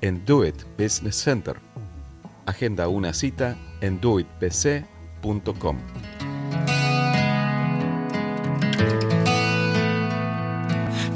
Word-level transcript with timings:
en 0.00 0.24
Do 0.24 0.44
It 0.44 0.56
Business 0.78 1.16
Center. 1.16 1.56
Agenda 2.46 2.88
una 2.88 3.12
cita 3.12 3.56
en 3.80 4.00
doitbc.com. 4.00 5.78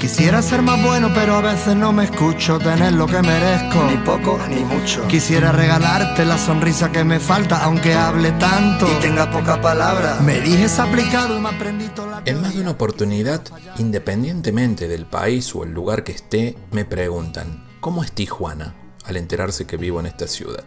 Quisiera 0.05 0.41
ser 0.43 0.61
más 0.61 0.81
bueno, 0.83 1.09
pero 1.15 1.33
a 1.33 1.41
veces 1.41 1.75
no 1.75 1.91
me 1.91 2.03
escucho 2.03 2.59
tener 2.59 2.93
lo 2.93 3.07
que 3.07 3.19
merezco. 3.23 3.87
Ni 3.89 3.97
poco 3.97 4.39
ni 4.49 4.63
mucho. 4.63 5.07
Quisiera 5.07 5.51
regalarte 5.51 6.25
la 6.25 6.37
sonrisa 6.37 6.91
que 6.91 7.03
me 7.03 7.19
falta, 7.19 7.63
aunque 7.63 7.95
hable 7.95 8.31
tanto. 8.33 8.87
Y 8.87 9.01
tenga 9.01 9.31
poca 9.31 9.59
palabra. 9.59 10.19
Me 10.21 10.41
dijes 10.41 10.77
aplicado 10.77 11.35
y 11.35 11.41
me 11.41 11.49
aprendí 11.49 11.87
toda 11.87 12.21
la 12.21 12.23
En 12.23 12.39
más 12.39 12.53
de 12.53 12.61
una 12.61 12.71
oportunidad, 12.71 13.41
independientemente 13.79 14.87
del 14.87 15.07
país 15.07 15.55
o 15.55 15.63
el 15.63 15.71
lugar 15.71 16.03
que 16.03 16.11
esté, 16.11 16.55
me 16.71 16.85
preguntan, 16.85 17.65
¿cómo 17.85 18.03
es 18.03 18.11
Tijuana? 18.13 18.73
al 19.03 19.15
enterarse 19.15 19.67
que 19.67 19.77
vivo 19.77 19.99
en 19.99 20.07
esta 20.07 20.27
ciudad. 20.27 20.63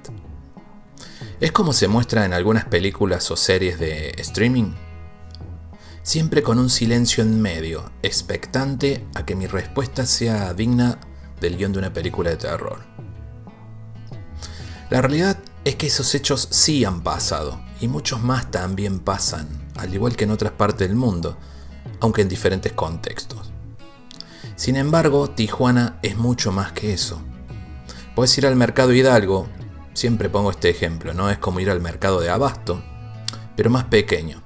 Es 1.40 1.50
como 1.50 1.72
se 1.72 1.88
muestra 1.88 2.24
en 2.24 2.32
algunas 2.32 2.66
películas 2.66 3.28
o 3.32 3.36
series 3.36 3.80
de 3.80 4.10
streaming 4.18 4.72
siempre 6.04 6.44
con 6.44 6.60
un 6.60 6.70
silencio 6.70 7.24
en 7.24 7.42
medio, 7.42 7.90
expectante 8.04 9.04
a 9.16 9.26
que 9.26 9.34
mi 9.34 9.48
respuesta 9.48 10.06
sea 10.06 10.54
digna 10.54 11.00
del 11.40 11.56
guion 11.56 11.72
de 11.72 11.80
una 11.80 11.92
película 11.92 12.30
de 12.30 12.36
terror. 12.36 12.84
La 14.88 15.02
realidad 15.02 15.40
es 15.64 15.74
que 15.74 15.88
esos 15.88 16.14
hechos 16.14 16.46
sí 16.52 16.84
han 16.84 17.02
pasado, 17.02 17.60
y 17.80 17.88
muchos 17.88 18.22
más 18.22 18.48
también 18.52 19.00
pasan, 19.00 19.48
al 19.74 19.92
igual 19.92 20.14
que 20.14 20.22
en 20.22 20.30
otras 20.30 20.52
partes 20.52 20.86
del 20.86 20.96
mundo, 20.96 21.36
aunque 21.98 22.22
en 22.22 22.28
diferentes 22.28 22.72
contextos. 22.74 23.50
Sin 24.58 24.76
embargo, 24.76 25.30
Tijuana 25.30 25.98
es 26.02 26.18
mucho 26.18 26.52
más 26.52 26.72
que 26.72 26.92
eso. 26.92 27.22
Puedes 28.14 28.36
ir 28.36 28.46
al 28.46 28.56
mercado 28.56 28.92
Hidalgo, 28.92 29.48
siempre 29.94 30.28
pongo 30.28 30.50
este 30.50 30.68
ejemplo, 30.68 31.14
¿no? 31.14 31.30
Es 31.30 31.38
como 31.38 31.60
ir 31.60 31.70
al 31.70 31.80
mercado 31.80 32.20
de 32.20 32.28
Abasto, 32.28 32.82
pero 33.56 33.70
más 33.70 33.84
pequeño 33.84 34.42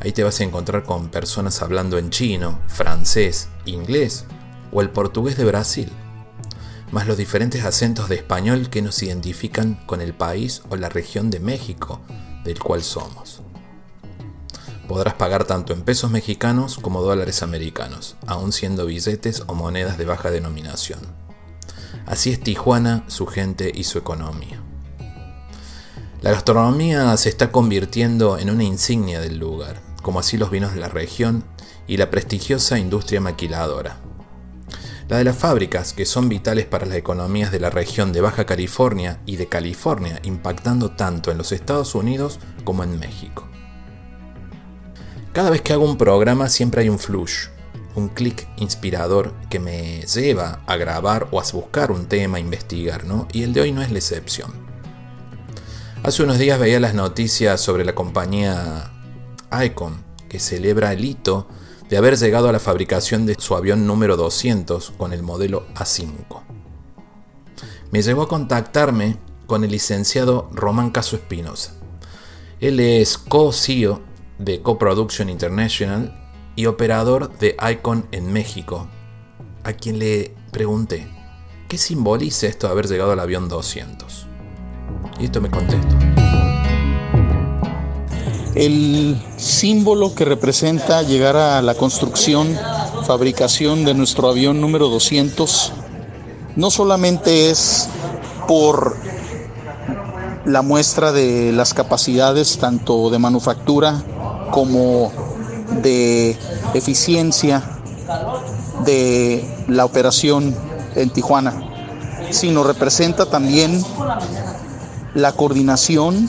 Ahí 0.00 0.12
te 0.12 0.24
vas 0.24 0.40
a 0.40 0.44
encontrar 0.44 0.82
con 0.84 1.10
personas 1.10 1.60
hablando 1.60 1.98
en 1.98 2.08
chino, 2.08 2.58
francés, 2.68 3.48
inglés 3.66 4.24
o 4.72 4.80
el 4.80 4.88
portugués 4.88 5.36
de 5.36 5.44
Brasil, 5.44 5.92
más 6.90 7.06
los 7.06 7.18
diferentes 7.18 7.64
acentos 7.64 8.08
de 8.08 8.16
español 8.16 8.70
que 8.70 8.80
nos 8.80 9.02
identifican 9.02 9.74
con 9.84 10.00
el 10.00 10.14
país 10.14 10.62
o 10.70 10.76
la 10.76 10.88
región 10.88 11.30
de 11.30 11.40
México 11.40 12.00
del 12.44 12.58
cual 12.58 12.82
somos. 12.82 13.42
Podrás 14.90 15.14
pagar 15.14 15.44
tanto 15.44 15.72
en 15.72 15.82
pesos 15.82 16.10
mexicanos 16.10 16.76
como 16.76 17.00
dólares 17.00 17.44
americanos, 17.44 18.16
aun 18.26 18.50
siendo 18.50 18.86
billetes 18.86 19.44
o 19.46 19.54
monedas 19.54 19.98
de 19.98 20.04
baja 20.04 20.32
denominación. 20.32 20.98
Así 22.06 22.32
es 22.32 22.40
Tijuana, 22.40 23.04
su 23.06 23.28
gente 23.28 23.70
y 23.72 23.84
su 23.84 23.98
economía. 23.98 24.60
La 26.22 26.32
gastronomía 26.32 27.16
se 27.18 27.28
está 27.28 27.52
convirtiendo 27.52 28.36
en 28.36 28.50
una 28.50 28.64
insignia 28.64 29.20
del 29.20 29.38
lugar, 29.38 29.80
como 30.02 30.18
así 30.18 30.36
los 30.36 30.50
vinos 30.50 30.74
de 30.74 30.80
la 30.80 30.88
región 30.88 31.44
y 31.86 31.96
la 31.96 32.10
prestigiosa 32.10 32.76
industria 32.76 33.20
maquiladora. 33.20 33.98
La 35.08 35.18
de 35.18 35.24
las 35.24 35.36
fábricas, 35.36 35.92
que 35.92 36.04
son 36.04 36.28
vitales 36.28 36.66
para 36.66 36.86
las 36.86 36.96
economías 36.96 37.52
de 37.52 37.60
la 37.60 37.70
región 37.70 38.12
de 38.12 38.22
Baja 38.22 38.44
California 38.44 39.20
y 39.24 39.36
de 39.36 39.46
California, 39.46 40.18
impactando 40.24 40.90
tanto 40.96 41.30
en 41.30 41.38
los 41.38 41.52
Estados 41.52 41.94
Unidos 41.94 42.40
como 42.64 42.82
en 42.82 42.98
México. 42.98 43.49
Cada 45.32 45.50
vez 45.50 45.62
que 45.62 45.72
hago 45.72 45.84
un 45.84 45.96
programa 45.96 46.48
siempre 46.48 46.82
hay 46.82 46.88
un 46.88 46.98
flush, 46.98 47.46
un 47.94 48.08
clic 48.08 48.48
inspirador 48.56 49.32
que 49.48 49.60
me 49.60 50.02
lleva 50.02 50.60
a 50.66 50.76
grabar 50.76 51.28
o 51.30 51.40
a 51.40 51.44
buscar 51.52 51.92
un 51.92 52.06
tema, 52.06 52.38
a 52.38 52.40
investigar, 52.40 53.04
¿no? 53.04 53.28
Y 53.32 53.44
el 53.44 53.52
de 53.52 53.60
hoy 53.60 53.70
no 53.70 53.80
es 53.80 53.92
la 53.92 53.98
excepción. 53.98 54.50
Hace 56.02 56.24
unos 56.24 56.38
días 56.38 56.58
veía 56.58 56.80
las 56.80 56.94
noticias 56.94 57.60
sobre 57.60 57.84
la 57.84 57.94
compañía 57.94 58.90
Icon, 59.64 60.02
que 60.28 60.40
celebra 60.40 60.92
el 60.92 61.04
hito 61.04 61.46
de 61.88 61.96
haber 61.96 62.16
llegado 62.16 62.48
a 62.48 62.52
la 62.52 62.58
fabricación 62.58 63.24
de 63.24 63.36
su 63.38 63.54
avión 63.54 63.86
número 63.86 64.16
200 64.16 64.90
con 64.98 65.12
el 65.12 65.22
modelo 65.22 65.64
A5. 65.76 66.42
Me 67.92 68.02
llevó 68.02 68.22
a 68.22 68.28
contactarme 68.28 69.16
con 69.46 69.62
el 69.62 69.70
licenciado 69.70 70.50
Román 70.52 70.90
Caso 70.90 71.14
Espinosa. 71.14 71.74
Él 72.60 72.80
es 72.80 73.16
co-CEO 73.16 74.09
de 74.40 74.60
Co-Production 74.62 75.28
International 75.28 76.12
y 76.56 76.66
operador 76.66 77.38
de 77.38 77.56
Icon 77.72 78.06
en 78.10 78.32
México, 78.32 78.88
a 79.62 79.72
quien 79.74 79.98
le 79.98 80.34
pregunté, 80.50 81.06
¿qué 81.68 81.78
simboliza 81.78 82.46
esto 82.48 82.66
de 82.66 82.72
haber 82.72 82.88
llegado 82.88 83.12
al 83.12 83.20
avión 83.20 83.48
200? 83.48 84.26
Y 85.20 85.26
esto 85.26 85.40
me 85.40 85.50
contestó 85.50 85.96
el 88.54 89.16
símbolo 89.36 90.14
que 90.14 90.24
representa 90.24 91.02
llegar 91.02 91.36
a 91.36 91.62
la 91.62 91.74
construcción, 91.74 92.58
fabricación 93.06 93.84
de 93.84 93.94
nuestro 93.94 94.28
avión 94.28 94.60
número 94.60 94.88
200, 94.88 95.72
no 96.56 96.70
solamente 96.70 97.50
es 97.50 97.88
por 98.48 98.96
la 100.44 100.62
muestra 100.62 101.12
de 101.12 101.52
las 101.52 101.74
capacidades 101.74 102.58
tanto 102.58 103.10
de 103.10 103.18
manufactura 103.18 104.02
como 104.50 105.12
de 105.82 106.36
eficiencia 106.74 107.62
de 108.84 109.64
la 109.68 109.84
operación 109.84 110.54
en 110.94 111.10
Tijuana, 111.10 111.54
sino 112.30 112.64
representa 112.64 113.26
también 113.26 113.84
la 115.14 115.32
coordinación 115.32 116.28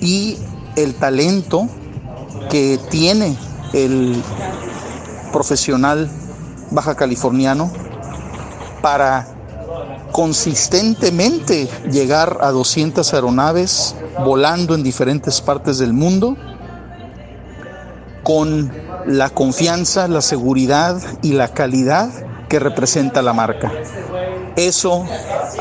y 0.00 0.36
el 0.76 0.94
talento 0.94 1.68
que 2.50 2.78
tiene 2.90 3.36
el 3.72 4.22
profesional 5.32 6.10
baja 6.70 6.94
californiano 6.94 7.70
para 8.80 9.28
consistentemente 10.10 11.68
llegar 11.90 12.38
a 12.42 12.50
200 12.50 13.14
aeronaves 13.14 13.94
volando 14.20 14.74
en 14.74 14.82
diferentes 14.82 15.40
partes 15.40 15.78
del 15.78 15.92
mundo 15.92 16.36
con 18.22 18.72
la 19.06 19.30
confianza, 19.30 20.08
la 20.08 20.20
seguridad 20.20 21.00
y 21.22 21.32
la 21.32 21.48
calidad 21.48 22.10
que 22.48 22.58
representa 22.58 23.22
la 23.22 23.32
marca. 23.32 23.72
Eso, 24.56 25.06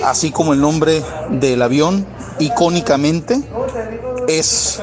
así 0.03 0.31
como 0.31 0.53
el 0.53 0.61
nombre 0.61 1.01
del 1.29 1.61
avión, 1.61 2.05
icónicamente 2.39 3.41
es 4.27 4.81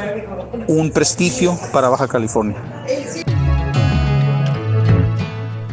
un 0.66 0.90
prestigio 0.90 1.58
para 1.72 1.88
Baja 1.88 2.08
California. 2.08 2.56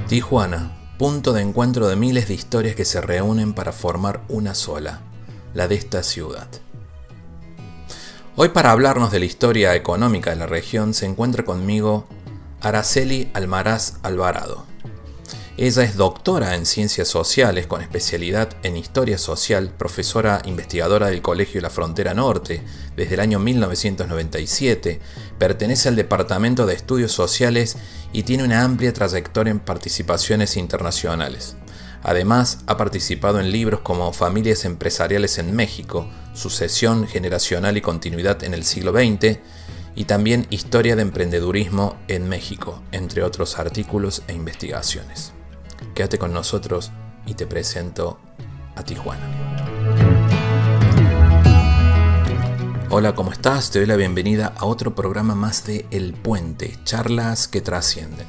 Tijuana, 0.08 0.72
punto 0.98 1.34
de 1.34 1.42
encuentro 1.42 1.88
de 1.88 1.96
miles 1.96 2.28
de 2.28 2.36
historias 2.36 2.76
que 2.76 2.86
se 2.86 3.02
reúnen 3.02 3.54
para 3.54 3.72
formar 3.72 4.22
una 4.30 4.54
sola, 4.54 5.02
la 5.54 5.68
de 5.68 5.76
esta 5.76 6.04
ciudad. 6.04 6.48
Hoy 8.38 8.50
para 8.50 8.72
hablarnos 8.72 9.14
de 9.14 9.20
la 9.20 9.26
historia 9.26 9.76
económica 9.76 10.30
de 10.30 10.36
la 10.36 10.46
región 10.46 10.94
se 10.94 11.06
encuentra 11.06 11.46
conmigo 11.46 12.06
Araceli 12.60 13.32
Almaraz 13.34 13.94
Alvarado. 14.04 14.66
Ella 15.56 15.84
es 15.84 15.96
doctora 15.96 16.56
en 16.56 16.66
Ciencias 16.66 17.08
Sociales 17.08 17.66
con 17.66 17.82
especialidad 17.82 18.50
en 18.64 18.76
Historia 18.76 19.18
Social, 19.18 19.72
profesora 19.78 20.42
investigadora 20.44 21.08
del 21.08 21.22
Colegio 21.22 21.60
de 21.60 21.62
la 21.62 21.70
Frontera 21.70 22.14
Norte 22.14 22.62
desde 22.98 23.14
el 23.14 23.22
año 23.22 23.40
1997, 23.40 25.00
pertenece 25.40 25.88
al 25.88 25.96
Departamento 25.96 26.66
de 26.66 26.74
Estudios 26.74 27.14
Sociales 27.14 27.78
y 28.12 28.24
tiene 28.24 28.44
una 28.44 28.64
amplia 28.64 28.92
trayectoria 28.92 29.52
en 29.52 29.62
participaciones 29.62 30.58
internacionales. 30.58 31.56
Además, 32.04 32.60
ha 32.68 32.76
participado 32.76 33.40
en 33.40 33.54
libros 33.54 33.80
como 33.80 34.12
Familias 34.12 34.66
Empresariales 34.66 35.38
en 35.38 35.56
México, 35.56 36.10
Sucesión 36.36 37.08
Generacional 37.08 37.78
y 37.78 37.82
Continuidad 37.82 38.44
en 38.44 38.54
el 38.54 38.64
siglo 38.64 38.92
XX, 38.92 39.40
y 39.96 40.04
también 40.04 40.46
Historia 40.50 40.96
de 40.96 41.02
Emprendedurismo 41.02 41.96
en 42.08 42.28
México, 42.28 42.82
entre 42.92 43.24
otros 43.24 43.58
artículos 43.58 44.24
e 44.28 44.34
investigaciones. 44.34 45.32
Quédate 45.94 46.18
con 46.20 46.34
nosotros 46.34 46.92
y 47.26 47.34
te 47.34 47.48
presento 47.48 48.20
a 48.76 48.84
Tijuana. 48.84 49.26
Hola, 52.90 53.16
¿cómo 53.16 53.32
estás? 53.32 53.72
Te 53.72 53.80
doy 53.80 53.88
la 53.88 53.96
bienvenida 53.96 54.54
a 54.58 54.66
otro 54.66 54.94
programa 54.96 55.34
más 55.36 55.66
de 55.66 55.86
El 55.92 56.14
Puente, 56.14 56.78
charlas 56.84 57.48
que 57.48 57.62
trascienden. 57.62 58.28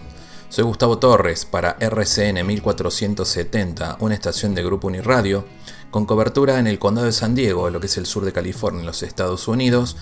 Soy 0.49 0.65
Gustavo 0.65 0.99
Torres 0.99 1.45
para 1.45 1.77
RCN 1.81 2.47
1470, 2.47 3.97
una 4.01 4.15
estación 4.15 4.55
de 4.55 4.65
Grupo 4.65 4.87
Uniradio, 4.87 5.45
con 5.97 6.05
cobertura 6.05 6.59
en 6.59 6.67
el 6.67 6.79
condado 6.79 7.07
de 7.07 7.13
San 7.13 7.35
Diego, 7.35 7.71
lo 7.71 7.81
que 7.81 7.87
es 7.87 7.97
el 7.97 8.05
sur 8.05 8.23
de 8.27 8.33
California, 8.35 8.81
en 8.81 8.87
los 8.87 9.03
Estados 9.03 9.49
Unidos, 9.49 9.97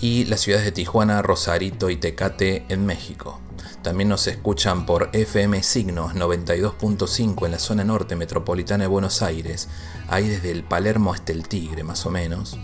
y 0.00 0.24
las 0.26 0.42
ciudades 0.42 0.64
de 0.64 0.70
Tijuana, 0.70 1.20
Rosarito 1.20 1.90
y 1.90 1.96
Tecate 1.96 2.64
en 2.68 2.86
México. 2.86 3.40
También 3.82 4.08
nos 4.08 4.28
escuchan 4.28 4.86
por 4.86 5.10
FM 5.12 5.60
Signos 5.64 6.14
92.5 6.14 7.44
en 7.44 7.50
la 7.50 7.58
zona 7.58 7.82
norte 7.82 8.14
metropolitana 8.14 8.84
de 8.84 8.88
Buenos 8.88 9.20
Aires, 9.20 9.66
ahí 10.06 10.28
desde 10.28 10.52
el 10.52 10.62
Palermo 10.62 11.12
hasta 11.12 11.32
el 11.32 11.48
Tigre 11.48 11.82
más 11.82 12.06
o 12.06 12.10
menos, 12.10 12.56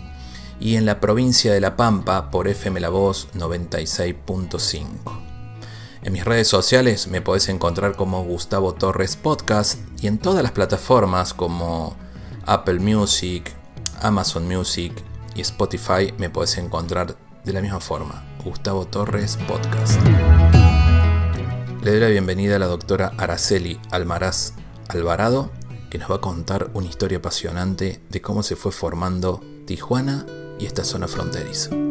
y 0.61 0.77
en 0.77 0.85
la 0.85 1.01
provincia 1.01 1.51
de 1.51 1.59
La 1.59 1.75
Pampa 1.75 2.31
por 2.31 2.47
FM 2.47 2.79
La 2.79 2.87
Voz 2.87 3.27
96.5. 3.33 4.85
En 6.03 6.13
mis 6.13 6.23
redes 6.23 6.47
sociales 6.47 7.09
me 7.09 7.19
podés 7.19 7.49
encontrar 7.49 7.97
como 7.97 8.23
Gustavo 8.23 8.73
Torres 8.73 9.17
Podcast 9.17 9.79
y 10.01 10.07
en 10.07 10.17
todas 10.17 10.43
las 10.43 10.53
plataformas 10.53 11.33
como 11.33 11.97
Apple 12.45 12.79
Music, 12.79 13.51
Amazon 14.01 14.47
Music 14.47 14.93
y 15.35 15.41
Spotify 15.41 16.13
me 16.17 16.29
podés 16.29 16.57
encontrar 16.57 17.15
de 17.43 17.53
la 17.53 17.61
misma 17.61 17.79
forma, 17.79 18.23
Gustavo 18.43 18.85
Torres 18.85 19.37
Podcast. 19.47 19.99
Le 21.81 21.91
doy 21.91 21.99
la 21.99 22.07
bienvenida 22.07 22.57
a 22.57 22.59
la 22.59 22.67
doctora 22.67 23.13
Araceli 23.17 23.79
Almaraz 23.91 24.53
Alvarado, 24.89 25.49
que 25.89 25.97
nos 25.97 26.11
va 26.11 26.15
a 26.15 26.21
contar 26.21 26.69
una 26.73 26.87
historia 26.87 27.19
apasionante 27.19 28.01
de 28.09 28.21
cómo 28.21 28.43
se 28.43 28.55
fue 28.55 28.71
formando 28.71 29.41
Tijuana 29.65 30.25
y 30.59 30.65
esta 30.65 30.83
zona 30.83 31.07
fronteriza. 31.07 31.88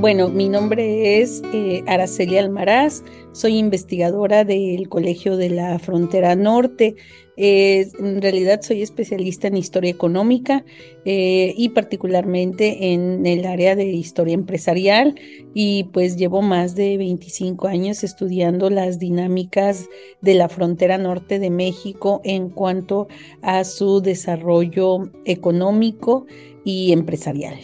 Bueno, 0.00 0.30
mi 0.30 0.48
nombre 0.48 1.20
es 1.20 1.42
eh, 1.52 1.84
Araceli 1.86 2.38
Almaraz, 2.38 3.04
soy 3.32 3.58
investigadora 3.58 4.44
del 4.44 4.88
Colegio 4.88 5.36
de 5.36 5.50
la 5.50 5.78
Frontera 5.78 6.34
Norte. 6.36 6.96
Eh, 7.36 7.86
en 7.98 8.22
realidad 8.22 8.62
soy 8.62 8.80
especialista 8.80 9.48
en 9.48 9.58
historia 9.58 9.90
económica 9.90 10.64
eh, 11.04 11.52
y 11.54 11.68
particularmente 11.68 12.94
en 12.94 13.26
el 13.26 13.44
área 13.44 13.76
de 13.76 13.84
historia 13.84 14.32
empresarial 14.32 15.20
y 15.52 15.84
pues 15.92 16.16
llevo 16.16 16.40
más 16.40 16.74
de 16.74 16.96
25 16.96 17.68
años 17.68 18.02
estudiando 18.02 18.70
las 18.70 18.98
dinámicas 18.98 19.86
de 20.22 20.32
la 20.32 20.48
frontera 20.48 20.96
norte 20.96 21.38
de 21.38 21.50
México 21.50 22.22
en 22.24 22.48
cuanto 22.48 23.06
a 23.42 23.64
su 23.64 24.00
desarrollo 24.00 25.10
económico 25.26 26.24
y 26.64 26.92
empresarial. 26.92 27.58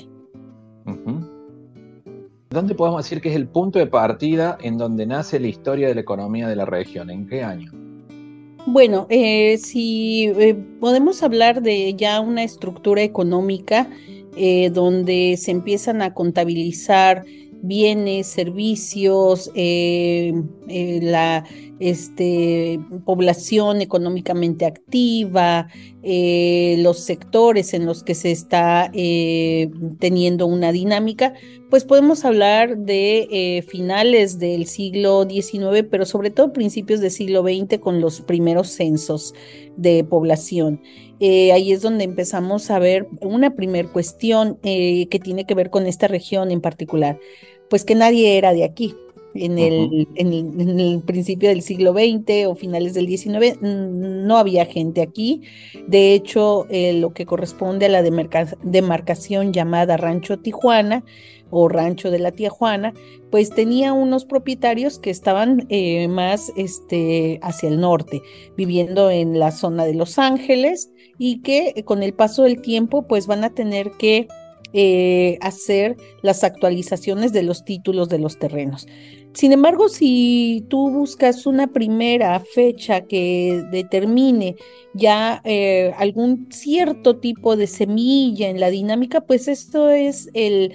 ¿Dónde 2.57 2.75
podemos 2.75 3.05
decir 3.05 3.21
que 3.21 3.29
es 3.29 3.37
el 3.37 3.49
punto 3.49 3.79
de 3.79 3.87
partida 3.87 4.57
en 4.63 4.79
donde 4.79 5.05
nace 5.05 5.39
la 5.39 5.47
historia 5.47 5.89
de 5.89 5.95
la 5.95 6.01
economía 6.01 6.49
de 6.49 6.57
la 6.57 6.65
región? 6.65 7.11
¿En 7.11 7.27
qué 7.27 7.43
año? 7.43 7.71
Bueno, 8.65 9.07
eh, 9.11 9.59
si 9.59 10.33
eh, 10.39 10.55
podemos 10.81 11.23
hablar 11.23 11.61
de 11.61 11.93
ya 11.93 12.19
una 12.19 12.45
estructura 12.45 13.03
económica 13.03 13.91
eh, 14.39 14.71
donde 14.71 15.37
se 15.37 15.51
empiezan 15.51 16.01
a 16.01 16.15
contabilizar 16.15 17.27
bienes, 17.61 18.27
servicios, 18.27 19.51
la 19.55 21.45
este, 21.81 22.81
población 23.05 23.81
económicamente 23.83 24.65
activa, 24.65 25.69
los 26.03 27.01
sectores 27.01 27.75
en 27.75 27.85
los 27.87 28.05
que 28.05 28.15
se 28.15 28.31
está 28.31 28.91
teniendo 29.99 30.47
una 30.47 30.71
dinámica, 30.71 31.35
pues 31.71 31.85
podemos 31.85 32.25
hablar 32.25 32.77
de 32.77 33.29
eh, 33.31 33.63
finales 33.63 34.39
del 34.39 34.67
siglo 34.67 35.27
XIX, 35.29 35.87
pero 35.91 36.07
sobre 36.07 36.31
todo 36.31 36.53
principios 36.53 37.01
del 37.01 37.11
siglo 37.11 37.43
XX 37.43 37.79
con 37.79 38.01
los 38.01 38.21
primeros 38.21 38.69
censos 38.69 39.35
de 39.77 40.05
población. 40.05 40.81
ahí 41.21 41.73
es 41.73 41.83
donde 41.83 42.05
empezamos 42.05 42.71
a 42.71 42.79
ver 42.79 43.09
una 43.21 43.55
primer 43.55 43.89
cuestión 43.89 44.57
que 44.63 45.21
tiene 45.23 45.45
que 45.45 45.55
ver 45.55 45.71
con 45.71 45.87
esta 45.87 46.09
región 46.09 46.51
en 46.51 46.61
particular, 46.61 47.19
pues 47.69 47.85
que 47.85 47.95
nadie 47.95 48.39
era 48.39 48.53
de 48.53 48.65
aquí 48.65 48.95
en 49.39 49.59
el, 49.59 50.09
en, 50.15 50.81
el, 50.81 51.03
principio 51.03 51.49
del 51.49 51.63
siglo 51.63 51.93
XX 51.93 52.47
o 52.47 52.55
finales 52.55 52.95
del 52.95 53.07
XIX, 53.07 53.59
no 53.61 54.37
había 54.37 54.67
gente 54.67 55.03
aquí. 55.03 55.43
De 55.87 56.15
hecho, 56.15 56.67
eh, 56.71 56.95
lo 56.95 57.13
que 57.13 57.27
corresponde 57.27 57.87
a 57.87 57.89
la 57.89 58.03
demarcación 58.03 59.53
llamada 59.53 59.97
Rancho 59.97 60.39
Tijuana 60.39 61.05
o 61.51 61.69
Rancho 61.69 62.11
de 62.11 62.19
la 62.19 62.33
Tijuana, 62.33 62.93
pues 63.31 63.51
tenía 63.51 63.93
unos 63.93 64.25
propietarios 64.25 64.99
que 64.99 65.11
estaban 65.11 65.67
eh, 65.69 66.09
más 66.09 66.53
este, 66.57 67.39
hacia 67.43 67.69
el 67.69 67.81
norte, 67.81 68.23
viviendo 68.57 69.11
en 69.11 69.39
la 69.39 69.53
zona 69.53 69.85
de 69.85 69.95
Los 69.95 70.19
Ángeles 70.19 70.91
y 71.19 71.43
que 71.43 71.83
con 71.85 72.03
el 72.03 72.15
paso 72.15 72.43
del 72.43 72.61
tiempo 72.61 73.07
pues 73.07 73.27
van 73.27 73.45
a 73.45 73.51
tener 73.51 73.93
que 73.93 74.29
eh, 74.73 75.39
hacer 75.41 75.97
las 76.23 76.45
actualizaciones 76.45 77.33
de 77.33 77.43
los 77.43 77.65
títulos 77.65 78.09
de 78.09 78.19
los 78.19 78.39
terrenos. 78.39 78.87
Sin 79.37 79.53
embargo, 79.53 79.91
si 79.91 80.65
tú 80.71 80.91
buscas 80.91 81.45
una 81.45 81.67
primera 81.67 82.41
fecha 82.41 83.03
que 83.03 83.63
determine 83.71 84.57
ya 84.95 85.43
eh, 85.45 85.93
algún 85.99 86.47
cierto 86.51 87.19
tipo 87.19 87.55
de 87.55 87.67
semilla 87.67 88.49
en 88.49 88.61
la 88.61 88.71
dinámica, 88.71 89.21
pues 89.21 89.47
esto 89.47 89.91
es 89.91 90.31
el, 90.33 90.73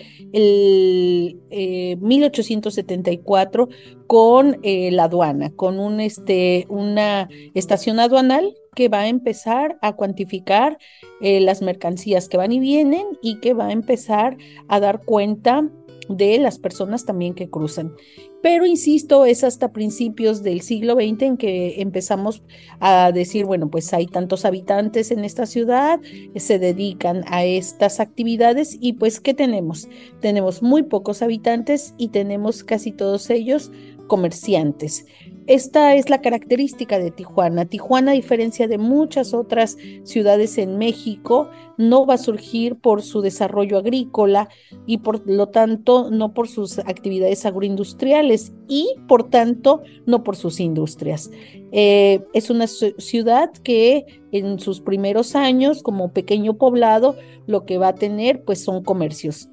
1874 1.99 3.67
eh, 3.71 3.75
con 4.05 4.59
eh, 4.61 4.91
la 4.91 5.05
aduana, 5.05 5.49
con 5.55 5.79
un, 5.79 5.99
este, 5.99 6.67
una 6.69 7.29
estación 7.55 7.99
aduanal 7.99 8.53
que 8.75 8.89
va 8.89 8.99
a 8.99 9.07
empezar 9.07 9.79
a 9.81 9.93
cuantificar 9.95 10.77
las 11.19 11.61
mercancías 11.61 12.27
que 12.29 12.37
van 12.37 12.51
y 12.51 12.59
vienen 12.59 13.05
y 13.21 13.39
que 13.41 13.53
va 13.53 13.67
a 13.67 13.71
empezar 13.71 14.37
a 14.67 14.79
dar 14.79 15.03
cuenta 15.03 15.69
de 16.09 16.37
las 16.39 16.59
personas 16.59 17.05
también 17.05 17.33
que 17.33 17.49
cruzan. 17.49 17.93
Pero 18.41 18.65
insisto, 18.65 19.25
es 19.25 19.43
hasta 19.43 19.71
principios 19.71 20.41
del 20.41 20.61
siglo 20.61 20.95
XX 20.95 21.21
en 21.21 21.37
que 21.37 21.81
empezamos 21.81 22.41
a 22.79 23.11
decir, 23.11 23.45
bueno, 23.45 23.69
pues 23.69 23.93
hay 23.93 24.07
tantos 24.07 24.45
habitantes 24.45 25.11
en 25.11 25.23
esta 25.23 25.45
ciudad, 25.45 25.99
se 26.35 26.57
dedican 26.57 27.23
a 27.27 27.45
estas 27.45 27.99
actividades 27.99 28.77
y 28.81 28.93
pues 28.93 29.19
¿qué 29.19 29.33
tenemos? 29.33 29.87
Tenemos 30.21 30.63
muy 30.63 30.83
pocos 30.83 31.21
habitantes 31.21 31.93
y 31.97 32.07
tenemos 32.07 32.63
casi 32.63 32.91
todos 32.91 33.29
ellos 33.29 33.71
comerciantes. 34.07 35.05
Esta 35.47 35.95
es 35.95 36.09
la 36.09 36.21
característica 36.21 36.99
de 36.99 37.09
Tijuana. 37.09 37.65
Tijuana, 37.65 38.11
a 38.11 38.15
diferencia 38.15 38.67
de 38.67 38.77
muchas 38.77 39.33
otras 39.33 39.77
ciudades 40.03 40.57
en 40.57 40.77
México, 40.77 41.49
no 41.77 42.05
va 42.05 42.13
a 42.13 42.19
surgir 42.19 42.75
por 42.75 43.01
su 43.01 43.21
desarrollo 43.21 43.79
agrícola 43.79 44.49
y 44.85 44.99
por 44.99 45.27
lo 45.27 45.47
tanto 45.49 46.11
no 46.11 46.33
por 46.33 46.47
sus 46.47 46.77
actividades 46.79 47.45
agroindustriales 47.45 48.53
y 48.67 48.93
por 49.07 49.29
tanto 49.29 49.81
no 50.05 50.23
por 50.23 50.35
sus 50.35 50.59
industrias. 50.59 51.31
Eh, 51.71 52.23
es 52.33 52.49
una 52.49 52.67
ciudad 52.67 53.51
que 53.63 54.21
en 54.31 54.59
sus 54.59 54.79
primeros 54.79 55.35
años 55.35 55.81
como 55.81 56.13
pequeño 56.13 56.57
poblado 56.57 57.15
lo 57.47 57.65
que 57.65 57.77
va 57.77 57.89
a 57.89 57.95
tener 57.95 58.43
pues 58.43 58.63
son 58.63 58.83
comercios. 58.83 59.49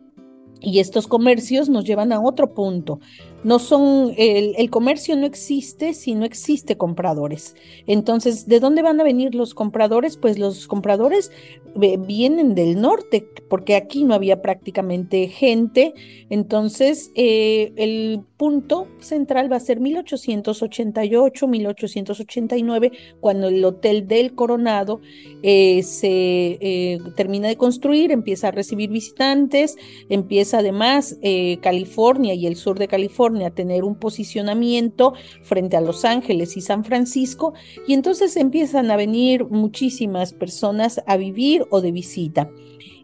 Y 0.61 0.81
estos 0.81 1.07
comercios 1.07 1.69
nos 1.69 1.85
llevan 1.85 2.13
a 2.13 2.21
otro 2.21 2.53
punto, 2.53 2.99
no 3.45 3.59
son, 3.61 4.15
el, 4.17 4.69
comercio 4.71 5.17
no 5.17 5.25
existe 5.25 5.95
si 5.95 6.15
no 6.15 6.25
existe 6.25 6.77
compradores. 6.77 7.55
Entonces, 7.87 8.49
¿de 8.49 8.59
dónde 8.59 8.83
van 8.83 9.01
a 9.01 9.05
venir 9.05 9.35
los 9.35 9.55
compradores? 9.55 10.17
Pues 10.17 10.39
los 10.39 10.67
compradores 10.67 11.31
eh, 11.81 11.97
vienen 11.99 12.55
del 12.55 12.81
norte, 12.81 13.29
porque 13.49 13.77
aquí 13.77 14.03
no 14.03 14.15
había 14.15 14.43
prácticamente 14.43 15.29
gente. 15.29 15.95
Entonces, 16.31 17.13
eh, 17.15 17.73
el 17.77 18.23
punto 18.37 18.89
central 18.99 19.51
va 19.51 19.57
a 19.57 19.61
ser 19.61 19.79
1888, 19.79 21.47
1889, 21.47 22.93
cuando 23.21 23.49
el 23.49 23.65
Hotel 23.65 24.09
del 24.09 24.35
Coronado 24.35 25.01
eh, 25.43 25.83
se 25.85 26.99
termina 27.17 27.49
de 27.49 27.57
construir, 27.57 28.11
empieza 28.11 28.49
a 28.49 28.51
recibir 28.51 28.91
visitantes, 28.91 29.77
empieza 30.09 30.59
además 30.59 31.17
California 31.61 32.35
y 32.35 32.47
el 32.47 32.57
sur 32.57 32.79
de 32.79 32.89
California 32.89 33.28
a 33.37 33.51
tener 33.51 33.85
un 33.85 33.95
posicionamiento 33.95 35.15
frente 35.43 35.77
a 35.77 35.81
Los 35.81 36.05
Ángeles 36.05 36.57
y 36.57 36.61
San 36.61 36.85
Francisco 36.85 37.55
y 37.87 37.95
entonces 37.95 38.37
empiezan 38.37 38.91
a 38.91 38.97
venir 38.97 39.45
muchísimas 39.47 40.33
personas 40.33 41.03
a 41.07 41.17
vivir 41.17 41.67
o 41.71 41.81
de 41.81 41.93
visita. 41.93 42.51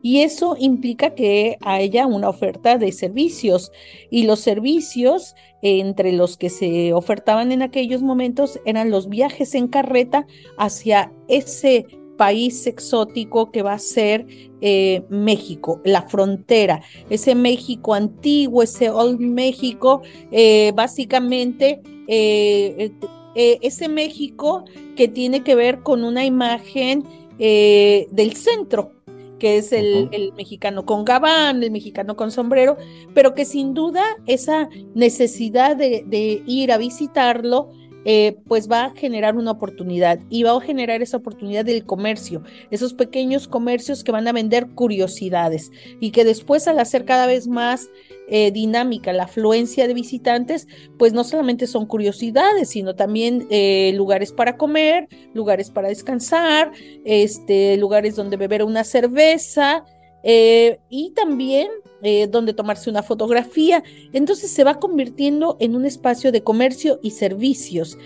Y 0.03 0.21
eso 0.21 0.55
implica 0.59 1.15
que 1.15 1.57
haya 1.63 2.07
una 2.07 2.29
oferta 2.29 2.77
de 2.77 2.93
servicios 2.93 3.73
y 4.11 4.25
los 4.25 4.41
servicios 4.41 5.35
entre 5.63 6.13
los 6.13 6.37
que 6.37 6.51
se 6.51 6.93
ofertaban 6.93 7.53
en 7.53 7.63
aquellos 7.63 8.03
momentos 8.03 8.61
eran 8.67 8.91
los 8.91 9.09
viajes 9.09 9.55
en 9.55 9.67
carreta 9.67 10.27
hacia 10.59 11.11
ese 11.29 11.87
país 12.17 12.67
exótico 12.67 13.51
que 13.51 13.63
va 13.63 13.75
a 13.75 13.79
ser 13.79 14.27
eh, 14.61 15.03
México, 15.09 15.81
la 15.85 16.03
frontera, 16.03 16.83
ese 17.11 17.35
México 17.35 17.95
antiguo, 17.95 18.63
ese 18.63 18.91
Old 18.91 19.21
México, 19.21 20.03
eh, 20.31 20.73
básicamente 20.75 21.83
eh, 22.09 22.93
ese 23.35 23.89
México 23.89 24.65
que 24.97 25.09
tiene 25.09 25.43
que 25.43 25.55
ver 25.55 25.83
con 25.83 26.05
una 26.05 26.25
imagen 26.25 27.05
del 27.37 28.37
centro, 28.37 28.93
que 29.41 29.59
es 29.59 29.73
el, 29.73 30.33
mexicano 30.37 30.87
con 30.87 31.05
gabán, 31.05 31.63
el 31.65 31.73
mexicano 31.73 32.15
con 32.15 32.31
sombrero, 32.31 32.77
pero 33.13 33.35
que 33.35 33.45
sin 33.45 33.75
duda 33.75 34.05
esa 34.27 34.69
necesidad 34.95 35.77
de 35.77 36.43
ir 36.47 36.71
a 36.71 36.79
visitarlo, 36.79 37.71
eh, 38.05 38.37
pues 38.47 38.71
va 38.71 38.85
a 38.85 38.91
generar 38.91 39.37
una 39.37 39.53
oportunidad 39.53 40.19
y 40.31 40.43
va 40.43 40.57
a 40.57 40.61
generar 40.61 41.03
esa 41.03 41.17
oportunidad 41.17 41.65
del 41.65 41.85
comercio, 41.85 42.43
esos 42.71 42.95
pequeños 42.95 43.49
comercios 43.49 44.05
que 44.05 44.13
van 44.13 44.29
a 44.29 44.33
vender 44.33 44.69
curiosidades 44.75 45.71
y 46.01 46.11
que 46.11 46.25
después 46.25 46.69
al 46.69 46.79
hacer 46.79 47.05
cada 47.05 47.27
vez 47.27 47.47
más 47.47 47.89
eh, 48.27 48.51
dinámica 48.51 49.13
la 49.13 49.25
afluencia 49.25 49.87
de 49.87 49.93
visitantes, 49.93 50.67
pues 50.99 51.13
no 51.13 51.25
solamente 51.25 51.67
son 51.67 51.85
curiosidades, 51.85 52.71
sino 52.71 52.95
también 52.95 53.47
eh, 53.51 53.93
lugares 53.95 54.33
para 54.33 54.57
comer, 54.57 55.09
lugares 55.35 55.71
para 55.71 55.89
descansar, 55.89 56.73
este, 57.05 57.77
lugares 57.77 58.17
donde 58.17 58.39
beber 58.39 58.65
una 58.65 58.83
cerveza, 58.85 59.85
y 60.25 61.11
también 61.11 61.69
eh, 62.03 62.27
donde 62.27 62.53
tomarse 62.53 62.91
una 62.91 63.03
fotografía. 63.03 63.83
Entonces 64.13 64.51
se 64.51 64.63
va 64.63 64.79
convirtiendo 64.79 65.57
en 65.59 65.75
un 65.75 65.87
espacio 65.87 66.33
de 66.33 66.43
comercio 66.43 67.01
y 67.03 67.13
servicios 67.13 67.97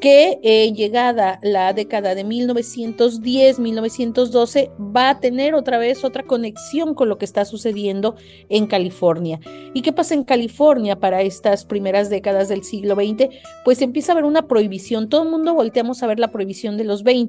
que 0.00 0.40
eh, 0.42 0.72
llegada 0.72 1.38
la 1.42 1.72
década 1.72 2.14
de 2.14 2.26
1910-1912 2.26 4.70
va 4.78 5.10
a 5.10 5.20
tener 5.20 5.54
otra 5.54 5.78
vez 5.78 6.04
otra 6.04 6.24
conexión 6.24 6.94
con 6.94 7.08
lo 7.08 7.16
que 7.18 7.24
está 7.24 7.44
sucediendo 7.44 8.16
en 8.48 8.66
California. 8.66 9.38
¿Y 9.74 9.82
qué 9.82 9.92
pasa 9.92 10.14
en 10.14 10.24
California 10.24 10.98
para 10.98 11.22
estas 11.22 11.64
primeras 11.64 12.10
décadas 12.10 12.48
del 12.48 12.64
siglo 12.64 12.94
XX? 12.94 13.28
Pues 13.64 13.82
empieza 13.82 14.12
a 14.12 14.14
haber 14.14 14.24
una 14.24 14.48
prohibición. 14.48 15.08
Todo 15.08 15.22
el 15.22 15.30
mundo 15.30 15.54
volteamos 15.54 16.02
a 16.02 16.06
ver 16.06 16.18
la 16.18 16.32
prohibición 16.32 16.76
de 16.76 16.84
los 16.84 17.02
20, 17.02 17.26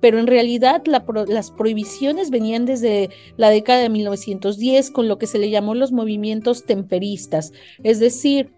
pero 0.00 0.18
en 0.18 0.26
realidad 0.26 0.82
las 0.86 1.50
prohibiciones 1.50 2.30
venían 2.30 2.64
desde 2.64 3.10
la 3.36 3.50
década 3.50 3.80
de 3.80 3.88
1910 3.88 4.90
con 4.90 5.08
lo 5.08 5.18
que 5.18 5.26
se 5.26 5.38
le 5.38 5.50
llamó 5.50 5.74
los 5.74 5.92
movimientos 5.92 6.64
temperistas, 6.64 7.52
es 7.82 8.00
decir, 8.00 8.52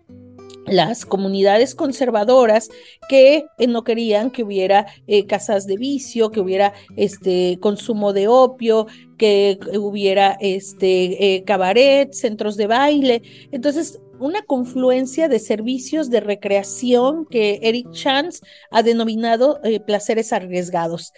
las 0.67 1.05
comunidades 1.05 1.75
conservadoras 1.75 2.69
que 3.09 3.47
eh, 3.59 3.67
no 3.67 3.85
querían 3.85 4.31
que 4.31 4.43
hubiera 4.43 4.87
eh, 5.07 5.27
casas 5.27 5.67
de 5.67 5.77
vicio, 5.77 6.31
que 6.31 6.41
hubiera 6.41 6.73
este 6.97 7.59
consumo 7.61 8.13
de 8.13 8.29
opio, 8.29 8.87
que 9.19 9.59
hubiera 9.79 10.37
este 10.41 11.37
eh, 11.37 11.45
cabaret, 11.45 12.13
centros 12.13 12.57
de 12.57 12.67
baile. 12.67 13.23
Entonces, 13.53 14.01
una 14.19 14.43
confluencia 14.43 15.29
de 15.29 15.39
servicios 15.39 16.09
de 16.09 16.21
recreación 16.21 17.27
que 17.27 17.59
Eric 17.63 17.91
Chance 17.91 18.41
ha 18.71 18.83
denominado 18.83 19.61
placeres 19.87 20.33
arriesgados. 20.33 21.13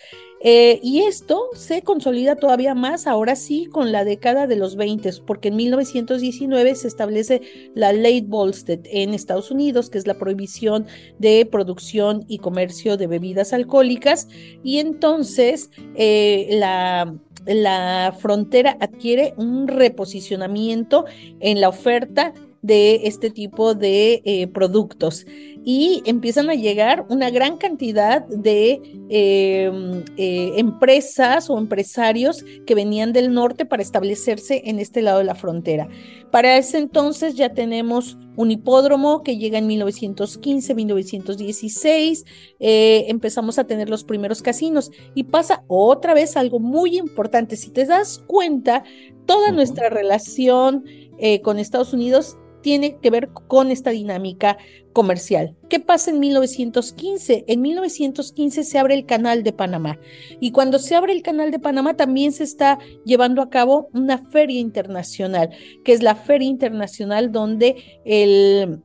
Eh, 0.48 0.78
y 0.80 1.00
esto 1.00 1.48
se 1.56 1.82
consolida 1.82 2.36
todavía 2.36 2.76
más 2.76 3.08
ahora 3.08 3.34
sí 3.34 3.66
con 3.66 3.90
la 3.90 4.04
década 4.04 4.46
de 4.46 4.54
los 4.54 4.76
20, 4.76 5.10
porque 5.26 5.48
en 5.48 5.56
1919 5.56 6.76
se 6.76 6.86
establece 6.86 7.42
la 7.74 7.92
ley 7.92 8.20
Volstead 8.20 8.78
en 8.84 9.12
Estados 9.12 9.50
Unidos, 9.50 9.90
que 9.90 9.98
es 9.98 10.06
la 10.06 10.14
prohibición 10.14 10.86
de 11.18 11.48
producción 11.50 12.24
y 12.28 12.38
comercio 12.38 12.96
de 12.96 13.08
bebidas 13.08 13.52
alcohólicas, 13.52 14.28
y 14.62 14.78
entonces 14.78 15.70
eh, 15.96 16.46
la, 16.52 17.12
la 17.44 18.14
frontera 18.16 18.76
adquiere 18.78 19.34
un 19.36 19.66
reposicionamiento 19.66 21.06
en 21.40 21.60
la 21.60 21.70
oferta 21.70 22.32
de 22.66 23.02
este 23.04 23.30
tipo 23.30 23.74
de 23.74 24.22
eh, 24.24 24.48
productos 24.48 25.24
y 25.68 26.02
empiezan 26.06 26.48
a 26.48 26.54
llegar 26.54 27.06
una 27.08 27.28
gran 27.30 27.56
cantidad 27.56 28.24
de 28.26 28.80
em, 29.08 30.04
eh, 30.16 30.52
empresas 30.56 31.50
o 31.50 31.58
empresarios 31.58 32.44
que 32.66 32.76
venían 32.76 33.12
del 33.12 33.34
norte 33.34 33.64
para 33.64 33.82
establecerse 33.82 34.62
en 34.66 34.78
este 34.78 35.02
lado 35.02 35.18
de 35.18 35.24
la 35.24 35.34
frontera. 35.34 35.88
Para 36.30 36.56
ese 36.56 36.78
entonces 36.78 37.34
ya 37.34 37.52
tenemos 37.52 38.16
un 38.36 38.52
hipódromo 38.52 39.24
que 39.24 39.38
llega 39.38 39.58
en 39.58 39.66
1915, 39.66 40.74
1916, 40.74 42.24
eh, 42.60 43.06
empezamos 43.08 43.58
a 43.58 43.64
tener 43.64 43.90
los 43.90 44.04
primeros 44.04 44.42
casinos 44.42 44.92
y 45.16 45.24
pasa 45.24 45.64
otra 45.66 46.14
vez 46.14 46.36
algo 46.36 46.60
muy 46.60 46.96
importante. 46.96 47.56
Si 47.56 47.70
te 47.70 47.86
das 47.86 48.22
cuenta, 48.28 48.84
toda 49.26 49.50
nuestra 49.50 49.88
relación 49.88 50.84
eh, 51.18 51.40
con 51.40 51.58
Estados 51.58 51.92
Unidos 51.92 52.36
tiene 52.66 52.98
que 53.00 53.10
ver 53.10 53.28
con 53.28 53.70
esta 53.70 53.90
dinámica 53.90 54.58
comercial. 54.92 55.54
¿Qué 55.68 55.78
pasa 55.78 56.10
en 56.10 56.18
1915? 56.18 57.44
En 57.46 57.60
1915 57.62 58.64
se 58.64 58.78
abre 58.80 58.94
el 58.94 59.06
canal 59.06 59.44
de 59.44 59.52
Panamá 59.52 60.00
y 60.40 60.50
cuando 60.50 60.80
se 60.80 60.96
abre 60.96 61.12
el 61.12 61.22
canal 61.22 61.52
de 61.52 61.60
Panamá 61.60 61.94
también 61.94 62.32
se 62.32 62.42
está 62.42 62.80
llevando 63.04 63.40
a 63.40 63.50
cabo 63.50 63.88
una 63.92 64.18
feria 64.18 64.58
internacional, 64.58 65.50
que 65.84 65.92
es 65.92 66.02
la 66.02 66.16
feria 66.16 66.48
internacional 66.48 67.30
donde 67.30 68.00
el 68.04 68.82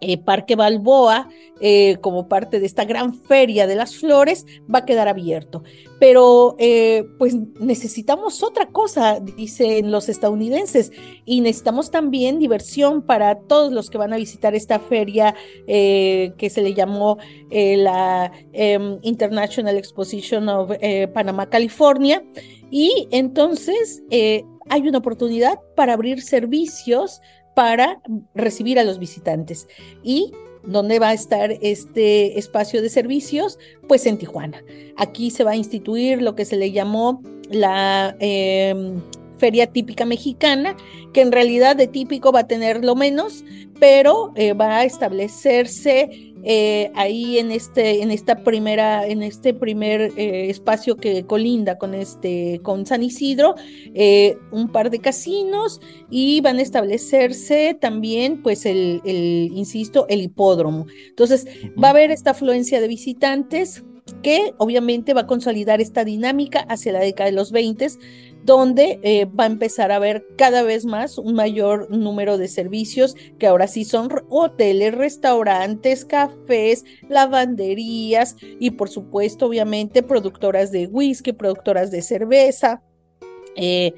eh, 0.00 0.18
Parque 0.18 0.56
Balboa, 0.56 1.28
eh, 1.60 1.96
como 2.02 2.28
parte 2.28 2.60
de 2.60 2.66
esta 2.66 2.84
gran 2.84 3.14
feria 3.14 3.66
de 3.66 3.76
las 3.76 3.96
flores, 3.96 4.44
va 4.72 4.80
a 4.80 4.84
quedar 4.84 5.08
abierto. 5.08 5.62
Pero 5.98 6.54
eh, 6.58 7.04
pues 7.18 7.34
necesitamos 7.60 8.42
otra 8.42 8.66
cosa, 8.66 9.20
dicen 9.20 9.90
los 9.90 10.10
estadounidenses, 10.10 10.92
y 11.24 11.40
necesitamos 11.40 11.90
también 11.90 12.38
diversión 12.38 13.00
para 13.00 13.38
todos 13.38 13.72
los 13.72 13.88
que 13.88 13.96
van 13.96 14.12
a 14.12 14.16
visitar 14.16 14.54
esta 14.54 14.78
feria 14.78 15.34
que 15.66 16.50
se 16.50 16.62
le 16.62 16.74
llamó 16.74 17.18
la 17.50 18.30
em, 18.52 18.98
International 19.02 19.76
Exposition 19.76 20.48
of 20.48 20.72
Panama, 21.14 21.46
California. 21.46 22.22
Y 22.70 23.08
entonces 23.10 24.02
hay 24.10 24.88
una 24.88 24.98
oportunidad 24.98 25.58
para 25.74 25.94
abrir 25.94 26.22
servicios 26.22 27.20
para 27.56 28.02
recibir 28.34 28.78
a 28.78 28.84
los 28.84 28.98
visitantes. 28.98 29.66
¿Y 30.02 30.30
dónde 30.62 30.98
va 30.98 31.08
a 31.08 31.14
estar 31.14 31.52
este 31.62 32.38
espacio 32.38 32.82
de 32.82 32.90
servicios? 32.90 33.58
Pues 33.88 34.04
en 34.04 34.18
Tijuana. 34.18 34.62
Aquí 34.98 35.30
se 35.30 35.42
va 35.42 35.52
a 35.52 35.56
instituir 35.56 36.20
lo 36.20 36.34
que 36.34 36.44
se 36.44 36.56
le 36.56 36.70
llamó 36.70 37.22
la 37.48 38.14
em, 38.20 39.00
feria 39.38 39.66
típica 39.68 40.04
mexicana, 40.04 40.76
que 41.14 41.22
en 41.22 41.32
realidad 41.32 41.76
de 41.76 41.86
típico 41.86 42.30
va 42.30 42.40
a 42.40 42.46
tener 42.46 42.84
lo 42.84 42.94
menos, 42.94 43.42
pero 43.80 44.34
eh, 44.36 44.52
va 44.52 44.76
a 44.80 44.84
establecerse 44.84 46.25
eh, 46.42 46.90
ahí 46.94 47.38
en 47.38 47.50
este, 47.50 48.02
en 48.02 48.10
esta 48.10 48.44
primera, 48.44 49.06
en 49.06 49.22
este 49.22 49.54
primer 49.54 50.12
eh, 50.16 50.50
espacio 50.50 50.96
que 50.96 51.24
colinda 51.24 51.78
con 51.78 51.94
este, 51.94 52.60
con 52.62 52.86
San 52.86 53.02
Isidro, 53.02 53.54
eh, 53.94 54.38
un 54.52 54.70
par 54.70 54.90
de 54.90 54.98
casinos 54.98 55.80
y 56.10 56.40
van 56.40 56.58
a 56.58 56.62
establecerse 56.62 57.76
también, 57.80 58.42
pues, 58.42 58.66
el, 58.66 59.00
el 59.04 59.50
insisto, 59.54 60.06
el 60.08 60.22
hipódromo. 60.22 60.86
Entonces, 61.08 61.46
va 61.82 61.88
a 61.88 61.90
haber 61.90 62.10
esta 62.10 62.30
afluencia 62.30 62.80
de 62.80 62.88
visitantes 62.88 63.84
que 64.22 64.54
obviamente 64.58 65.14
va 65.14 65.22
a 65.22 65.26
consolidar 65.26 65.80
esta 65.80 66.04
dinámica 66.04 66.60
hacia 66.68 66.92
la 66.92 67.00
década 67.00 67.30
de 67.30 67.36
los 67.36 67.50
20 67.50 67.88
donde 68.46 69.00
eh, 69.02 69.26
va 69.26 69.44
a 69.44 69.48
empezar 69.48 69.90
a 69.90 69.96
haber 69.96 70.24
cada 70.36 70.62
vez 70.62 70.86
más 70.86 71.18
un 71.18 71.34
mayor 71.34 71.90
número 71.90 72.38
de 72.38 72.46
servicios 72.46 73.16
que 73.38 73.48
ahora 73.48 73.66
sí 73.66 73.84
son 73.84 74.08
hoteles, 74.30 74.94
restaurantes, 74.94 76.04
cafés, 76.04 76.84
lavanderías 77.08 78.36
y 78.40 78.70
por 78.70 78.88
supuesto 78.88 79.46
obviamente 79.46 80.04
productoras 80.04 80.70
de 80.70 80.86
whisky, 80.86 81.32
productoras 81.32 81.90
de 81.90 82.02
cerveza. 82.02 82.82
Eh, 83.56 83.92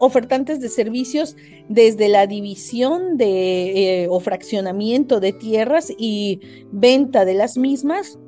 ofertantes 0.00 0.60
de 0.60 0.70
servicios 0.70 1.36
desde 1.68 2.08
la 2.08 2.26
división 2.26 3.18
de 3.18 4.04
eh, 4.04 4.08
o 4.08 4.18
fraccionamiento 4.18 5.20
de 5.20 5.34
tierras 5.34 5.92
y 5.96 6.40
venta 6.72 7.26
de 7.26 7.34
las 7.34 7.58
mismas 7.58 8.18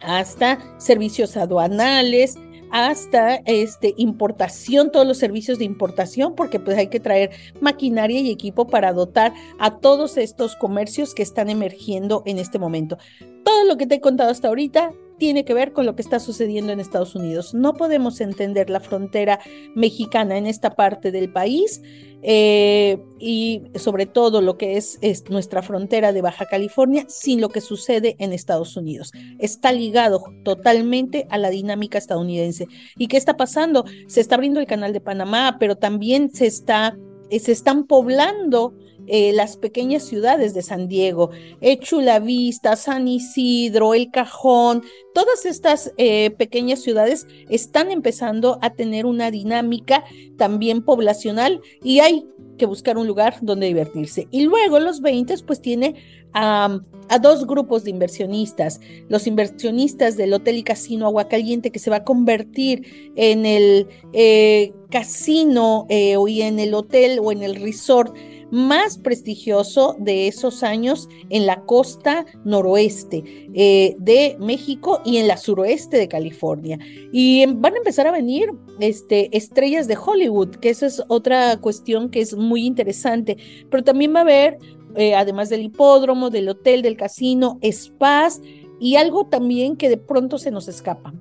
hasta 0.00 0.58
servicios 0.78 1.36
aduanales, 1.36 2.36
hasta 2.72 3.36
este, 3.44 3.94
importación, 3.98 4.90
todos 4.90 5.06
los 5.06 5.18
servicios 5.18 5.58
de 5.58 5.64
importación, 5.64 6.34
porque 6.34 6.58
pues 6.58 6.76
hay 6.76 6.88
que 6.88 7.00
traer 7.00 7.30
maquinaria 7.60 8.20
y 8.20 8.30
equipo 8.30 8.66
para 8.66 8.92
dotar 8.92 9.32
a 9.58 9.78
todos 9.78 10.16
estos 10.16 10.56
comercios 10.56 11.14
que 11.14 11.22
están 11.22 11.50
emergiendo 11.50 12.22
en 12.26 12.38
este 12.38 12.58
momento. 12.58 12.98
Todo 13.44 13.64
lo 13.64 13.76
que 13.76 13.86
te 13.86 13.96
he 13.96 14.00
contado 14.00 14.30
hasta 14.30 14.48
ahorita 14.48 14.92
tiene 15.22 15.44
que 15.44 15.54
ver 15.54 15.72
con 15.72 15.86
lo 15.86 15.94
que 15.94 16.02
está 16.02 16.18
sucediendo 16.18 16.72
en 16.72 16.80
Estados 16.80 17.14
Unidos. 17.14 17.54
No 17.54 17.74
podemos 17.74 18.20
entender 18.20 18.68
la 18.68 18.80
frontera 18.80 19.38
mexicana 19.76 20.36
en 20.36 20.46
esta 20.46 20.70
parte 20.74 21.12
del 21.12 21.30
país 21.30 21.80
eh, 22.22 22.98
y 23.20 23.62
sobre 23.76 24.06
todo 24.06 24.40
lo 24.40 24.58
que 24.58 24.76
es, 24.76 24.98
es, 25.00 25.30
nuestra 25.30 25.62
frontera 25.62 26.12
de 26.12 26.22
Baja 26.22 26.46
California 26.46 27.04
sin 27.06 27.40
lo 27.40 27.50
que 27.50 27.60
sucede 27.60 28.16
en 28.18 28.32
Estados 28.32 28.76
Unidos. 28.76 29.12
Está 29.38 29.70
ligado 29.70 30.24
totalmente 30.42 31.28
a 31.30 31.38
la 31.38 31.50
dinámica 31.50 31.98
estadounidense. 31.98 32.66
¿Y 32.98 33.06
qué 33.06 33.16
está 33.16 33.36
pasando? 33.36 33.84
Se 34.08 34.20
está 34.20 34.34
abriendo 34.34 34.58
el 34.58 34.66
canal 34.66 34.92
de 34.92 35.00
Panamá, 35.00 35.56
pero 35.60 35.76
también 35.76 36.34
se, 36.34 36.48
está, 36.48 36.98
se 37.30 37.52
están 37.52 37.84
poblando 37.84 38.74
eh, 39.08 39.32
las 39.32 39.56
pequeñas 39.56 40.04
ciudades 40.04 40.54
de 40.54 40.62
San 40.62 40.86
Diego, 40.86 41.30
eh, 41.60 41.78
Chula 41.78 42.20
Vista, 42.20 42.76
San 42.76 43.08
Isidro, 43.08 43.94
El 43.94 44.10
Cajón, 44.12 44.82
todas 45.12 45.44
estas 45.44 45.92
eh, 45.96 46.30
pequeñas 46.30 46.80
ciudades 46.80 47.26
están 47.48 47.90
empezando 47.90 48.58
a 48.62 48.70
tener 48.70 49.04
una 49.06 49.32
dinámica 49.32 50.04
también 50.36 50.84
poblacional 50.84 51.60
y 51.82 51.98
hay 51.98 52.26
que 52.58 52.66
buscar 52.66 52.96
un 52.96 53.08
lugar 53.08 53.38
donde 53.42 53.66
divertirse. 53.66 54.28
Y 54.30 54.42
luego 54.42 54.78
los 54.78 55.00
20 55.00 55.34
pues 55.46 55.60
tiene 55.60 55.96
a, 56.32 56.78
dos 57.20 57.46
grupos 57.46 57.84
de 57.84 57.90
inversionistas, 57.90 58.80
los 59.08 59.26
inversionistas 59.26 60.16
del 60.16 60.32
Hotel 60.32 60.58
y 60.58 60.62
Casino 60.62 61.06
Aguacaliente 61.06 61.70
que 61.70 61.78
se 61.78 61.90
va 61.90 61.96
a 61.96 62.04
convertir 62.04 63.12
en 63.16 63.44
el 63.44 63.88
casino 64.90 65.86
y 65.90 66.42
en 66.42 66.58
el 66.58 66.72
hotel 66.72 67.18
o 67.22 67.32
en 67.32 67.42
el 67.42 67.56
resort 67.56 68.14
más 68.52 68.98
prestigioso 68.98 69.96
de 69.98 70.28
esos 70.28 70.62
años 70.62 71.08
en 71.30 71.46
la 71.46 71.62
costa 71.62 72.26
noroeste 72.44 73.24
eh, 73.54 73.96
de 73.98 74.36
México 74.38 75.00
y 75.06 75.16
en 75.16 75.26
la 75.26 75.38
suroeste 75.38 75.96
de 75.96 76.06
California. 76.06 76.78
Y 77.12 77.46
van 77.46 77.72
a 77.72 77.78
empezar 77.78 78.06
a 78.06 78.12
venir 78.12 78.52
este, 78.78 79.34
estrellas 79.34 79.88
de 79.88 79.96
Hollywood, 79.96 80.56
que 80.56 80.68
esa 80.68 80.84
es 80.84 81.02
otra 81.08 81.56
cuestión 81.56 82.10
que 82.10 82.20
es 82.20 82.36
muy 82.36 82.66
interesante, 82.66 83.38
pero 83.70 83.82
también 83.82 84.14
va 84.14 84.18
a 84.18 84.22
haber, 84.22 84.58
eh, 84.96 85.14
además 85.14 85.48
del 85.48 85.62
hipódromo, 85.62 86.28
del 86.28 86.50
hotel, 86.50 86.82
del 86.82 86.98
casino, 86.98 87.58
spas 87.64 88.42
y 88.78 88.96
algo 88.96 89.28
también 89.28 89.76
que 89.76 89.88
de 89.88 89.96
pronto 89.96 90.36
se 90.36 90.50
nos 90.50 90.68
escapa, 90.68 91.14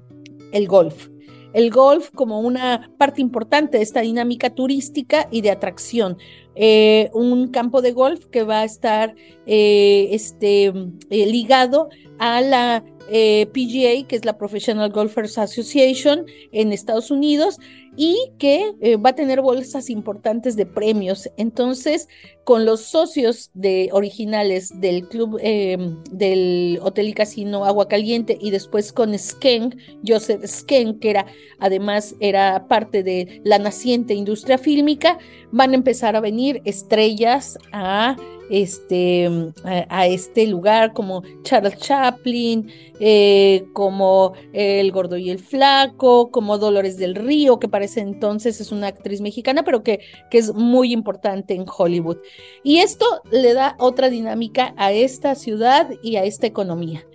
el 0.52 0.68
golf 0.68 1.08
el 1.54 1.70
golf 1.70 2.12
como 2.12 2.40
una 2.40 2.92
parte 2.98 3.22
importante 3.22 3.78
de 3.78 3.84
esta 3.84 4.02
dinámica 4.02 4.50
turística 4.52 5.28
y 5.32 5.42
de 5.42 5.52
atracción. 5.52 6.18
Eh, 6.56 7.10
un 7.14 7.48
campo 7.48 7.82
de 7.82 7.94
golf 7.94 8.26
que 8.26 8.44
va 8.44 8.62
a 8.62 8.66
estar 8.66 9.16
eh, 9.46 10.10
este, 10.12 10.66
eh, 10.66 11.26
ligado 11.26 11.90
a 12.20 12.42
la 12.42 12.84
PGA, 13.10 14.08
que 14.08 14.16
es 14.16 14.24
la 14.24 14.38
Professional 14.38 14.90
Golfers 14.90 15.38
Association 15.38 16.26
en 16.54 16.72
Estados 16.72 17.12
Unidos, 17.12 17.60
y 17.98 18.32
que 18.38 18.72
va 19.04 19.10
a 19.10 19.16
tener 19.16 19.42
bolsas 19.42 19.90
importantes 19.90 20.56
de 20.56 20.66
premios. 20.66 21.30
Entonces, 21.36 22.08
con 22.44 22.66
los 22.66 22.82
socios 22.82 23.52
de, 23.54 23.90
originales 23.92 24.80
del 24.80 25.08
club 25.08 25.40
del 25.40 26.80
Hotel 26.82 27.10
y 27.10 27.14
Casino 27.14 27.66
Agua 27.66 27.88
Caliente 27.88 28.38
y 28.40 28.52
después 28.52 28.92
con 28.92 29.18
Skeng, 29.18 29.76
Joseph 30.06 30.46
Skeng, 30.46 31.00
que 31.00 31.12
era 31.12 31.26
además 31.60 32.16
era 32.20 32.68
parte 32.68 33.04
de 33.04 33.42
la 33.44 33.60
naciente 33.60 34.14
industria 34.14 34.58
fílmica, 34.58 35.20
van 35.52 35.72
a 35.72 35.76
empezar 35.76 36.16
a 36.16 36.20
venir 36.22 36.62
estrellas 36.66 37.58
a 37.72 38.16
este, 38.52 39.30
a, 39.64 40.08
este 40.08 40.46
lugar 40.46 40.92
como 40.92 41.24
Charles 41.44 41.78
Chaplin, 41.78 42.70
eh, 43.00 43.66
como 43.72 44.34
El 44.52 44.92
Gordo 44.92 45.16
y 45.16 45.30
el 45.30 45.40
Flaco, 45.40 46.32
como 46.32 46.58
Dolores 46.58 46.98
del 46.98 47.16
Río, 47.16 47.60
que 47.60 47.70
parece 47.70 48.02
entonces 48.02 48.60
es 48.60 48.74
una 48.74 48.88
actriz 48.88 49.22
mexicana, 49.22 49.64
pero 49.64 49.84
que, 49.84 50.02
que 50.30 50.38
es 50.38 50.54
muy 50.54 50.92
importante 50.92 51.54
en 51.54 51.66
Hollywood. 51.66 52.18
Y 52.64 52.78
esto 52.78 53.06
le 53.32 53.54
da 53.54 53.76
otra 53.80 54.10
dinámica 54.10 54.74
a 54.78 54.92
esta 54.92 55.36
ciudad 55.36 55.90
y 56.04 56.16
a 56.18 56.24
esta 56.24 56.48
economía. 56.48 57.06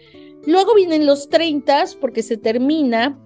Luego 0.47 0.75
vienen 0.75 1.07
los 1.07 1.29
30 1.29 1.85
porque 2.01 2.23
se 2.23 2.37
termina 2.37 3.19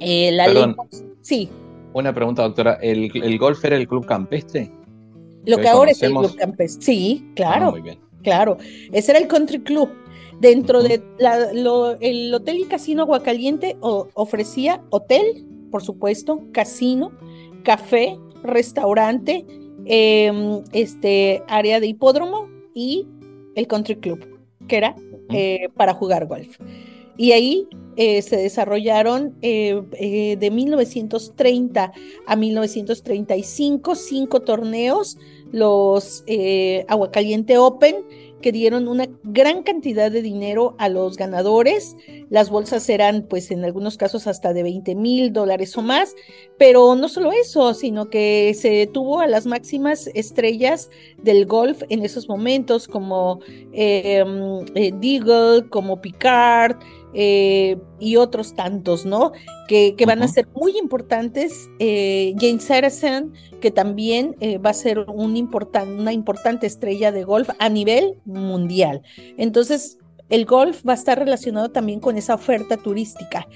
eh, 0.00 0.30
la 0.32 0.48
ley. 0.48 0.74
Sí. 1.22 1.48
Una 1.94 2.14
pregunta, 2.14 2.42
doctora. 2.42 2.78
¿El, 2.82 3.10
¿El, 3.14 3.38
golf 3.38 3.64
era 3.64 3.76
el 3.76 3.88
club 3.88 4.04
campestre? 4.06 4.70
Lo 5.46 5.58
que, 5.58 5.68
ahora 5.68 5.90
es 5.90 6.02
el 6.02 6.12
club 6.12 6.36
campestre. 6.36 6.84
Sí, 6.84 7.26
claro. 7.34 7.74
Ah, 7.76 7.96
claro. 8.22 8.58
Ese 8.92 9.12
era 9.12 9.20
el 9.20 9.28
country 9.28 9.60
club. 9.60 9.88
Dentro 10.40 10.82
de 10.82 11.02
el 12.00 12.32
hotel 12.32 12.58
y 12.58 12.64
casino 12.64 13.02
Aguacaliente 13.02 13.76
ofrecía 13.80 14.84
hotel, 14.90 15.44
por 15.70 15.82
supuesto, 15.82 16.42
casino, 16.52 17.10
café, 17.64 18.16
restaurante, 18.44 19.44
em, 19.88 20.62
este 20.72 21.42
área 21.48 21.80
de 21.80 21.88
hipódromo 21.88 22.48
y 22.74 23.06
el 23.54 23.66
country 23.66 23.96
club, 23.96 24.38
que 24.68 24.76
era 24.76 24.94
eh, 25.30 25.68
para 25.76 25.94
jugar 25.94 26.26
golf. 26.26 26.58
Y 27.16 27.32
ahí 27.32 27.66
eh, 28.00 28.22
se 28.22 28.36
desarrollaron 28.36 29.34
eh, 29.42 29.82
eh, 29.94 30.36
de 30.38 30.50
1930 30.52 31.92
a 32.28 32.36
1935 32.36 33.96
cinco 33.96 34.42
torneos, 34.42 35.18
los 35.50 36.22
Aguacaliente 36.86 37.58
Open, 37.58 37.96
que 38.40 38.52
dieron 38.52 38.88
una 38.88 39.08
gran 39.24 39.62
cantidad 39.62 40.10
de 40.10 40.22
dinero 40.22 40.74
a 40.78 40.88
los 40.88 41.16
ganadores. 41.16 41.96
Las 42.30 42.50
bolsas 42.50 42.88
eran, 42.88 43.26
pues, 43.28 43.50
en 43.50 43.64
algunos 43.64 43.96
casos 43.96 44.26
hasta 44.26 44.52
de 44.52 44.62
20 44.62 44.94
mil 44.94 45.32
dólares 45.32 45.76
o 45.76 45.82
más, 45.82 46.14
pero 46.58 46.94
no 46.94 47.08
solo 47.08 47.32
eso, 47.32 47.74
sino 47.74 48.10
que 48.10 48.54
se 48.54 48.86
tuvo 48.86 49.20
a 49.20 49.26
las 49.26 49.46
máximas 49.46 50.08
estrellas 50.14 50.90
del 51.22 51.46
golf 51.46 51.82
en 51.88 52.04
esos 52.04 52.28
momentos, 52.28 52.88
como 52.88 53.40
mm, 53.72 55.00
Deagle, 55.00 55.68
como 55.68 56.00
Picard, 56.00 56.76
eh, 57.14 57.76
y 57.98 58.16
otros 58.16 58.54
tantos, 58.54 59.06
¿no? 59.06 59.32
Que, 59.66 59.94
van 60.06 60.22
a 60.22 60.28
ser 60.28 60.48
muy 60.54 60.76
importantes. 60.78 61.68
Eh, 61.78 62.34
Jane 62.38 62.60
Saracen, 62.60 63.32
que 63.60 63.70
también 63.70 64.36
eh, 64.40 64.58
va 64.58 64.70
a 64.70 64.74
ser 64.74 65.00
un 65.00 65.36
una 65.98 66.12
importante 66.12 66.66
estrella 66.66 67.12
de 67.12 67.24
golf 67.24 67.50
a 67.58 67.68
nivel 67.68 68.14
mundial. 68.24 69.02
Entonces, 69.36 69.98
el 70.28 70.44
golf 70.44 70.86
va 70.86 70.92
a 70.92 70.96
estar 70.96 71.18
relacionado 71.18 71.70
también 71.70 72.00
con 72.00 72.16
esa 72.16 72.34
oferta 72.34 72.76
turística 72.76 73.46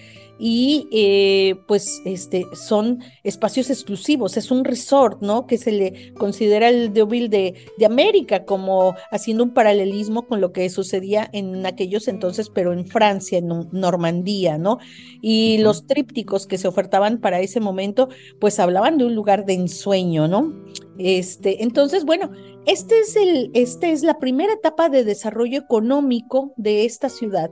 y 0.44 0.88
eh, 0.90 1.54
pues 1.68 2.02
este, 2.04 2.46
son 2.52 2.98
espacios 3.22 3.70
exclusivos, 3.70 4.36
es 4.36 4.50
un 4.50 4.64
resort, 4.64 5.22
¿no? 5.22 5.46
Que 5.46 5.56
se 5.56 5.70
le 5.70 6.12
considera 6.14 6.68
el 6.68 6.92
Deauville 6.92 7.28
de, 7.28 7.54
de 7.78 7.86
América, 7.86 8.44
como 8.44 8.96
haciendo 9.12 9.44
un 9.44 9.54
paralelismo 9.54 10.26
con 10.26 10.40
lo 10.40 10.52
que 10.52 10.68
sucedía 10.68 11.30
en 11.32 11.64
aquellos 11.64 12.08
entonces, 12.08 12.50
pero 12.50 12.72
en 12.72 12.88
Francia, 12.88 13.38
en 13.38 13.68
Normandía, 13.70 14.58
¿no? 14.58 14.78
Y 15.20 15.58
los 15.58 15.86
trípticos 15.86 16.48
que 16.48 16.58
se 16.58 16.66
ofertaban 16.66 17.20
para 17.20 17.38
ese 17.38 17.60
momento, 17.60 18.08
pues 18.40 18.58
hablaban 18.58 18.98
de 18.98 19.04
un 19.04 19.14
lugar 19.14 19.44
de 19.44 19.54
ensueño, 19.54 20.26
¿no? 20.26 20.52
Este, 20.98 21.62
entonces, 21.62 22.04
bueno, 22.04 22.30
es, 22.66 22.86
el, 23.16 23.50
este 23.54 23.92
es 23.92 24.02
la 24.02 24.18
primera 24.18 24.52
etapa 24.52 24.88
de 24.88 25.04
desarrollo 25.04 25.58
económico 25.58 26.52
de 26.56 26.84
esta 26.84 27.08
ciudad, 27.08 27.50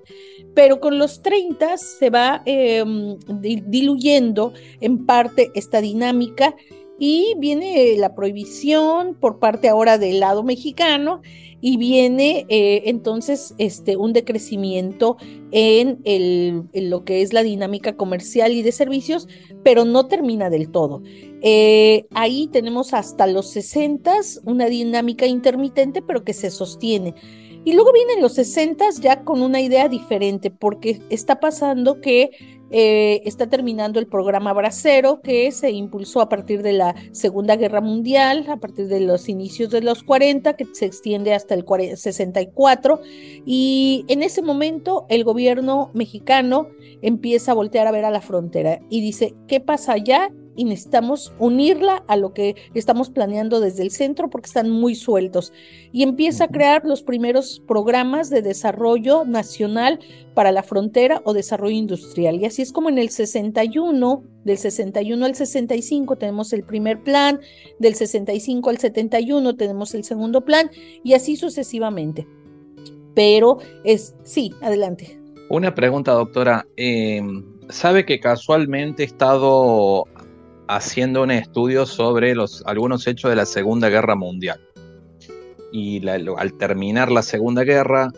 pero 0.54 0.80
con 0.80 0.98
los 0.98 1.22
30 1.22 1.76
se 1.78 2.10
va 2.10 2.42
em, 2.44 3.18
diluyendo 3.40 4.52
en 4.80 5.06
parte 5.06 5.50
esta 5.54 5.80
dinámica 5.80 6.54
y 6.98 7.34
viene 7.38 7.96
la 7.96 8.14
prohibición 8.14 9.16
por 9.18 9.38
parte 9.38 9.68
ahora 9.68 9.96
del 9.96 10.20
lado 10.20 10.42
mexicano 10.42 11.22
y 11.60 11.76
viene 11.76 12.46
eh, 12.48 12.82
entonces 12.86 13.54
este, 13.58 13.96
un 13.96 14.12
decrecimiento 14.12 15.16
en, 15.50 16.68
lo 16.74 17.04
que 17.04 17.22
es 17.22 17.32
la 17.32 17.42
dinámica 17.42 17.96
comercial 17.96 18.52
y 18.52 18.62
de 18.62 18.72
servicios, 18.72 19.28
pero 19.62 19.84
no 19.84 20.06
termina 20.06 20.50
del 20.50 20.70
todo. 20.70 21.02
Eh, 21.42 22.06
ahí 22.14 22.48
tenemos 22.48 22.92
hasta 22.94 23.26
los 23.26 23.50
60 23.50 24.12
una 24.44 24.66
dinámica 24.66 25.26
intermitente, 25.26 26.02
pero 26.02 26.24
que 26.24 26.32
se 26.32 26.50
sostiene. 26.50 27.14
Y 27.64 27.74
luego 27.74 27.92
vienen 27.92 28.22
los 28.22 28.34
60 28.34 28.84
ya 29.00 29.22
con 29.22 29.42
una 29.42 29.60
idea 29.60 29.88
diferente, 29.88 30.50
porque 30.50 31.00
está 31.10 31.40
pasando 31.40 32.00
que 32.00 32.30
eh, 32.70 33.22
está 33.24 33.48
terminando 33.48 33.98
el 33.98 34.06
programa 34.06 34.52
Bracero, 34.52 35.20
que 35.20 35.50
se 35.50 35.70
impulsó 35.70 36.20
a 36.20 36.28
partir 36.28 36.62
de 36.62 36.72
la 36.72 36.94
Segunda 37.12 37.56
Guerra 37.56 37.80
Mundial, 37.80 38.46
a 38.48 38.58
partir 38.58 38.86
de 38.86 39.00
los 39.00 39.28
inicios 39.28 39.70
de 39.70 39.82
los 39.82 40.04
40, 40.04 40.54
que 40.54 40.66
se 40.72 40.86
extiende 40.86 41.34
hasta 41.34 41.54
el 41.54 41.64
64. 41.96 43.00
Y 43.44 44.04
en 44.08 44.22
ese 44.22 44.40
momento 44.40 45.04
el 45.08 45.24
gobierno 45.24 45.90
mexicano 45.94 46.68
empieza 47.02 47.52
a 47.52 47.56
voltear 47.56 47.86
a 47.88 47.92
ver 47.92 48.04
a 48.04 48.10
la 48.10 48.20
frontera 48.20 48.80
y 48.88 49.00
dice, 49.00 49.34
¿qué 49.48 49.60
pasa 49.60 49.94
allá? 49.94 50.30
Y 50.60 50.64
necesitamos 50.64 51.32
unirla 51.38 52.04
a 52.06 52.18
lo 52.18 52.34
que 52.34 52.54
estamos 52.74 53.08
planeando 53.08 53.60
desde 53.60 53.82
el 53.82 53.90
centro 53.90 54.28
porque 54.28 54.48
están 54.48 54.68
muy 54.68 54.94
sueltos. 54.94 55.54
Y 55.90 56.02
empieza 56.02 56.44
a 56.44 56.48
crear 56.48 56.84
los 56.84 57.02
primeros 57.02 57.62
programas 57.66 58.28
de 58.28 58.42
desarrollo 58.42 59.24
nacional 59.24 60.00
para 60.34 60.52
la 60.52 60.62
frontera 60.62 61.22
o 61.24 61.32
desarrollo 61.32 61.74
industrial. 61.74 62.38
Y 62.38 62.44
así 62.44 62.60
es 62.60 62.74
como 62.74 62.90
en 62.90 62.98
el 62.98 63.08
61, 63.08 64.22
del 64.44 64.58
61 64.58 65.24
al 65.24 65.34
65 65.34 66.16
tenemos 66.16 66.52
el 66.52 66.62
primer 66.62 67.02
plan, 67.02 67.40
del 67.78 67.94
65 67.94 68.68
al 68.68 68.76
71 68.76 69.56
tenemos 69.56 69.94
el 69.94 70.04
segundo 70.04 70.44
plan 70.44 70.70
y 71.02 71.14
así 71.14 71.36
sucesivamente. 71.36 72.28
Pero 73.14 73.60
es, 73.84 74.14
sí, 74.24 74.52
adelante. 74.60 75.18
Una 75.48 75.74
pregunta, 75.74 76.12
doctora. 76.12 76.66
Em, 76.76 77.46
sabe 77.70 78.04
que 78.04 78.20
casualmente 78.20 79.04
he 79.04 79.06
estado 79.06 80.06
haciendo 80.70 81.24
un 81.24 81.32
estudio 81.32 81.84
sobre 81.84 82.34
algunos 82.64 83.06
hechos 83.06 83.30
de 83.30 83.36
la 83.36 83.46
Segunda 83.46 83.88
Guerra 83.88 84.14
Mundial. 84.14 84.60
Y 85.72 86.06
al 86.08 86.54
terminar 86.58 87.10
la 87.10 87.22
Segunda 87.22 87.64
Guerra, 87.64 88.12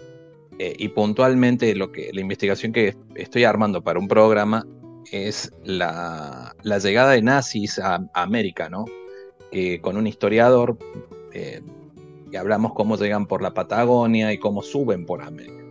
eh, 0.59 0.75
y 0.79 0.89
puntualmente 0.89 1.75
lo 1.75 1.91
que, 1.93 2.11
la 2.13 2.21
investigación 2.21 2.73
que 2.73 2.95
estoy 3.15 3.45
armando 3.45 3.83
para 3.83 3.99
un 3.99 4.07
programa 4.07 4.67
es 5.11 5.51
la, 5.65 6.55
llegada 6.63 7.13
de 7.13 7.23
nazis 7.23 7.79
a, 7.79 8.07
América, 8.15 8.69
¿no? 8.69 8.85
con 9.83 9.99
un 9.99 10.07
historiador, 10.07 10.79
eh, 11.33 11.61
y 12.31 12.37
hablamos 12.37 12.73
cómo 12.73 12.97
llegan 12.97 13.27
por 13.27 13.43
la 13.43 13.53
Patagonia 13.53 14.33
y 14.33 14.39
cómo 14.39 14.63
suben 14.63 15.05
por 15.05 15.23
América. 15.23 15.62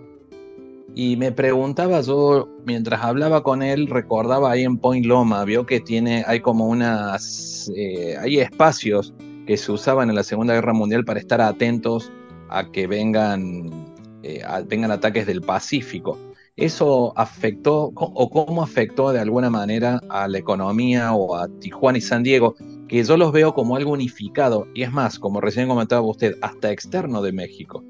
Y 0.93 1.15
me 1.15 1.31
preguntaba 1.31 2.01
yo, 2.01 2.49
mientras 2.65 3.01
hablaba 3.03 3.43
con 3.43 3.63
él, 3.63 3.87
recordaba 3.87 4.51
ahí 4.51 4.63
en 4.63 4.77
Point 4.77 5.05
Loma, 5.05 5.45
vio 5.45 5.65
que 5.65 5.79
tiene, 5.79 6.23
hay 6.27 6.41
como 6.41 6.67
unas, 6.67 7.71
eh, 7.75 8.17
hay 8.19 8.39
espacios 8.39 9.13
que 9.47 9.55
se 9.55 9.71
usaban 9.71 10.09
en 10.09 10.15
la 10.15 10.23
Segunda 10.23 10.53
Guerra 10.53 10.73
Mundial 10.73 11.05
para 11.05 11.19
estar 11.19 11.39
atentos 11.39 12.11
a 12.49 12.69
que 12.71 12.87
vengan, 12.87 13.93
eh, 14.23 14.43
vengan 14.67 14.91
ataques 14.91 15.25
del 15.25 15.41
Pacífico. 15.41 16.17
¿Eso 16.57 17.13
afectó 17.17 17.91
o 17.95 18.29
cómo 18.29 18.61
afectó 18.61 19.13
de 19.13 19.19
alguna 19.19 19.49
manera 19.49 20.01
a 20.09 20.27
la 20.27 20.37
economía 20.37 21.13
o 21.13 21.35
a 21.35 21.47
Tijuana 21.47 21.97
y 21.97 22.01
San 22.01 22.23
Diego? 22.23 22.55
Que 22.89 23.03
yo 23.03 23.15
los 23.15 23.31
veo 23.31 23.53
como 23.53 23.77
algo 23.77 23.91
unificado 23.91 24.67
y 24.75 24.83
es 24.83 24.91
más, 24.91 25.17
como 25.17 25.39
recién 25.39 25.69
comentaba 25.69 26.01
usted, 26.01 26.35
hasta 26.41 26.71
externo 26.71 27.21
de 27.21 27.31
México. 27.31 27.85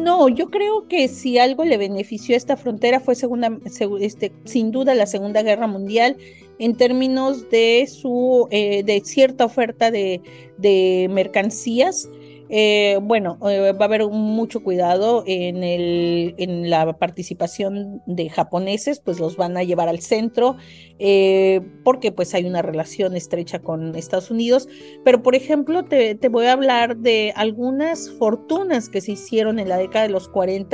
No, 0.00 0.28
yo 0.28 0.50
creo 0.50 0.88
que 0.88 1.08
si 1.08 1.38
algo 1.38 1.64
le 1.64 1.76
benefició 1.76 2.34
a 2.34 2.38
esta 2.38 2.56
frontera 2.56 3.00
fue 3.00 3.14
segunda, 3.14 3.58
este, 4.00 4.32
sin 4.44 4.70
duda 4.70 4.94
la 4.94 5.06
Segunda 5.06 5.42
Guerra 5.42 5.66
Mundial 5.66 6.16
en 6.58 6.74
términos 6.74 7.50
de 7.50 7.86
su 7.86 8.48
eh, 8.50 8.82
de 8.82 9.00
cierta 9.04 9.44
oferta 9.44 9.90
de, 9.90 10.22
de 10.56 11.08
mercancías 11.10 12.08
eh, 12.52 12.98
bueno, 13.00 13.38
eh, 13.48 13.72
va 13.72 13.84
a 13.84 13.88
haber 13.88 14.06
mucho 14.08 14.64
cuidado 14.64 15.22
en, 15.24 16.68
la 16.68 16.98
participación 16.98 18.02
de 18.06 18.28
japoneses, 18.28 18.98
pues 18.98 19.20
los 19.20 19.36
van 19.36 19.56
a 19.56 19.62
llevar 19.62 19.88
al 19.88 20.00
centro, 20.00 20.56
eh, 20.98 21.60
porque 21.84 22.10
pues 22.10 22.34
hay 22.34 22.46
una 22.46 22.60
relación 22.60 23.14
estrecha 23.14 23.60
con 23.60 23.94
Estados 23.94 24.32
Unidos. 24.32 24.68
Pero, 25.04 25.22
por 25.22 25.36
ejemplo, 25.36 25.84
te, 25.84 26.16
te, 26.16 26.28
voy 26.28 26.46
a 26.46 26.52
hablar 26.52 26.96
de 26.96 27.32
algunas 27.36 28.10
fortunas 28.10 28.88
que 28.88 29.00
se 29.00 29.12
hicieron 29.12 29.60
en 29.60 29.68
la 29.68 29.76
década 29.76 30.06
de 30.06 30.12
los 30.12 30.28
40 30.28 30.70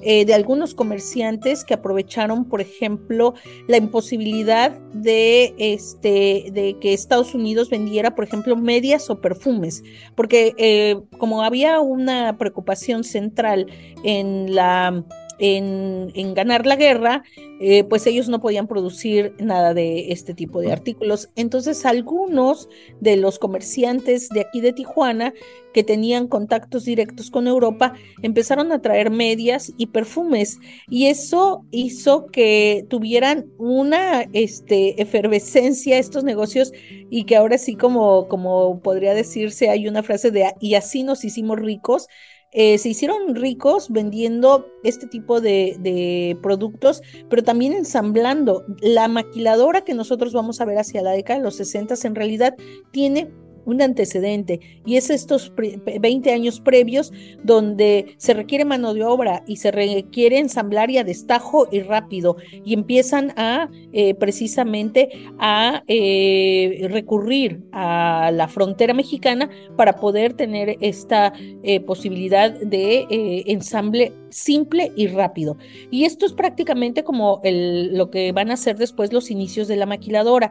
de 0.00 0.34
algunos 0.34 0.74
comerciantes 0.74 1.64
que 1.64 1.74
aprovecharon, 1.74 2.44
por 2.44 2.60
ejemplo, 2.60 3.34
la 3.68 3.76
imposibilidad 3.76 4.72
de, 4.92 5.54
este, 5.58 6.50
de 6.52 6.76
que 6.80 6.92
Estados 6.92 7.34
Unidos 7.34 7.70
vendiera, 7.70 8.14
por 8.14 8.24
ejemplo, 8.24 8.56
medias 8.56 9.10
o 9.10 9.20
perfumes, 9.20 9.82
porque 10.14 10.96
como 11.18 11.42
había 11.42 11.80
una 11.80 12.38
preocupación 12.38 13.04
central 13.04 13.66
en 14.04 14.54
la 14.54 15.04
en, 15.42 16.34
ganar 16.34 16.66
la 16.66 16.76
guerra, 16.76 17.24
eh, 17.60 17.82
pues 17.84 18.06
ellos 18.06 18.28
no 18.28 18.40
podían 18.40 18.68
producir 18.68 19.34
nada 19.40 19.74
de 19.74 20.12
este 20.12 20.34
tipo 20.34 20.60
de 20.60 20.72
artículos. 20.72 21.30
Entonces 21.34 21.84
algunos 21.84 22.68
de 23.00 23.16
los 23.16 23.40
comerciantes 23.40 24.28
de 24.28 24.42
aquí 24.42 24.60
de 24.60 24.72
Tijuana 24.72 25.34
que 25.74 25.82
tenían 25.82 26.28
contactos 26.28 26.84
directos 26.84 27.30
con 27.30 27.48
Europa 27.48 27.94
empezaron 28.22 28.72
a 28.72 28.80
traer 28.80 29.10
medias 29.10 29.72
y 29.78 29.86
perfumes 29.86 30.58
y 30.88 31.06
eso 31.06 31.64
hizo 31.70 32.26
que 32.26 32.86
tuvieran 32.88 33.46
una 33.58 34.22
este, 34.32 35.00
efervescencia 35.02 35.98
estos 35.98 36.24
negocios 36.24 36.72
y 37.10 37.24
que 37.24 37.36
ahora 37.36 37.58
sí 37.58 37.74
como, 37.74 38.28
como 38.28 38.80
podría 38.80 39.14
decirse 39.14 39.70
hay 39.70 39.88
una 39.88 40.02
frase 40.02 40.30
de 40.30 40.52
y 40.60 40.74
así 40.74 41.02
nos 41.02 41.24
hicimos 41.24 41.58
ricos 41.58 42.06
eh, 42.52 42.76
se 42.76 42.90
hicieron 42.90 43.34
ricos 43.34 43.90
vendiendo 43.90 44.66
este 44.84 45.06
tipo 45.06 45.40
de, 45.40 46.38
productos, 46.42 47.02
pero 47.28 47.42
también 47.42 47.72
ensamblando. 47.72 48.64
La 48.80 49.08
maquiladora 49.08 49.82
que 49.82 49.94
nosotros 49.94 50.32
vamos 50.32 50.60
a 50.60 50.64
ver 50.64 50.78
hacia 50.78 51.02
la 51.02 51.12
década 51.12 51.38
de 51.38 51.44
los 51.44 51.56
60 51.56 51.94
en 52.04 52.14
realidad 52.14 52.54
tiene 52.90 53.30
un 53.64 53.82
antecedente 53.82 54.60
y 54.84 54.96
es 54.96 55.10
estos 55.10 55.52
20 55.56 56.32
años 56.32 56.60
previos 56.60 57.12
donde 57.42 58.14
se 58.18 58.34
requiere 58.34 58.64
mano 58.64 58.94
de 58.94 59.04
obra 59.04 59.42
y 59.46 59.56
se 59.56 59.70
requiere 59.70 60.38
ensamblar 60.38 60.90
y 60.90 60.98
a 60.98 61.04
destajo 61.04 61.68
y 61.70 61.80
rápido 61.80 62.36
y 62.64 62.74
empiezan 62.74 63.32
a 63.36 63.68
eh, 63.92 64.14
precisamente 64.14 65.10
a 65.38 65.82
eh, 65.86 66.86
recurrir 66.90 67.60
a 67.72 68.30
la 68.32 68.48
frontera 68.48 68.94
mexicana 68.94 69.48
para 69.76 69.96
poder 69.96 70.34
tener 70.34 70.76
esta 70.80 71.32
eh, 71.62 71.80
posibilidad 71.80 72.50
de 72.50 73.06
ensamble 73.46 74.12
simple 74.32 74.92
y 74.96 75.06
rápido. 75.06 75.56
Y 75.90 76.04
esto 76.04 76.26
es 76.26 76.32
prácticamente 76.32 77.04
como 77.04 77.40
lo 77.44 78.10
que 78.10 78.32
van 78.32 78.50
a 78.50 78.54
hacer 78.54 78.76
después 78.76 79.12
los 79.12 79.30
inicios 79.30 79.68
de 79.68 79.76
la 79.76 79.86
maquiladora. 79.86 80.50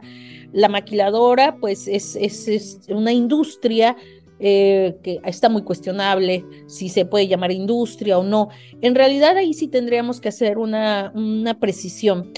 La 0.52 0.68
maquiladora, 0.68 1.56
pues, 1.56 1.88
es, 1.88 2.16
es, 2.16 2.80
una 2.88 3.12
industria 3.12 3.96
eh, 4.38 4.96
que 5.02 5.20
está 5.24 5.48
muy 5.48 5.62
cuestionable 5.62 6.44
si 6.66 6.88
se 6.88 7.04
puede 7.04 7.28
llamar 7.28 7.52
industria 7.52 8.18
o 8.18 8.24
no. 8.24 8.48
En 8.80 8.94
realidad 8.94 9.36
ahí 9.36 9.54
sí 9.54 9.68
tendríamos 9.68 10.20
que 10.20 10.28
hacer 10.28 10.58
una, 10.58 11.12
una 11.14 11.58
precisión 11.58 12.32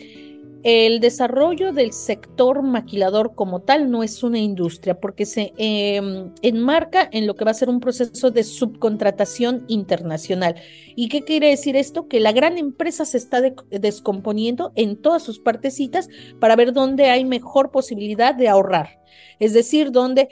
el 0.64 1.00
desarrollo 1.00 1.72
del 1.74 1.92
sector 1.92 2.62
maquilador 2.62 3.34
como 3.34 3.60
tal 3.60 3.90
no 3.90 4.02
es 4.02 4.22
una 4.22 4.38
industria 4.38 4.98
porque 4.98 5.26
se 5.26 5.52
em, 5.58 6.32
enmarca 6.40 7.06
en 7.12 7.26
lo 7.26 7.36
que 7.36 7.44
va 7.44 7.50
a 7.50 7.54
ser 7.54 7.68
un 7.68 7.80
proceso 7.80 8.30
de 8.30 8.42
subcontratación 8.42 9.66
internacional. 9.68 10.56
¿Y 10.96 11.10
qué 11.10 11.22
quiere 11.22 11.50
decir 11.50 11.76
esto? 11.76 12.08
Que 12.08 12.18
la 12.18 12.32
gran 12.32 12.56
empresa 12.56 13.04
se 13.04 13.18
está 13.18 13.42
descomponiendo 13.70 14.72
en 14.74 14.96
todas 14.96 15.22
sus 15.22 15.38
partecitas 15.38 16.08
para 16.40 16.56
ver 16.56 16.72
dónde 16.72 17.10
hay 17.10 17.26
mejor 17.26 17.70
posibilidad 17.70 18.34
de 18.34 18.48
ahorrar. 18.48 19.02
Es 19.38 19.52
decir, 19.52 19.92
dónde 19.92 20.28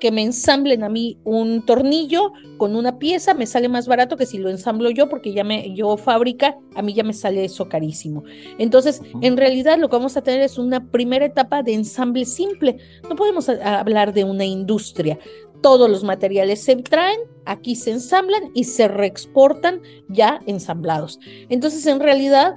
que 0.00 0.10
me 0.10 0.22
ensamblen 0.22 0.82
a 0.82 0.88
mí 0.88 1.18
un 1.24 1.64
tornillo 1.64 2.32
con 2.56 2.74
una 2.74 2.98
pieza 2.98 3.34
me 3.34 3.46
sale 3.46 3.68
más 3.68 3.86
barato 3.86 4.16
que 4.16 4.26
si 4.26 4.38
lo 4.38 4.50
ensamblo 4.50 4.90
yo 4.90 5.08
porque 5.08 5.32
ya 5.32 5.44
me 5.44 5.74
yo 5.74 5.96
fábrica 5.96 6.56
a 6.74 6.82
mí 6.82 6.94
ya 6.94 7.04
me 7.04 7.12
sale 7.12 7.44
eso 7.44 7.68
carísimo. 7.68 8.24
Entonces 8.58 9.02
en 9.20 9.36
realidad 9.36 9.78
lo 9.78 9.88
que 9.88 9.96
vamos 9.96 10.16
a 10.16 10.22
tener 10.22 10.40
es 10.40 10.58
una 10.58 10.90
primera 10.90 11.26
etapa 11.26 11.62
de 11.62 11.74
ensamble 11.74 12.24
simple. 12.24 12.78
No 13.08 13.16
podemos 13.16 13.48
hablar 13.48 14.12
de 14.12 14.24
una 14.24 14.44
industria. 14.44 15.18
Todos 15.62 15.90
los 15.90 16.04
materiales 16.04 16.62
se 16.64 16.76
traen, 16.76 17.20
aquí 17.44 17.76
se 17.76 17.90
ensamblan 17.90 18.44
y 18.54 18.64
se 18.64 18.88
reexportan 18.88 19.82
ya 20.08 20.40
ensamblados. 20.46 21.20
Entonces, 21.50 21.84
en 21.84 22.00
realidad, 22.00 22.56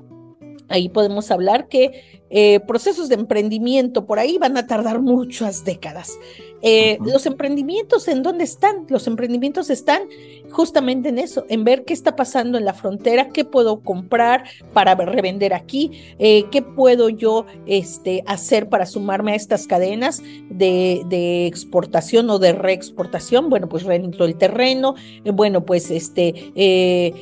Ahí 0.74 0.90
podemos 0.90 1.30
hablar 1.30 1.68
que 1.68 2.20
eh, 2.32 2.60
procesos 2.62 3.10
de 3.10 3.14
emprendimiento 3.14 4.08
por 4.08 4.18
ahí 4.18 4.40
van 4.40 4.58
a 4.58 4.66
tardar 4.66 5.00
muchas 5.02 5.64
décadas. 5.64 6.18
Eh, 6.64 6.98
los 7.06 7.28
emprendimientos, 7.28 8.08
¿en 8.08 8.24
dónde 8.24 8.44
están? 8.44 8.88
Los 8.90 9.06
emprendimientos 9.06 9.70
están 9.70 10.02
justamente 10.50 11.10
en 11.10 11.20
eso, 11.20 11.46
en 11.48 11.64
ver 11.64 11.86
qué 11.86 11.94
está 11.94 12.16
pasando 12.16 12.58
en 12.58 12.66
la 12.66 12.74
frontera, 12.74 13.30
qué 13.30 13.46
puedo 13.46 13.82
comprar 13.82 14.46
para 14.74 14.96
revender 14.96 15.54
aquí, 15.54 15.92
eh, 16.18 16.46
qué 16.50 16.64
puedo 16.64 17.08
yo 17.10 17.46
este, 17.68 18.24
hacer 18.26 18.68
para 18.68 18.88
sumarme 18.88 19.34
a 19.34 19.36
estas 19.36 19.68
cadenas 19.68 20.24
de, 20.50 21.04
de 21.10 21.46
exportación 21.46 22.32
o 22.32 22.40
de 22.40 22.54
reexportación. 22.54 23.52
Bueno, 23.52 23.70
pues 23.70 23.84
rento 23.84 24.26
el 24.26 24.38
terreno, 24.38 24.96
bueno, 25.24 25.66
pues 25.66 25.92
este, 25.92 27.14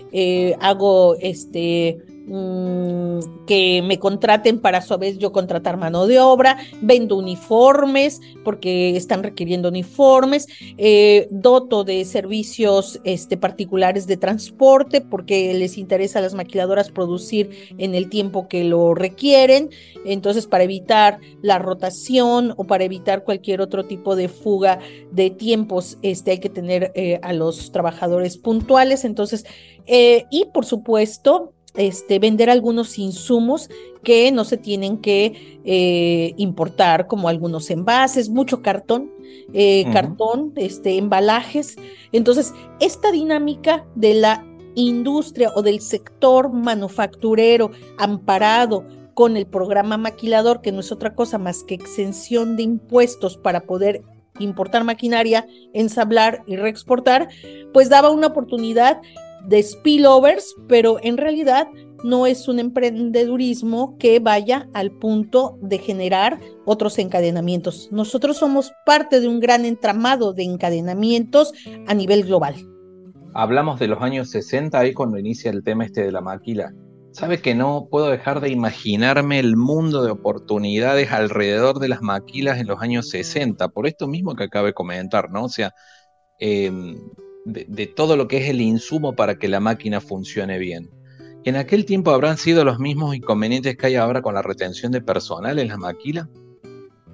hago 0.62 1.18
este 1.20 2.00
Mm, 2.34 3.46
que 3.46 3.82
me 3.82 4.00
contraten 4.00 4.62
para 4.62 4.78
a 4.78 4.82
su 4.82 4.98
vez 4.98 5.18
yo 5.18 5.34
contratar 5.34 5.76
mano 5.76 6.08
de 6.08 6.22
obra, 6.22 6.60
vendo 6.82 7.18
uniformes 7.18 8.22
porque 8.46 8.96
están 8.96 9.22
requiriendo 9.22 9.68
uniformes, 9.68 10.48
eh, 10.78 11.28
doto 11.30 11.84
de 11.84 12.06
servicios 12.06 13.02
este, 13.04 13.36
particulares 13.36 14.08
de 14.08 14.16
transporte 14.16 15.02
porque 15.02 15.54
les 15.56 15.78
interesa 15.78 16.20
a 16.20 16.22
las 16.22 16.34
maquiladoras 16.34 16.90
producir 16.90 17.50
en 17.78 17.96
el 17.96 18.10
tiempo 18.10 18.48
que 18.48 18.64
lo 18.64 18.96
requieren, 18.96 19.70
entonces 20.06 20.48
para 20.48 20.64
evitar 20.64 21.20
la 21.42 21.60
rotación 21.60 22.54
o 22.56 22.64
para 22.64 22.86
evitar 22.86 23.26
cualquier 23.26 23.60
otro 23.60 23.84
tipo 23.84 24.16
de 24.16 24.30
fuga 24.30 24.80
de 25.12 25.32
tiempos, 25.32 25.98
este, 26.02 26.32
hay 26.32 26.40
que 26.40 26.50
tener 26.50 26.94
eh, 26.96 27.20
a 27.24 27.34
los 27.34 27.74
trabajadores 27.74 28.38
puntuales, 28.38 29.04
entonces, 29.04 29.46
eh, 29.86 30.28
y 30.32 30.46
por 30.54 30.64
supuesto, 30.64 31.52
este, 31.76 32.20
vender 32.20 32.50
algunos 32.50 32.98
insumos 33.00 33.70
que 34.04 34.32
no 34.32 34.44
se 34.46 34.58
tienen 34.58 34.98
que 34.98 35.60
eh, 35.64 36.34
importar, 36.38 37.08
como 37.08 37.30
algunos 37.30 37.70
envases, 37.70 38.30
mucho 38.30 38.62
cartón, 38.62 39.12
eh, 39.54 39.86
cartón, 39.94 40.54
este, 40.56 40.98
embalajes. 40.98 41.78
Entonces, 42.12 42.54
esta 42.80 43.12
dinámica 43.12 43.86
de 43.96 44.16
la 44.16 44.46
industria 44.76 45.52
o 45.56 45.62
del 45.62 45.82
sector 45.82 46.52
manufacturero 46.52 47.72
amparado 47.98 48.86
con 49.14 49.38
el 49.38 49.46
programa 49.46 49.98
maquilador, 49.98 50.62
que 50.62 50.72
no 50.72 50.80
es 50.80 50.92
otra 50.92 51.14
cosa 51.14 51.38
más 51.38 51.64
que 51.64 51.76
exención 51.76 52.56
de 52.56 52.64
impuestos 52.64 53.38
para 53.38 53.62
poder 53.62 54.02
importar 54.40 54.84
maquinaria, 54.84 55.46
ensamblar 55.74 56.44
y 56.48 56.56
reexportar, 56.56 57.30
pues 57.74 57.90
daba 57.90 58.10
una 58.10 58.28
oportunidad 58.28 59.02
de 59.48 59.64
spillovers, 59.64 60.56
pero 60.68 60.98
en 61.02 61.18
realidad 61.18 61.68
no 62.04 62.26
es 62.26 62.48
un 62.48 62.60
emprendedurismo 62.60 63.98
que 63.98 64.20
vaya 64.20 64.68
al 64.74 64.92
punto 64.92 65.58
de 65.62 65.78
generar 65.78 66.40
otros 66.66 66.98
encadenamientos. 67.00 67.90
Nosotros 67.92 68.38
somos 68.38 68.72
parte 68.86 69.20
de 69.20 69.28
un 69.28 69.40
gran 69.40 69.66
entramado 69.66 70.34
de 70.34 70.44
encadenamientos 70.44 71.54
a 71.88 71.94
nivel 71.94 72.24
global. 72.24 72.56
Hablamos 73.34 73.80
de 73.80 73.88
los 73.88 74.02
años 74.02 74.30
60 74.32 74.78
ahí 74.78 74.94
cuando 74.94 75.18
inicia 75.18 75.52
el 75.52 75.64
tema 75.64 75.86
este 75.86 76.04
de 76.04 76.12
la 76.12 76.22
maquila. 76.22 76.74
Sabe 77.12 77.42
que 77.42 77.56
no 77.56 77.88
puedo 77.92 78.10
dejar 78.10 78.40
de 78.40 78.50
imaginarme 78.50 79.40
el 79.40 79.58
mundo 79.58 80.04
de 80.04 80.12
oportunidades 80.12 81.12
alrededor 81.12 81.80
de 81.80 81.90
las 81.90 82.02
maquilas 82.02 82.58
en 82.60 82.68
los 82.68 82.82
años 82.82 83.10
60, 83.10 83.68
por 83.70 83.86
esto 83.86 84.08
mismo 84.08 84.34
que 84.36 84.46
acabo 84.46 84.68
de 84.68 84.74
comentar, 84.74 85.30
¿no? 85.30 85.44
O 85.46 85.50
sea, 85.50 85.74
de, 87.46 87.88
todo 87.88 88.16
lo 88.16 88.28
que 88.28 88.38
es 88.38 88.50
el 88.50 88.62
insumo 88.62 89.14
para 89.14 89.38
que 89.38 89.48
la 89.48 89.60
máquina 89.60 90.02
funcione 90.02 90.58
bien. 90.60 90.90
¿En 91.44 91.56
aquel 91.56 91.86
tiempo 91.86 92.12
habrán 92.12 92.38
sido 92.38 92.64
los 92.64 92.80
mismos 92.80 93.16
inconvenientes 93.16 93.76
que 93.76 93.88
hay 93.88 93.96
ahora 93.96 94.22
con 94.22 94.36
la 94.36 94.42
retención 94.42 94.92
de 94.92 95.02
personal 95.02 95.58
en 95.58 95.70
la 95.70 95.78
maquila? 95.78 96.30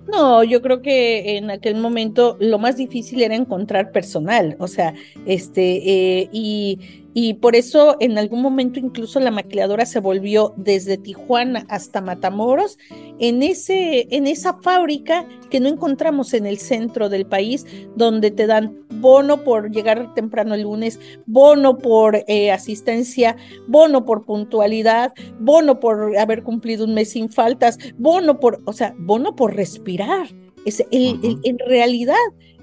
No, 0.08 0.44
yo 0.44 0.62
creo 0.62 0.82
que 0.82 1.38
en 1.38 1.52
aquel 1.52 1.76
momento 1.76 2.38
lo 2.40 2.60
más 2.60 2.78
difícil 2.78 3.22
era 3.22 3.36
encontrar 3.36 3.92
personal, 3.92 4.56
o 4.60 4.68
sea, 4.68 4.94
este, 5.26 6.22
eh, 6.22 6.30
y, 6.32 6.80
y 7.20 7.34
por 7.34 7.56
eso 7.56 7.98
en 8.00 8.20
algún 8.20 8.44
momento 8.44 8.80
incluso 8.80 9.20
la 9.20 9.32
maquiladora 9.32 9.88
se 9.88 10.00
volvió 10.00 10.54
desde 10.56 11.00
Tijuana 11.00 11.66
hasta 11.68 12.00
Matamoros 12.00 12.78
en, 13.18 13.42
ese, 13.42 14.08
en 14.16 14.28
esa 14.28 14.54
fábrica 14.62 15.28
que 15.50 15.60
no 15.60 15.68
encontramos 15.68 16.36
en 16.36 16.46
el 16.46 16.60
centro 16.60 17.10
del 17.10 17.26
país, 17.26 17.66
donde 17.96 18.30
te 18.30 18.46
dan 18.46 18.86
bono 19.02 19.44
por 19.44 19.72
llegar 19.72 20.14
temprano 20.14 20.54
el 20.54 20.62
lunes, 20.62 21.00
bono 21.26 21.80
por 21.80 22.24
eh, 22.28 22.52
asistencia, 22.52 23.36
bono 23.68 24.06
por 24.06 24.24
puntualidad, 24.24 25.12
bono 25.40 25.80
por 25.80 26.16
haber 26.20 26.44
cumplido 26.44 26.86
un 26.86 26.94
mes 26.94 27.10
sin 27.10 27.32
faltas, 27.32 27.80
bono 27.98 28.40
por, 28.40 28.62
o 28.66 28.74
sea, 28.74 28.94
bono 28.96 29.36
por 29.36 29.56
respirar. 29.56 30.28
Es 30.66 30.86
en 30.92 31.58
realidad, 31.68 32.14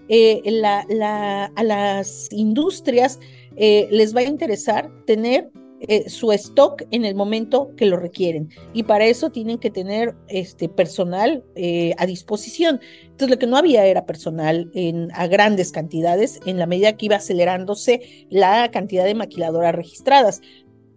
eh, 0.09 0.43
la, 0.45 1.47
a 1.57 1.63
las 1.65 2.29
industrias 2.31 3.19
eh, 3.57 3.89
les 3.91 4.15
va 4.15 4.21
a 4.21 4.25
interesar 4.25 4.91
tener 5.07 5.51
eh, 5.87 6.09
su 6.09 6.33
stock 6.33 6.83
en 6.93 7.05
el 7.05 7.15
momento 7.15 7.71
que 7.77 7.85
lo 7.85 7.99
requieren. 7.99 8.49
Y 8.73 8.85
para 8.85 9.05
eso 9.05 9.31
tienen 9.31 9.59
que 9.59 9.71
tener 9.71 10.15
este 10.29 10.69
personal 10.69 11.45
eh, 11.57 11.95
a 11.99 12.07
disposición. 12.07 12.81
Entonces, 13.03 13.29
lo 13.29 13.39
que 13.39 13.47
no 13.47 13.59
había 13.59 13.85
era 13.85 14.07
personal 14.07 14.71
en, 14.73 15.11
a 15.13 15.27
grandes 15.27 15.73
cantidades 15.73 16.41
en 16.47 16.59
la 16.59 16.67
medida 16.67 16.97
que 16.97 17.07
iba 17.07 17.17
acelerándose 17.17 18.27
la 18.31 18.71
cantidad 18.71 19.05
de 19.05 19.15
maquiladoras 19.15 19.75
registradas. 19.75 20.41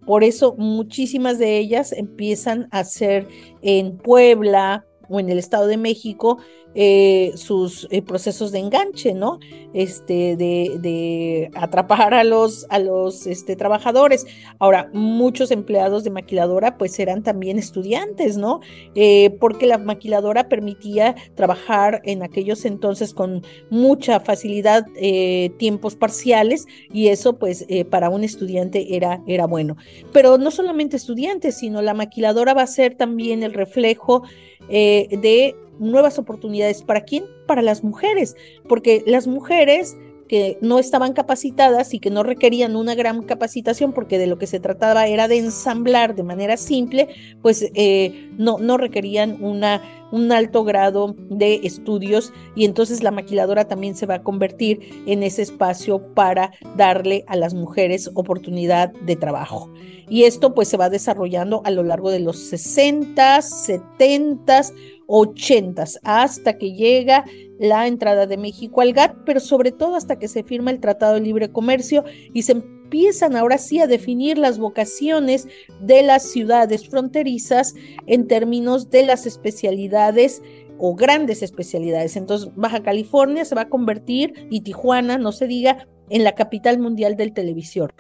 Por 0.06 0.24
eso 0.24 0.56
muchísimas 0.58 1.38
de 1.38 1.58
ellas 1.58 1.91
empiezan 1.91 2.70
a 2.72 2.86
ser 2.86 3.28
en 3.62 3.98
Puebla 3.98 4.86
o 5.10 5.20
en 5.20 5.30
el 5.30 5.38
Estado 5.38 5.67
de 5.67 5.78
México 5.78 6.38
eh, 6.80 7.32
sus 7.34 7.88
eh, 7.90 8.04
procesos 8.04 8.52
de 8.52 8.60
enganche, 8.60 9.16
¿no? 9.16 9.40
Este, 9.74 10.36
de, 10.36 11.50
atrapar 11.56 12.13
a 12.13 12.24
los, 12.24 12.68
a 12.70 12.78
los 12.78 13.26
este, 13.26 13.56
trabajadores. 13.56 14.28
Ahora, 14.60 14.88
muchos 14.94 15.50
empleados 15.50 16.04
de 16.04 16.12
maquiladora 16.12 16.78
pues 16.78 17.00
eran 17.00 17.24
también 17.24 17.58
estudiantes, 17.58 18.38
¿no? 18.38 18.60
Eh, 18.94 19.36
porque 19.40 19.66
la 19.66 19.80
maquiladora 19.80 20.50
permitía 20.50 21.16
trabajar 21.34 22.00
en 22.04 22.22
aquellos 22.22 22.63
entonces 22.63 23.12
con 23.12 23.42
mucha 23.72 24.20
facilidad 24.20 24.86
tiempos 25.58 25.96
parciales 25.96 26.68
y 26.94 27.08
eso 27.08 27.40
pues 27.40 27.66
para 27.90 28.10
un 28.10 28.24
estudiante 28.24 28.96
era, 28.96 29.24
era 29.26 29.48
bueno. 29.48 29.78
Pero 30.13 30.38
no 30.38 30.52
solamente 30.52 30.98
estudiantes, 30.98 31.58
sino 31.58 31.82
la 31.82 31.96
maquiladora 31.96 32.54
va 32.54 32.62
a 32.62 32.68
ser 32.68 32.96
también 32.96 33.42
el 33.42 33.54
reflejo 33.56 34.22
de 34.70 35.56
nuevas 35.80 36.20
oportunidades. 36.20 36.84
¿Para 36.84 37.02
quién? 37.02 37.26
Para 37.48 37.62
las 37.62 37.84
mujeres, 37.84 38.36
porque 38.68 39.04
las 39.06 39.28
mujeres 39.28 39.96
que 40.28 40.58
no 40.62 40.80
estaban 40.80 41.13
capacitadas 41.13 41.94
y 41.94 42.00
que 42.00 42.10
no 42.10 42.24
requerían 42.24 42.76
una 42.76 42.96
gran 42.96 43.24
capacitación 43.24 43.94
porque 43.94 44.18
de 44.18 44.28
lo 44.28 44.38
que 44.38 44.48
se 44.48 44.60
trataba 44.60 45.08
era 45.08 45.28
de 45.28 45.38
ensamblar 45.38 46.16
de 46.16 46.24
manera 46.24 46.58
simple, 46.58 47.08
pues 47.42 47.66
eh, 47.74 48.30
no, 48.38 48.58
no 48.60 48.78
requerían 48.78 49.44
una, 49.44 49.82
un 50.12 50.32
alto 50.32 50.63
grado 50.63 51.15
de 51.30 51.62
estudios 51.63 52.34
y 52.56 52.65
entonces 52.65 53.04
la 53.04 53.12
maquiladora 53.12 53.67
también 53.67 53.96
se 53.96 54.06
va 54.06 54.15
a 54.15 54.24
convertir 54.24 55.04
en 55.06 55.24
ese 55.24 55.41
espacio 55.41 56.13
para 56.13 56.52
darle 56.76 57.24
a 57.28 57.36
las 57.36 57.54
mujeres 57.54 58.10
oportunidad 58.13 58.91
de 58.91 59.15
trabajo. 59.15 59.72
Y 60.10 60.24
esto 60.24 60.54
pues 60.54 60.70
se 60.70 60.78
va 60.78 60.89
desarrollando 60.89 61.62
a 61.65 61.72
lo 61.72 61.84
largo 61.84 62.12
de 62.12 62.20
los 62.20 62.38
60, 62.38 63.41
70, 63.41 64.62
ochentas, 65.08 66.00
hasta 66.04 66.58
que 66.58 66.74
llega 66.74 67.26
la 67.60 67.88
entrada 67.88 68.28
de 68.28 68.38
México 68.38 68.82
al 68.82 68.93
GATT, 68.93 69.17
pero 69.26 69.39
sobre 69.39 69.72
todo 69.72 69.96
hasta 69.96 70.20
que 70.20 70.28
se 70.28 70.43
firma 70.43 70.72
el 70.72 70.80
Tratado 70.80 71.15
de 71.15 71.22
Libre 71.22 71.52
Comercio 71.52 72.04
y 72.34 72.43
se 72.43 72.62
empiezan 72.88 73.36
ahora 73.36 73.58
sí 73.58 73.82
a 73.82 73.88
definir 73.88 74.38
las 74.38 74.60
vocaciones 74.60 75.45
de 75.82 76.04
las 76.04 76.23
ciudades 76.23 76.88
fronterizas 76.88 77.76
en 78.06 78.28
términos 78.28 78.89
de 78.89 79.06
las 79.06 79.26
especialidades 79.26 80.41
o 80.80 80.95
grandes 80.95 81.43
especialidades. 81.43 82.15
Entonces, 82.15 82.50
Baja 82.56 82.82
California 82.84 83.43
se 83.43 83.56
va 83.56 83.63
a 83.63 83.69
convertir, 83.69 84.47
y 84.50 84.62
Tijuana, 84.62 85.17
no 85.17 85.34
se 85.34 85.47
diga, 85.47 85.86
en 86.10 86.23
la 86.23 86.34
capital 86.34 86.80
mundial 86.80 87.17
del 87.17 87.34
televisión, 87.34 87.91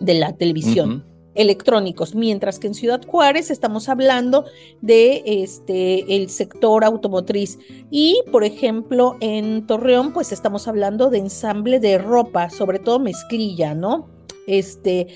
de 0.00 0.14
la 0.14 0.32
televisión 0.32 1.04
electrónicos, 1.34 2.14
mientras 2.14 2.58
que 2.58 2.66
en 2.66 2.74
Ciudad 2.74 3.02
Juárez 3.06 3.50
estamos 3.50 3.88
hablando 3.88 4.44
de 4.80 5.22
este 5.26 6.16
el 6.16 6.30
sector 6.30 6.84
automotriz 6.84 7.58
y 7.90 8.22
por 8.30 8.44
ejemplo 8.44 9.16
en 9.20 9.66
Torreón 9.66 10.12
pues 10.12 10.32
estamos 10.32 10.68
hablando 10.68 11.10
de 11.10 11.18
ensamble 11.18 11.80
de 11.80 11.98
ropa, 11.98 12.50
sobre 12.50 12.78
todo 12.78 12.98
mezclilla, 12.98 13.74
¿no? 13.74 14.08
Este 14.46 15.08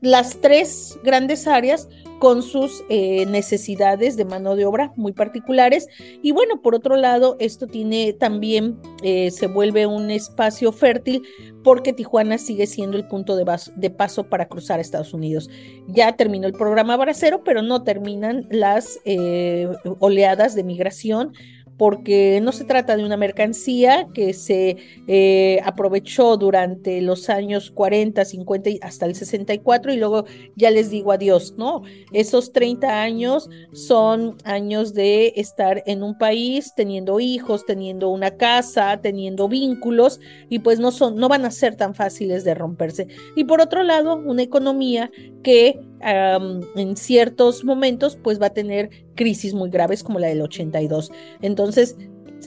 las 0.00 0.40
tres 0.40 0.98
grandes 1.04 1.46
áreas 1.46 1.88
con 2.20 2.42
sus 2.42 2.84
eh, 2.90 3.24
necesidades 3.26 4.14
de 4.16 4.26
mano 4.26 4.54
de 4.54 4.66
obra 4.66 4.92
muy 4.94 5.12
particulares. 5.12 5.88
Y 6.22 6.32
bueno, 6.32 6.60
por 6.60 6.74
otro 6.74 6.96
lado, 6.96 7.36
esto 7.40 7.66
tiene 7.66 8.12
también, 8.12 8.78
eh, 9.02 9.30
se 9.30 9.46
vuelve 9.46 9.86
un 9.86 10.10
espacio 10.10 10.70
fértil 10.70 11.22
porque 11.64 11.94
Tijuana 11.94 12.36
sigue 12.36 12.66
siendo 12.66 12.98
el 12.98 13.08
punto 13.08 13.36
de, 13.36 13.90
paso 13.90 14.24
para 14.24 14.48
cruzar 14.48 14.78
a 14.78 14.82
Estados 14.82 15.14
Unidos. 15.14 15.48
Ya 15.88 16.14
terminó 16.14 16.46
el 16.46 16.52
programa 16.52 16.96
Bracero, 16.98 17.42
pero 17.42 17.62
no 17.62 17.84
terminan 17.84 18.46
las 18.50 19.00
eh, 19.06 19.66
oleadas 19.98 20.54
de 20.54 20.62
migración 20.62 21.32
porque 21.80 22.40
no 22.42 22.52
se 22.52 22.64
trata 22.64 22.94
de 22.94 23.06
una 23.06 23.16
mercancía 23.16 24.06
que 24.12 24.34
se 24.34 24.76
eh, 25.06 25.60
aprovechó 25.64 26.36
durante 26.36 27.00
los 27.00 27.30
años 27.30 27.70
40, 27.70 28.22
50 28.22 28.68
y 28.68 28.78
hasta 28.82 29.06
el 29.06 29.14
64 29.14 29.90
y 29.90 29.96
luego 29.96 30.26
ya 30.56 30.70
les 30.70 30.90
digo 30.90 31.10
adiós, 31.10 31.54
¿no? 31.56 31.80
Esos 32.12 32.52
30 32.52 33.00
años 33.00 33.48
son 33.72 34.36
años 34.44 34.92
de 34.92 35.32
estar 35.36 35.82
en 35.86 36.02
un 36.02 36.18
país 36.18 36.74
teniendo 36.76 37.18
hijos, 37.18 37.64
teniendo 37.64 38.10
una 38.10 38.36
casa, 38.36 39.00
teniendo 39.00 39.48
vínculos 39.48 40.20
y 40.50 40.58
pues 40.58 40.80
no 40.80 40.90
son 40.90 41.16
no 41.16 41.30
van 41.30 41.46
a 41.46 41.50
ser 41.50 41.76
tan 41.76 41.94
fáciles 41.94 42.44
de 42.44 42.54
romperse. 42.54 43.06
Y 43.36 43.44
por 43.44 43.62
otro 43.62 43.84
lado, 43.84 44.16
una 44.16 44.42
economía 44.42 45.10
que 45.42 45.80
en 46.02 46.96
ciertos 46.96 47.64
momentos 47.64 48.16
pues 48.22 48.40
va 48.40 48.46
a 48.46 48.54
tener 48.54 48.90
crisis 49.14 49.54
muy 49.54 49.70
graves 49.70 50.02
como 50.02 50.18
la 50.18 50.28
del 50.28 50.42
82. 50.42 51.12
Entonces, 51.42 51.96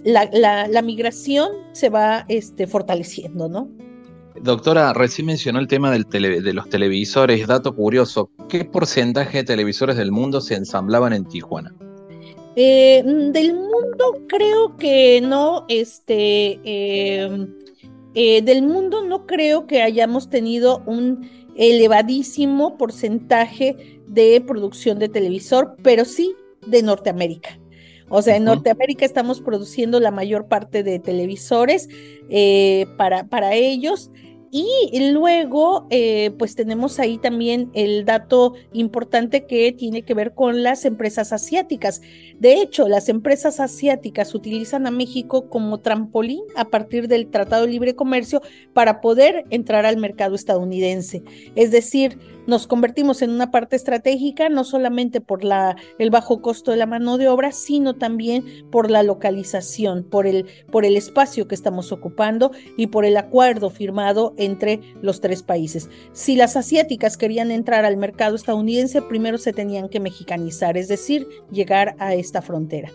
la, 0.03 0.29
la, 0.67 0.81
migración 0.81 1.49
se 1.71 1.89
va 1.89 2.25
este, 2.27 2.67
fortaleciendo, 2.67 3.47
¿no? 3.47 3.69
Doctora, 4.41 4.93
recién 4.93 5.27
mencionó 5.27 5.59
el 5.59 5.67
tema 5.67 5.91
del 5.91 6.05
de 6.05 6.53
los 6.53 6.67
televisores. 6.67 7.45
Dato 7.47 7.75
curioso, 7.75 8.29
¿qué 8.49 8.65
porcentaje 8.65 9.39
de 9.39 9.43
televisores 9.43 9.95
del 9.95 10.11
mundo 10.11 10.41
se 10.41 10.55
ensamblaban 10.55 11.13
en 11.13 11.25
Tijuana? 11.25 11.73
Eh, 12.55 13.03
del 13.05 13.53
mundo 13.53 14.25
creo 14.27 14.77
que 14.77 15.21
no, 15.21 15.65
este, 15.69 16.59
em, 16.63 17.47
eh, 18.13 18.41
del 18.43 18.61
mundo 18.63 19.03
no 19.03 19.25
creo 19.25 19.65
que 19.65 19.81
hayamos 19.81 20.29
tenido 20.29 20.83
un 20.85 21.27
elevadísimo 21.55 22.77
porcentaje 22.77 24.01
de 24.07 24.41
producción 24.41 24.99
de 24.99 25.09
televisor, 25.09 25.75
pero 25.83 26.05
sí 26.05 26.35
de 26.65 26.83
Norteamérica. 26.83 27.59
O 28.09 28.21
sea, 28.21 28.35
en 28.35 28.43
Norteamérica 28.43 29.05
estamos 29.05 29.41
produciendo 29.41 29.99
la 29.99 30.11
mayor 30.11 30.47
parte 30.47 30.83
de 30.83 30.99
televisores 30.99 31.89
eh, 32.29 32.85
para, 32.97 33.27
para 33.27 33.55
ellos. 33.55 34.11
Y 34.55 35.09
luego, 35.09 35.87
eh, 35.89 36.29
pues 36.37 36.53
tenemos 36.53 36.99
ahí 36.99 37.17
también 37.17 37.71
el 37.73 38.05
dato 38.05 38.53
importante 38.71 39.47
que 39.47 39.71
tiene 39.71 40.03
que 40.03 40.13
ver 40.13 40.35
con 40.35 40.61
las 40.61 40.85
empresas 40.85 41.33
asiáticas. 41.33 42.03
De 42.37 42.61
hecho, 42.61 42.87
las 42.87 43.09
empresas 43.09 43.59
asiáticas 43.59 44.35
utilizan 44.35 44.85
a 44.85 44.91
México 44.91 45.49
como 45.49 45.79
trampolín 45.79 46.43
a 46.55 46.65
partir 46.65 47.07
del 47.07 47.31
Tratado 47.31 47.65
de 47.65 47.71
Libre 47.71 47.95
Comercio 47.95 48.43
para 48.73 49.01
poder 49.01 49.43
entrar 49.49 49.87
al 49.87 49.97
mercado 49.97 50.35
estadounidense. 50.35 51.23
Es 51.55 51.71
decir, 51.71 52.19
nos 52.47 52.67
convertimos 52.67 53.21
en 53.21 53.29
una 53.29 53.51
parte 53.51 53.75
estratégica, 53.75 54.49
no 54.49 54.63
solamente 54.63 55.21
por 55.21 55.43
la, 55.43 55.75
el 55.97 56.09
bajo 56.09 56.41
costo 56.41 56.71
de 56.71 56.77
la 56.77 56.85
mano 56.85 57.17
de 57.17 57.27
obra, 57.27 57.51
sino 57.51 57.95
también 57.95 58.43
por 58.71 58.91
la 58.91 59.03
localización, 59.03 60.03
por 60.03 60.27
el, 60.27 60.45
por 60.71 60.85
el 60.85 60.97
espacio 60.97 61.47
que 61.47 61.55
estamos 61.55 61.91
ocupando 61.91 62.51
y 62.77 62.87
por 62.87 63.05
el 63.05 63.17
acuerdo 63.17 63.69
firmado 63.69 64.33
entre 64.37 64.81
los 65.01 65.21
tres 65.21 65.43
países. 65.43 65.89
Si 66.11 66.35
las 66.35 66.55
asiáticas 66.55 67.17
querían 67.17 67.51
entrar 67.51 67.85
al 67.85 67.97
mercado 67.97 68.35
estadounidense, 68.35 69.01
primero 69.01 69.37
se 69.37 69.53
tenían 69.53 69.89
que 69.89 69.99
mexicanizar, 69.99 70.77
es 70.77 70.87
decir, 70.87 71.27
llegar 71.51 71.95
a 71.99 72.13
esta 72.13 72.41
frontera. 72.41 72.91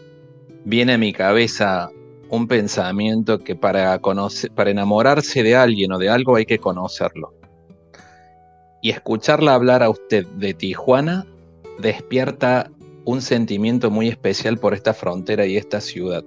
Viene 0.64 0.94
a 0.94 0.98
mi 0.98 1.12
cabeza 1.12 1.90
un 2.30 2.46
pensamiento 2.46 3.38
que 3.38 3.56
para, 3.56 3.98
conocer, 4.00 4.50
para 4.52 4.70
enamorarse 4.70 5.42
de 5.42 5.56
alguien 5.56 5.92
o 5.92 5.98
de 5.98 6.11
algo 6.11 6.37
hay 6.37 6.44
que 6.44 6.58
conocerlo 6.58 7.38
y 8.82 8.90
escucharla 8.90 9.54
hablar 9.54 9.82
a 9.82 9.90
usted 9.90 10.26
de 10.26 10.54
Tijuana 10.54 11.26
despierta 11.78 12.70
un 13.04 13.22
sentimiento 13.22 13.90
muy 13.90 14.08
especial 14.08 14.58
por 14.58 14.74
esta 14.74 14.92
frontera 14.92 15.46
y 15.46 15.56
esta 15.56 15.80
ciudad, 15.80 16.24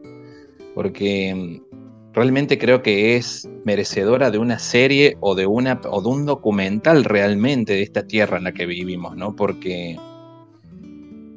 porque 0.74 1.34
mm, 1.36 2.14
realmente 2.14 2.58
creo 2.58 2.82
que 2.82 3.16
es 3.16 3.48
merecedora 3.66 4.32
de 4.32 4.40
una 4.40 4.58
serie 4.58 5.18
o 5.20 5.36
de, 5.36 5.46
una, 5.46 5.80
o 5.90 6.02
de 6.02 6.10
un 6.10 6.26
documental 6.26 7.04
realmente 7.04 7.74
de 7.74 7.84
esta 7.84 8.08
tierra 8.08 8.38
en 8.38 8.46
la 8.46 8.54
que 8.54 8.66
vivimos, 8.66 9.16
¿no? 9.16 9.36
Porque 9.36 9.98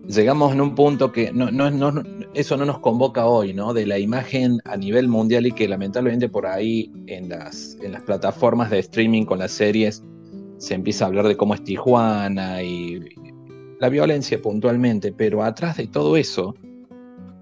llegamos 0.09 0.53
en 0.53 0.61
un 0.61 0.75
punto 0.75 1.13
que 1.13 1.31
no, 1.33 1.49
eso 2.35 2.57
no 2.57 2.65
nos 2.65 2.79
convoca 2.79 3.27
hoy, 3.27 3.53
¿no? 3.53 3.75
De 3.75 3.87
la 3.87 3.99
imagen 3.99 4.61
a 4.65 4.77
nivel 4.77 5.09
mundial 5.09 5.47
y 5.47 5.53
que 5.53 5.69
lamentablemente 5.69 6.29
por 6.29 6.47
ahí 6.47 6.91
en 7.07 7.29
las, 7.29 7.77
en 7.83 7.93
las 7.93 8.03
plataformas 8.03 8.71
de 8.71 8.79
streaming 8.79 9.25
con 9.25 9.39
las 9.41 9.53
series 9.53 10.03
se 10.65 10.73
empieza 10.73 11.05
a 11.05 11.09
hablar 11.09 11.29
de 11.29 11.37
cómo 11.37 11.55
es 11.55 11.63
Tijuana 11.63 12.63
y 12.63 13.01
la 13.81 13.91
violencia 13.91 14.41
puntualmente, 14.41 15.13
pero 15.13 15.43
atrás 15.43 15.77
de 15.77 15.87
todo 15.89 16.17
eso 16.17 16.55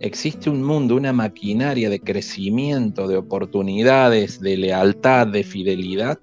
existe 0.01 0.51
un 0.51 0.65
mundo, 0.65 0.97
una 0.97 1.13
maquinaria 1.13 1.89
de 1.89 2.01
crecimiento, 2.01 3.07
de 3.07 3.17
oportunidades, 3.17 4.41
de 4.41 4.57
lealtad, 4.57 5.29
de 5.29 5.45
fidelidad, 5.45 6.19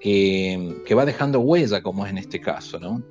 que, 0.00 0.94
va 0.96 1.04
dejando 1.04 1.40
huella, 1.40 1.82
como 1.82 2.06
es 2.06 2.12
en 2.12 2.18
este 2.18 2.40
caso, 2.40 2.80
¿no? 2.80 3.02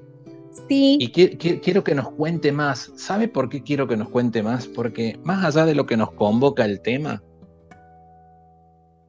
Sí. 0.67 0.97
Y 0.99 1.09
quiero 1.09 1.83
que 1.83 1.93
nos 1.93 2.09
cuente 2.09 2.51
más. 2.51 2.91
¿Sabe 2.95 3.27
por 3.27 3.47
qué 3.47 3.61
quiero 3.61 3.87
que 3.87 3.97
nos 3.97 4.09
cuente 4.09 4.41
más? 4.41 4.65
Porque 4.65 5.19
más 5.23 5.45
allá 5.45 5.67
de 5.67 5.75
lo 5.75 5.85
que 5.85 5.97
nos 5.97 6.11
convoca 6.13 6.65
el 6.65 6.81
tema, 6.81 7.21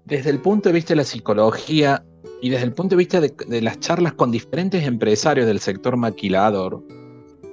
desde 0.04 0.28
el 0.28 0.40
punto 0.40 0.68
de 0.68 0.74
vista 0.74 0.92
de 0.92 0.96
la 0.96 1.04
psicología, 1.04 2.04
y 2.44 2.50
desde 2.50 2.66
el 2.66 2.74
punto 2.74 2.94
de 2.94 2.98
vista 2.98 3.22
de, 3.22 3.62
las 3.62 3.80
charlas 3.80 4.12
con 4.12 4.30
diferentes 4.30 4.86
empresarios 4.86 5.46
del 5.46 5.60
sector 5.60 5.96
maquilador, 5.96 6.84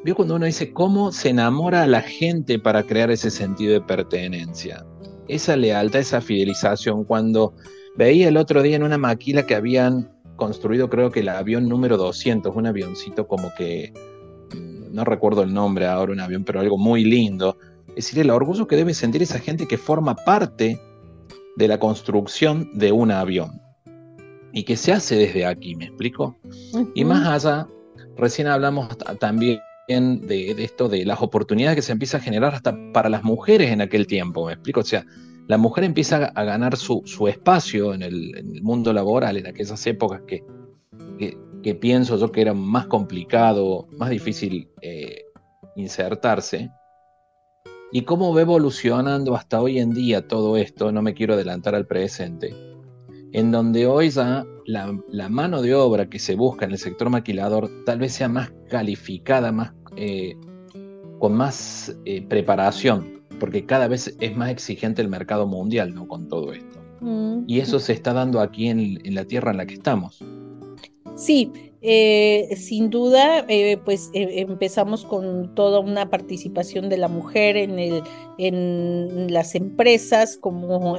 vio 0.03 0.15
cuando 0.15 0.35
uno 0.35 0.45
dice 0.45 0.73
cómo 0.73 1.13
se 1.13 1.29
enamora 1.29 1.83
a 1.83 1.87
la 1.87 2.01
gente 2.01 2.59
para 2.59 2.83
crear 2.83 3.09
ese 3.09 3.31
sentido 3.31 3.71
de 3.71 3.79
pertenencia, 3.79 4.85
esa 5.29 5.55
lealtad, 5.55 6.01
esa 6.01 6.19
fidelización. 6.19 7.05
Cuando 7.05 7.53
veía 7.95 8.27
el 8.27 8.35
otro 8.35 8.61
día 8.61 8.75
en 8.75 8.83
una 8.83 8.97
maquila 8.97 9.45
que 9.45 9.55
habían 9.55 10.11
construido, 10.35 10.89
creo 10.89 11.09
que 11.09 11.21
el 11.21 11.29
avión 11.29 11.69
número 11.69 11.95
200, 11.95 12.53
un 12.53 12.67
avioncito 12.67 13.29
como 13.29 13.53
que, 13.57 13.93
mm, 14.53 14.93
no 14.93 15.05
recuerdo 15.05 15.43
el 15.43 15.53
nombre 15.53 15.87
ahora, 15.87 16.11
un 16.11 16.19
avión, 16.19 16.43
pero 16.43 16.59
algo 16.59 16.77
muy 16.77 17.05
lindo. 17.05 17.57
Es 17.95 18.07
decir, 18.07 18.19
el 18.19 18.29
orgullo 18.29 18.67
que 18.67 18.75
debe 18.75 18.93
sentir 18.93 19.21
esa 19.21 19.39
gente 19.39 19.69
que 19.69 19.77
forma 19.77 20.15
parte 20.15 20.81
de 21.55 21.67
la 21.69 21.79
construcción 21.79 22.69
de 22.73 22.91
un 22.91 23.11
avión 23.11 23.70
y 24.53 24.63
que 24.63 24.77
se 24.77 24.91
hace 24.91 25.15
desde 25.15 25.45
aquí, 25.45 25.75
¿me 25.75 25.85
explico? 25.85 26.37
Y 26.93 27.05
más 27.05 27.27
allá, 27.27 27.67
recién 28.17 28.47
hablamos 28.47 28.89
también 29.19 29.59
de, 29.87 30.55
esto, 30.59 30.87
de 30.87 31.05
las 31.05 31.21
oportunidades 31.21 31.75
que 31.75 31.81
se 31.81 31.91
empieza 31.91 32.17
a 32.17 32.21
generar 32.21 32.53
hasta 32.53 32.75
para 32.93 33.09
las 33.09 33.23
mujeres 33.23 33.71
en 33.71 33.81
aquel 33.81 34.07
tiempo, 34.07 34.45
¿me 34.45 34.53
explico? 34.53 34.81
O 34.81 34.85
sea, 34.85 35.05
la 35.47 35.57
mujer 35.57 35.83
empieza 35.83 36.25
a 36.25 36.43
ganar 36.43 36.77
su, 36.77 37.03
espacio 37.27 37.93
en 37.93 38.03
el, 38.03 38.61
mundo 38.61 38.93
laboral 38.93 39.37
en 39.37 39.47
aquellas 39.47 39.85
épocas 39.87 40.21
que, 40.27 40.43
que, 41.63 41.75
pienso 41.75 42.17
yo 42.17 42.31
que 42.31 42.41
era 42.41 42.53
más 42.53 42.87
complicado, 42.87 43.87
más 43.97 44.09
difícil 44.09 44.69
eh, 44.81 45.25
insertarse. 45.75 46.69
Y 47.93 48.03
cómo 48.03 48.33
va 48.33 48.41
evolucionando 48.41 49.35
hasta 49.35 49.61
hoy 49.61 49.79
en 49.79 49.93
día 49.93 50.25
todo 50.25 50.55
esto, 50.55 50.93
no 50.93 51.01
me 51.01 51.13
quiero 51.13 51.33
adelantar 51.33 51.75
al 51.75 51.85
presente 51.85 52.70
en 53.33 53.51
donde 53.51 53.87
hoy 53.87 54.09
ya 54.09 54.45
la, 54.65 55.29
mano 55.29 55.61
de 55.61 55.73
obra 55.75 56.09
que 56.09 56.19
se 56.19 56.35
busca 56.35 56.65
en 56.65 56.71
el 56.71 56.77
sector 56.77 57.09
maquilador 57.09 57.69
tal 57.85 57.99
vez 57.99 58.13
sea 58.13 58.29
más 58.29 58.51
calificada, 58.69 59.51
más, 59.51 59.73
eh, 59.95 60.35
con 61.19 61.33
más 61.33 61.95
eh, 62.05 62.21
preparación, 62.27 63.21
porque 63.39 63.65
cada 63.65 63.87
vez 63.87 64.15
es 64.19 64.35
más 64.35 64.49
exigente 64.49 65.01
el 65.01 65.07
mercado 65.07 65.47
mundial 65.47 65.93
¿no? 65.93 66.07
con 66.07 66.27
todo 66.27 66.53
esto. 66.53 66.79
Mm. 67.01 67.43
Y 67.47 67.59
eso 67.59 67.79
se 67.79 67.93
está 67.93 68.13
dando 68.13 68.39
aquí 68.39 68.67
en, 68.67 68.99
en 69.05 69.15
la 69.15 69.25
tierra 69.25 69.51
en 69.51 69.57
la 69.57 69.65
que 69.65 69.75
estamos. 69.75 70.23
Sí, 71.15 71.51
eh, 71.83 72.55
sin 72.57 72.91
duda, 72.91 73.43
eh, 73.47 73.77
pues 73.83 74.11
eh, 74.13 74.41
empezamos 74.41 75.03
con 75.03 75.55
toda 75.55 75.79
una 75.79 76.11
participación 76.11 76.89
de 76.89 76.97
la 76.97 77.07
mujer 77.07 77.57
en, 77.57 77.79
el, 77.79 78.03
en 78.37 79.33
las 79.33 79.55
empresas, 79.55 80.37
como 80.37 80.97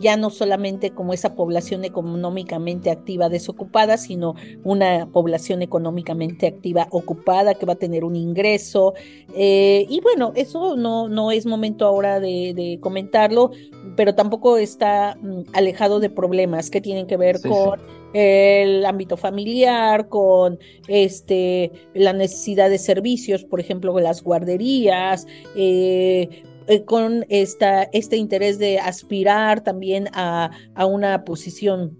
ya 0.00 0.16
no 0.16 0.30
solamente 0.30 0.90
como 0.90 1.12
esa 1.12 1.34
población 1.34 1.84
económicamente 1.84 2.90
activa 2.90 3.28
desocupada, 3.28 3.98
sino 3.98 4.36
una 4.62 5.08
población 5.10 5.62
económicamente 5.62 6.46
activa 6.46 6.86
ocupada 6.90 7.54
que 7.54 7.66
va 7.66 7.72
a 7.72 7.76
tener 7.76 8.04
un 8.04 8.14
ingreso. 8.14 8.94
y 9.36 10.00
bueno, 10.02 10.32
eso 10.36 10.76
no, 10.76 11.08
no 11.08 11.32
es 11.32 11.46
momento 11.46 11.84
ahora 11.84 12.20
de, 12.20 12.78
comentarlo, 12.80 13.50
pero 13.96 14.14
tampoco 14.14 14.56
está 14.56 15.16
mm, 15.20 15.42
alejado 15.52 15.98
de 15.98 16.10
problemas 16.10 16.70
que 16.70 16.80
tienen 16.80 17.06
que 17.06 17.16
ver 17.16 17.40
con 17.40 17.80
el 18.16 18.86
ámbito 18.86 19.18
familiar, 19.18 20.08
con 20.08 20.58
este, 20.88 21.70
la 21.92 22.14
necesidad 22.14 22.70
de 22.70 22.78
servicios, 22.78 23.44
por 23.44 23.60
ejemplo, 23.60 23.98
las 24.00 24.22
guarderías, 24.22 25.26
eh, 25.54 26.42
eh, 26.66 26.84
con 26.84 27.26
esta, 27.28 27.82
este 27.92 28.16
interés 28.16 28.58
de 28.58 28.78
aspirar 28.78 29.62
también 29.62 30.08
a, 30.14 30.50
a 30.74 30.86
una 30.86 31.24
posición 31.26 31.98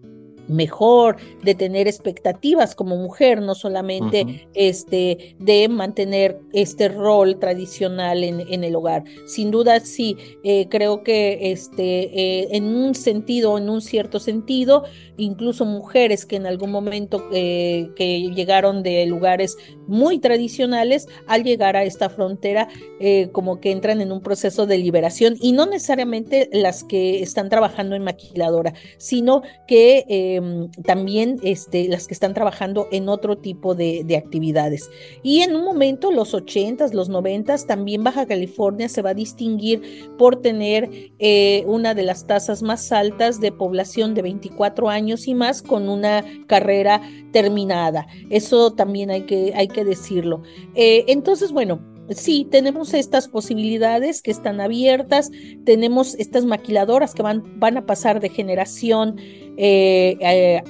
mejor, 0.48 1.16
de 1.42 1.54
tener 1.54 1.88
expectativas 1.88 2.74
como 2.74 2.96
mujer, 2.96 3.42
no 3.42 3.54
solamente 3.54 4.48
este, 4.54 5.36
de 5.38 5.68
mantener 5.68 6.40
este 6.52 6.88
rol 6.88 7.38
tradicional 7.38 8.24
en, 8.24 8.40
en 8.40 8.64
el 8.64 8.74
hogar. 8.74 9.04
Sin 9.26 9.50
duda, 9.50 9.80
sí, 9.80 10.16
eh, 10.44 10.66
creo 10.68 11.02
que 11.02 11.52
este, 11.52 12.42
eh, 12.42 12.48
en 12.52 12.64
un 12.64 12.94
sentido, 12.94 13.58
en 13.58 13.68
un 13.68 13.80
cierto 13.80 14.20
sentido, 14.20 14.84
incluso 15.16 15.64
mujeres 15.64 16.26
que 16.26 16.36
en 16.36 16.46
algún 16.46 16.70
momento 16.70 17.28
eh, 17.32 17.90
que 17.96 18.20
llegaron 18.30 18.82
de 18.82 19.06
lugares 19.06 19.56
muy 19.86 20.18
tradicionales, 20.18 21.08
al 21.26 21.44
llegar 21.44 21.76
a 21.76 21.84
esta 21.84 22.08
frontera, 22.10 22.68
como 23.32 23.60
que 23.60 23.70
entran 23.70 24.00
en 24.00 24.10
un 24.10 24.20
proceso 24.20 24.66
de 24.66 24.78
liberación 24.78 25.36
y 25.40 25.52
no 25.52 25.66
necesariamente 25.66 26.48
las 26.52 26.82
que 26.82 27.22
están 27.22 27.48
trabajando 27.48 27.94
en 27.94 28.02
maquiladora, 28.02 28.74
sino 28.98 29.42
que 29.68 30.35
Em, 30.36 30.70
también 30.84 31.38
este, 31.42 31.88
las 31.88 32.06
que 32.06 32.14
están 32.14 32.34
trabajando 32.34 32.88
en 32.92 33.08
otro 33.08 33.38
tipo 33.38 33.74
de, 33.74 34.04
actividades. 34.16 34.90
Y 35.22 35.40
en 35.40 35.54
un 35.54 35.64
momento, 35.64 36.10
los 36.10 36.34
80s, 36.34 36.92
los 36.92 37.10
90s, 37.10 37.66
también 37.66 38.04
Baja 38.04 38.26
California 38.26 38.88
se 38.88 39.02
va 39.02 39.10
a 39.10 39.14
distinguir 39.14 39.82
por 40.18 40.40
tener 40.40 40.90
eh, 41.18 41.64
una 41.66 41.94
de 41.94 42.02
las 42.02 42.26
tasas 42.26 42.62
más 42.62 42.92
altas 42.92 43.40
de 43.40 43.52
población 43.52 44.14
de 44.14 44.22
24 44.22 44.88
años 44.88 45.28
y 45.28 45.34
más 45.34 45.62
con 45.62 45.88
una 45.88 46.24
carrera 46.46 47.00
terminada. 47.32 48.06
Eso 48.30 48.72
también 48.72 49.10
hay 49.10 49.22
que, 49.22 49.52
hay 49.54 49.68
que 49.68 49.84
decirlo. 49.84 50.42
Eh, 50.74 51.04
entonces, 51.08 51.52
bueno, 51.52 51.80
sí, 52.14 52.46
tenemos 52.50 52.94
estas 52.94 53.28
posibilidades 53.28 54.22
que 54.22 54.30
están 54.30 54.60
abiertas, 54.60 55.30
tenemos 55.64 56.14
estas 56.14 56.44
maquiladoras 56.44 57.14
que 57.14 57.22
van, 57.22 57.58
van 57.58 57.76
a 57.76 57.86
pasar 57.86 58.20
de 58.20 58.28
generación, 58.28 59.16
eh, 59.58 60.18
eh, 60.20 60.62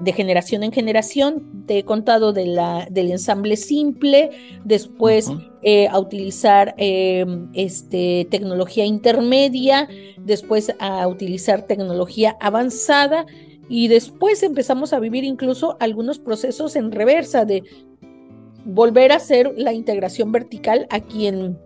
de 0.00 0.12
generación 0.12 0.62
en 0.64 0.72
generación. 0.72 1.64
Te 1.66 1.78
he 1.78 1.84
contado 1.84 2.32
de 2.32 2.46
la, 2.46 2.86
del 2.90 3.10
ensamble 3.10 3.56
simple, 3.56 4.30
después 4.64 5.30
eh, 5.62 5.86
a 5.88 5.98
utilizar 5.98 6.74
este, 6.76 8.26
tecnología 8.30 8.84
intermedia, 8.84 9.88
después 10.18 10.74
a 10.80 11.06
utilizar 11.06 11.66
tecnología 11.66 12.36
avanzada 12.40 13.26
y 13.68 13.86
después 13.86 14.42
empezamos 14.42 14.92
a 14.92 14.98
vivir 14.98 15.22
incluso 15.22 15.76
algunos 15.78 16.18
procesos 16.18 16.74
en 16.74 16.90
reversa 16.90 17.44
de 17.44 17.62
volver 18.64 19.12
a 19.12 19.16
hacer 19.16 19.54
la 19.56 19.72
integración 19.72 20.32
vertical 20.32 20.86
aquí 20.90 21.28
en, 21.28 21.56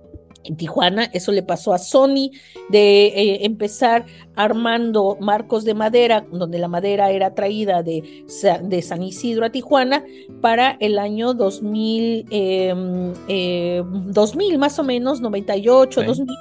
Tijuana. 0.56 1.04
Eso 1.12 1.32
le 1.32 1.42
pasó 1.42 1.72
a 1.72 1.78
Sony 1.78 2.30
de 2.68 3.06
eh, 3.06 3.44
empezar 3.46 4.06
armando 4.36 5.16
marcos 5.20 5.64
de 5.64 5.74
madera, 5.74 6.26
donde 6.32 6.58
la 6.58 6.68
madera 6.68 7.10
era 7.10 7.34
traída 7.34 7.82
de, 7.82 8.24
de 8.62 8.82
San 8.82 9.02
Isidro 9.02 9.46
a 9.46 9.50
Tijuana 9.50 10.04
para 10.40 10.76
el 10.80 10.98
año 10.98 11.34
2000, 11.34 12.24
2000 12.24 12.28
em, 12.30 13.12
eh, 13.28 14.58
más 14.58 14.78
o 14.78 14.84
menos, 14.84 15.20
98, 15.20 16.02
2000 16.02 16.36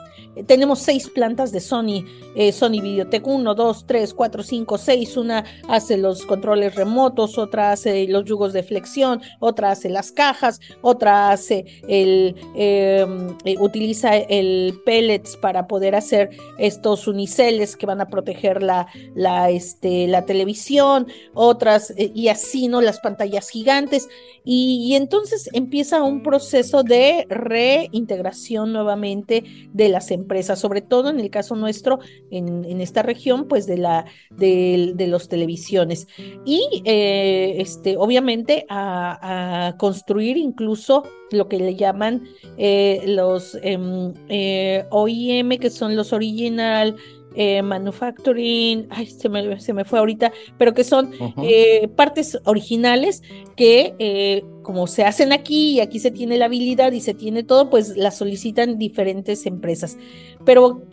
tenemos 0.47 0.79
seis 0.79 1.09
plantas 1.09 1.51
de 1.51 1.59
Sony, 1.59 2.05
eh, 2.35 2.51
Sony 2.51 2.81
Videotech 2.81 3.25
1, 3.25 3.55
2, 3.55 3.85
3, 3.87 4.13
4, 4.13 4.43
5, 4.43 4.77
6. 4.77 5.17
Una 5.17 5.45
hace 5.67 5.97
los 5.97 6.25
controles 6.25 6.75
remotos, 6.75 7.37
otra 7.37 7.71
hace 7.71 8.07
los 8.07 8.25
yugos 8.25 8.53
de 8.53 8.63
flexión, 8.63 9.21
otra 9.39 9.71
hace 9.71 9.89
las 9.89 10.11
cajas, 10.11 10.59
otra 10.81 11.31
hace 11.31 11.65
el, 11.87 12.35
em, 12.55 13.35
eh, 13.45 13.55
utiliza 13.59 14.15
el 14.17 14.79
pellets 14.85 15.37
para 15.37 15.67
poder 15.67 15.95
hacer 15.95 16.29
estos 16.57 17.07
uniceles 17.07 17.77
que 17.77 17.85
van 17.85 18.01
a 18.01 18.07
proteger 18.07 18.63
la, 18.63 18.87
la, 19.15 19.49
este, 19.49 20.07
la 20.07 20.25
televisión, 20.25 21.07
otras, 21.33 21.91
eh, 21.97 22.11
y 22.13 22.27
así, 22.29 22.67
¿no? 22.67 22.81
Las 22.81 22.99
pantallas 22.99 23.49
gigantes. 23.49 24.09
Y, 24.45 24.95
entonces 24.95 25.49
empieza 25.53 26.03
un 26.03 26.21
proceso 26.21 26.83
de 26.83 27.25
reintegración 27.29 28.73
nuevamente 28.73 29.43
de 29.71 29.89
las 29.89 30.11
empresas, 30.11 30.22
sobre 30.55 30.81
todo 30.81 31.09
en 31.09 31.19
el 31.19 31.29
caso 31.29 31.55
nuestro, 31.55 31.99
en, 32.31 32.81
esta 32.81 33.01
región, 33.01 33.47
pues 33.47 33.65
de, 33.65 33.77
la, 33.77 34.05
de, 34.31 35.05
los 35.07 35.27
televisiones. 35.27 36.07
Y 36.45 36.83
eh, 36.85 37.55
este, 37.59 37.97
obviamente 37.97 38.65
a, 38.69 39.75
construir 39.77 40.37
incluso 40.37 41.03
lo 41.31 41.47
que 41.47 41.57
le 41.57 41.75
llaman 41.75 42.23
eh, 42.57 43.03
los 43.07 43.57
em, 43.61 44.13
eh, 44.29 44.85
OIM, 44.91 45.57
que 45.57 45.69
son 45.69 45.95
los 45.95 46.13
original 46.13 46.95
eh, 47.35 47.61
manufacturing, 47.61 48.87
ay, 48.89 49.07
se 49.07 49.29
me, 49.29 49.59
se 49.59 49.73
me, 49.73 49.85
fue 49.85 49.99
ahorita, 49.99 50.31
pero 50.57 50.73
que 50.73 50.83
son 50.83 51.11
eh, 51.41 51.87
partes 51.95 52.37
originales 52.45 53.23
que 53.55 53.95
eh, 53.99 54.43
como 54.61 54.87
se 54.87 55.03
hacen 55.03 55.33
aquí 55.33 55.71
y 55.71 55.79
aquí 55.79 55.99
se 55.99 56.11
tiene 56.11 56.37
la 56.37 56.45
habilidad 56.45 56.91
y 56.91 57.01
se 57.01 57.13
tiene 57.13 57.43
todo, 57.43 57.69
pues 57.69 57.97
las 57.97 58.17
solicitan 58.17 58.77
diferentes 58.77 59.45
empresas. 59.45 59.97
Pero 60.45 60.83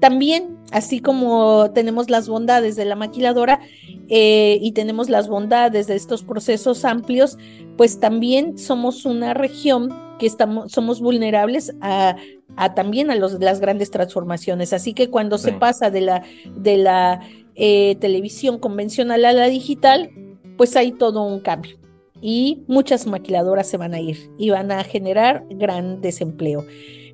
también, 0.00 0.58
así 0.72 1.00
como 1.00 1.70
tenemos 1.72 2.10
las 2.10 2.28
bondades 2.28 2.76
de 2.76 2.84
la 2.84 2.96
maquiladora 2.96 3.60
y 4.06 4.72
tenemos 4.72 5.08
las 5.08 5.28
bondades 5.28 5.86
de 5.86 5.94
estos 5.94 6.24
procesos 6.24 6.84
amplios, 6.84 7.38
pues 7.78 8.00
también 8.00 8.58
somos 8.58 9.06
una 9.06 9.32
región 9.32 9.88
que 10.24 10.28
estamos, 10.28 10.72
somos 10.72 11.00
vulnerables 11.00 11.74
a 11.80 12.16
a 12.56 12.74
también 12.74 13.10
a 13.10 13.14
los, 13.14 13.34
las 13.40 13.60
grandes 13.60 13.90
transformaciones. 13.90 14.72
Así 14.72 14.94
que 14.94 15.10
cuando 15.10 15.38
se 15.38 15.52
pasa 15.52 15.90
de 15.90 16.00
la, 16.00 16.22
de 16.56 16.76
la 16.76 17.20
eh, 17.54 17.96
televisión 18.00 18.58
convencional 18.58 19.24
a 19.24 19.32
la 19.32 19.48
digital, 19.48 20.10
pues 20.56 20.76
hay 20.76 20.92
todo 20.92 21.22
un 21.22 21.40
cambio. 21.40 21.78
Y 22.20 22.62
muchas 22.68 23.06
maquiladoras 23.06 23.68
se 23.68 23.76
van 23.76 23.94
a 23.94 24.00
ir 24.00 24.30
y 24.38 24.50
van 24.50 24.70
a 24.72 24.82
generar 24.84 25.44
gran 25.50 26.00
desempleo. 26.00 26.64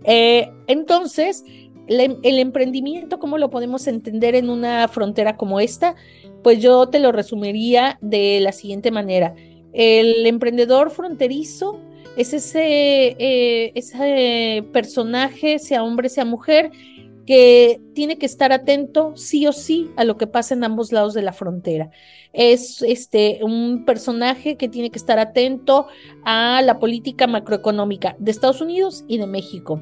Eh, 0.04 0.50
entonces, 0.66 1.44
el 1.88 2.38
emprendimiento, 2.38 3.18
¿cómo 3.18 3.36
lo 3.36 3.50
podemos 3.50 3.86
entender 3.88 4.36
en 4.36 4.48
una 4.48 4.86
frontera 4.86 5.36
como 5.36 5.58
esta? 5.58 5.96
Pues 6.44 6.60
yo 6.60 6.86
te 6.88 7.00
lo 7.00 7.10
resumiría 7.10 7.98
de 8.00 8.38
la 8.40 8.52
siguiente 8.52 8.92
manera. 8.92 9.34
El 9.72 10.24
emprendedor 10.26 10.90
fronterizo 10.90 11.80
es 12.16 12.32
ese, 12.34 13.16
eh, 13.18 13.72
ese 13.74 14.64
personaje, 14.72 15.58
sea 15.58 15.82
hombre, 15.82 16.08
sea 16.08 16.24
mujer, 16.24 16.70
que 17.26 17.80
tiene 17.94 18.18
que 18.18 18.26
estar 18.26 18.52
atento 18.52 19.12
sí 19.16 19.46
o 19.46 19.52
sí 19.52 19.90
a 19.96 20.04
lo 20.04 20.16
que 20.16 20.26
pasa 20.26 20.54
en 20.54 20.64
ambos 20.64 20.90
lados 20.90 21.14
de 21.14 21.22
la 21.22 21.32
frontera. 21.32 21.90
Es 22.32 22.82
este 22.82 23.40
un 23.42 23.84
personaje 23.84 24.56
que 24.56 24.68
tiene 24.68 24.90
que 24.90 24.98
estar 24.98 25.18
atento 25.18 25.86
a 26.24 26.60
la 26.62 26.78
política 26.78 27.26
macroeconómica 27.26 28.16
de 28.18 28.30
Estados 28.30 28.60
Unidos 28.60 29.04
y 29.06 29.18
de 29.18 29.26
México. 29.26 29.80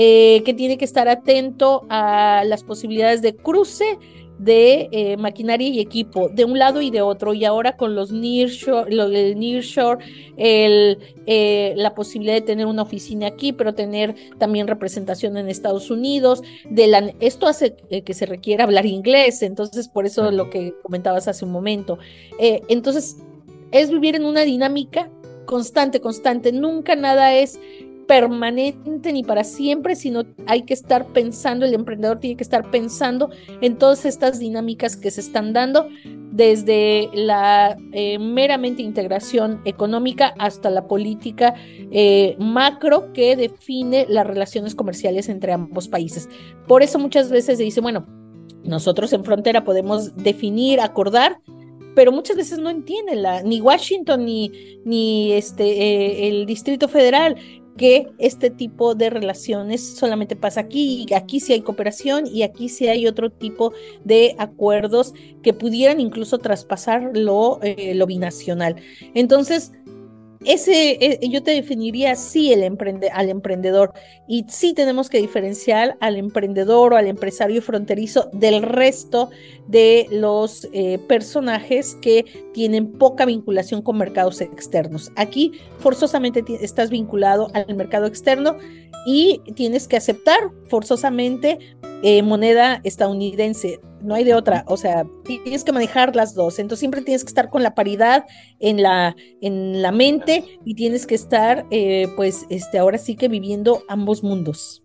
Eh, 0.00 0.42
que 0.44 0.54
tiene 0.54 0.78
que 0.78 0.84
estar 0.84 1.08
atento 1.08 1.84
a 1.88 2.44
las 2.46 2.62
posibilidades 2.62 3.20
de 3.20 3.34
cruce 3.34 3.98
de 4.38 4.88
eh, 4.92 5.16
maquinaria 5.16 5.68
y 5.68 5.80
equipo 5.80 6.28
de 6.28 6.44
un 6.44 6.58
lado 6.58 6.80
y 6.80 6.90
de 6.90 7.02
otro 7.02 7.34
y 7.34 7.44
ahora 7.44 7.76
con 7.76 7.94
los 7.94 8.12
nearshore, 8.12 8.92
el 8.92 9.38
nearshore, 9.38 10.04
el, 10.36 10.98
eh, 11.26 11.74
la 11.76 11.94
posibilidad 11.94 12.34
de 12.34 12.42
tener 12.42 12.66
una 12.66 12.82
oficina 12.82 13.26
aquí, 13.26 13.52
pero 13.52 13.74
tener 13.74 14.14
también 14.38 14.68
representación 14.68 15.36
en 15.36 15.48
Estados 15.48 15.90
Unidos, 15.90 16.42
de 16.70 16.86
la, 16.86 17.12
esto 17.20 17.46
hace 17.46 17.76
eh, 17.90 18.02
que 18.02 18.14
se 18.14 18.26
requiera 18.26 18.64
hablar 18.64 18.86
inglés, 18.86 19.42
entonces 19.42 19.88
por 19.88 20.06
eso 20.06 20.30
lo 20.30 20.50
que 20.50 20.74
comentabas 20.82 21.28
hace 21.28 21.44
un 21.44 21.52
momento. 21.52 21.98
entonces, 22.38 23.16
es 23.70 23.90
vivir 23.90 24.16
en 24.16 24.24
una 24.24 24.42
dinámica 24.42 25.10
constante, 25.44 26.00
constante, 26.00 26.52
nunca 26.52 26.94
nada 26.94 27.34
es 27.34 27.58
permanente 28.08 29.12
ni 29.12 29.22
para 29.22 29.44
siempre, 29.44 29.94
sino 29.94 30.24
hay 30.46 30.62
que 30.62 30.72
estar 30.72 31.06
pensando, 31.12 31.66
el 31.66 31.74
emprendedor 31.74 32.18
tiene 32.18 32.36
que 32.36 32.42
estar 32.42 32.68
pensando 32.70 33.30
en 33.60 33.76
todas 33.76 34.06
estas 34.06 34.38
dinámicas 34.38 34.96
que 34.96 35.10
se 35.10 35.20
están 35.20 35.52
dando, 35.52 35.86
desde 36.32 37.10
la 37.12 37.76
eh, 37.92 38.18
meramente 38.18 38.80
integración 38.80 39.60
económica 39.66 40.34
hasta 40.38 40.70
la 40.70 40.86
política 40.86 41.54
eh, 41.90 42.34
macro 42.38 43.12
que 43.12 43.36
define 43.36 44.06
las 44.08 44.26
relaciones 44.26 44.74
comerciales 44.74 45.28
entre 45.28 45.52
ambos 45.52 45.88
países. 45.88 46.30
Por 46.66 46.82
eso 46.82 46.98
muchas 46.98 47.30
veces 47.30 47.58
se 47.58 47.64
dice, 47.64 47.82
bueno, 47.82 48.06
nosotros 48.64 49.12
en 49.12 49.24
frontera 49.24 49.64
podemos 49.64 50.16
definir, 50.16 50.80
acordar, 50.80 51.40
pero 51.94 52.12
muchas 52.12 52.36
veces 52.36 52.58
no 52.58 52.70
entienden 52.70 53.22
la, 53.22 53.42
ni 53.42 53.60
Washington 53.60 54.24
ni, 54.24 54.80
ni 54.84 55.32
este, 55.32 55.64
eh, 55.64 56.28
el 56.28 56.46
Distrito 56.46 56.88
Federal 56.88 57.36
que 57.78 58.08
este 58.18 58.50
tipo 58.50 58.94
de 58.94 59.08
relaciones 59.08 59.96
solamente 59.96 60.36
pasa 60.36 60.60
aquí, 60.60 61.06
y 61.08 61.14
aquí 61.14 61.40
sí 61.40 61.54
hay 61.54 61.62
cooperación 61.62 62.26
y 62.26 62.42
aquí 62.42 62.68
sí 62.68 62.88
hay 62.88 63.06
otro 63.06 63.30
tipo 63.30 63.72
de 64.04 64.34
acuerdos 64.38 65.14
que 65.42 65.54
pudieran 65.54 66.00
incluso 66.00 66.36
traspasar 66.36 67.12
lo, 67.14 67.60
eh, 67.62 67.94
lo 67.94 68.04
binacional. 68.06 68.76
Entonces, 69.14 69.72
ese, 70.44 70.92
eh, 71.00 71.28
yo 71.28 71.42
te 71.42 71.50
definiría 71.50 72.12
así 72.12 72.52
el 72.52 72.62
emprende, 72.62 73.10
al 73.10 73.28
emprendedor 73.28 73.92
y 74.26 74.44
sí 74.48 74.72
tenemos 74.72 75.08
que 75.08 75.18
diferenciar 75.18 75.96
al 76.00 76.16
emprendedor 76.16 76.92
o 76.92 76.96
al 76.96 77.06
empresario 77.06 77.60
fronterizo 77.60 78.30
del 78.32 78.62
resto 78.62 79.30
de 79.66 80.06
los 80.10 80.68
eh, 80.72 80.98
personajes 81.08 81.96
que 82.00 82.24
tienen 82.54 82.92
poca 82.92 83.24
vinculación 83.24 83.82
con 83.82 83.98
mercados 83.98 84.40
externos. 84.40 85.10
Aquí 85.16 85.52
forzosamente 85.78 86.44
estás 86.60 86.90
vinculado 86.90 87.50
al 87.54 87.74
mercado 87.74 88.06
externo 88.06 88.56
y 89.06 89.40
tienes 89.54 89.88
que 89.88 89.96
aceptar 89.96 90.50
forzosamente 90.68 91.58
eh, 92.02 92.22
moneda 92.22 92.80
estadounidense 92.84 93.80
no 94.02 94.14
hay 94.14 94.24
de 94.24 94.34
otra, 94.34 94.64
o 94.66 94.76
sea, 94.76 95.06
tienes 95.24 95.64
que 95.64 95.72
manejar 95.72 96.14
las 96.16 96.34
dos, 96.34 96.58
entonces 96.58 96.80
siempre 96.80 97.02
tienes 97.02 97.24
que 97.24 97.28
estar 97.28 97.50
con 97.50 97.62
la 97.62 97.74
paridad 97.74 98.24
en 98.58 98.82
la, 98.82 99.16
en 99.40 99.82
la 99.82 99.92
mente 99.92 100.44
y 100.64 100.74
tienes 100.74 101.06
que 101.06 101.14
estar, 101.14 101.66
eh, 101.70 102.08
pues, 102.16 102.46
este, 102.50 102.78
ahora 102.78 102.98
sí 102.98 103.16
que 103.16 103.28
viviendo 103.28 103.82
ambos 103.88 104.22
mundos. 104.22 104.82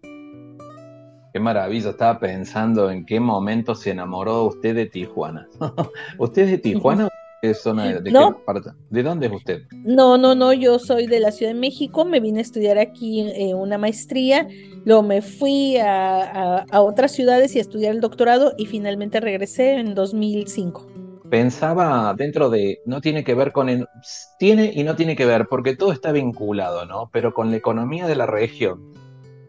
Qué 1.34 1.40
maravilla, 1.40 1.90
estaba 1.90 2.20
pensando 2.20 2.92
en 2.92 3.06
qué 3.06 3.20
momento 3.20 3.74
se 3.74 3.90
enamoró 3.90 4.44
usted 4.46 4.76
de 4.76 4.86
Tijuana. 4.86 5.48
¿Usted 6.20 6.44
es 6.44 6.52
de 6.52 6.58
Tijuana? 6.60 7.10
¿Qué 7.44 7.54
zona 7.54 8.00
de, 8.00 8.10
qué 8.10 8.36
parte? 8.46 8.70
¿De 8.90 9.04
dónde 9.04 9.28
es 9.28 9.34
usted? 9.34 9.64
No, 9.84 10.18
no, 10.18 10.34
no, 10.34 10.54
yo 10.54 10.80
soy 10.80 11.08
de 11.08 11.20
la 11.20 11.34
Ciudad 11.34 11.52
de 11.52 11.60
México, 11.60 12.06
me 12.06 12.22
vine 12.22 12.40
a 12.40 12.42
estudiar 12.42 12.78
aquí 12.78 13.20
eh, 13.20 13.54
una 13.54 13.78
maestría, 13.78 14.48
luego 14.86 15.04
me 15.04 15.22
fui 15.22 15.76
a, 15.76 16.66
otras 16.72 17.12
ciudades 17.12 17.54
y 17.54 17.58
a 17.58 17.62
estudiar 17.62 17.96
el 17.96 18.00
doctorado 18.00 18.54
y 18.58 18.66
finalmente 18.66 19.20
regresé 19.20 19.74
en 19.74 19.94
2005 19.94 20.88
pensaba 21.30 22.14
dentro 22.16 22.50
de, 22.50 22.80
no 22.86 23.02
tiene 23.02 23.26
que 23.26 23.34
ver 23.34 23.52
con, 23.52 23.68
el, 23.68 23.88
tiene 24.40 24.72
y 24.74 24.84
no 24.84 24.96
tiene 24.96 25.18
que 25.18 25.26
ver, 25.26 25.48
porque 25.50 25.76
todo 25.76 25.92
está 25.92 26.14
vinculado, 26.14 26.86
¿no? 26.86 27.10
Pero 27.12 27.34
con 27.34 27.52
la 27.52 27.58
economía 27.58 28.08
de 28.08 28.16
la 28.16 28.28
región, 28.28 28.94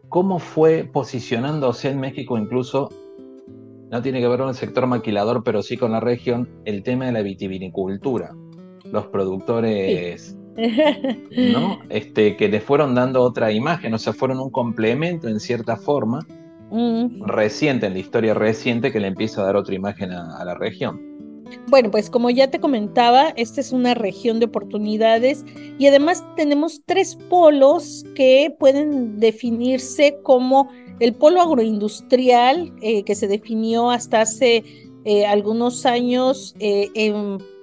¿cómo 0.09 0.41
fue 0.41 0.83
posicionándose 0.83 1.91
en 1.91 2.01
México 2.01 2.39
incluso 2.39 2.89
no 3.91 4.03
tiene 4.03 4.21
que 4.21 4.29
ver 4.29 4.39
con 4.39 4.49
el 4.49 4.55
sector 4.55 4.87
maquilador, 4.87 5.43
pero 5.45 5.63
sí 5.63 5.77
con 5.77 5.93
la 5.93 6.01
región, 6.01 6.49
el 6.65 6.83
tema 6.83 7.07
de 7.07 7.13
la 7.13 7.23
vitivinicultura. 7.23 8.35
Los 8.91 9.07
productores, 9.07 10.37
¿no? 10.57 11.81
Este, 11.89 12.37
que 12.37 12.49
le 12.49 12.61
fueron 12.61 12.95
dando 12.95 13.23
otra 13.23 13.51
imagen, 13.53 13.95
o 13.95 13.99
sea, 13.99 14.13
fueron 14.13 14.41
un 14.41 14.51
complemento 14.51 15.29
en 15.29 15.41
cierta 15.41 15.77
forma, 15.77 16.27
mm. 16.71 17.25
reciente, 17.25 17.87
en 17.87 17.95
la 17.95 17.99
historia 17.99 18.35
reciente, 18.35 18.93
que 18.93 19.01
le 19.01 19.09
empieza 19.09 19.41
a 19.43 19.47
dar 19.47 19.57
otra 19.57 19.75
imagen 19.75 20.13
a 20.13 20.45
la 20.45 20.55
región. 20.55 21.15
Bueno, 21.69 21.91
pues 21.91 22.11
como 22.11 22.31
ya 22.31 22.51
te 22.51 22.61
comentaba, 22.61 23.29
esta 23.37 23.61
es 23.61 23.73
una 23.73 23.95
región 23.95 24.41
de 24.41 24.47
oportunidades 24.47 25.45
y 25.79 25.87
además 25.87 26.25
tenemos 26.37 26.83
tres 26.87 27.17
polos 27.29 28.05
que 28.15 28.55
pueden 28.59 29.19
definirse 29.19 30.19
como 30.23 30.69
el 31.01 31.15
polo 31.15 31.41
agroindustrial 31.41 32.73
eh, 32.81 33.03
que 33.05 33.15
se 33.15 33.29
definió 33.29 33.91
hasta 33.91 34.23
hace 34.23 34.65
eh, 35.05 35.27
algunos 35.27 35.87
años 35.87 36.55
eh, 36.61 37.13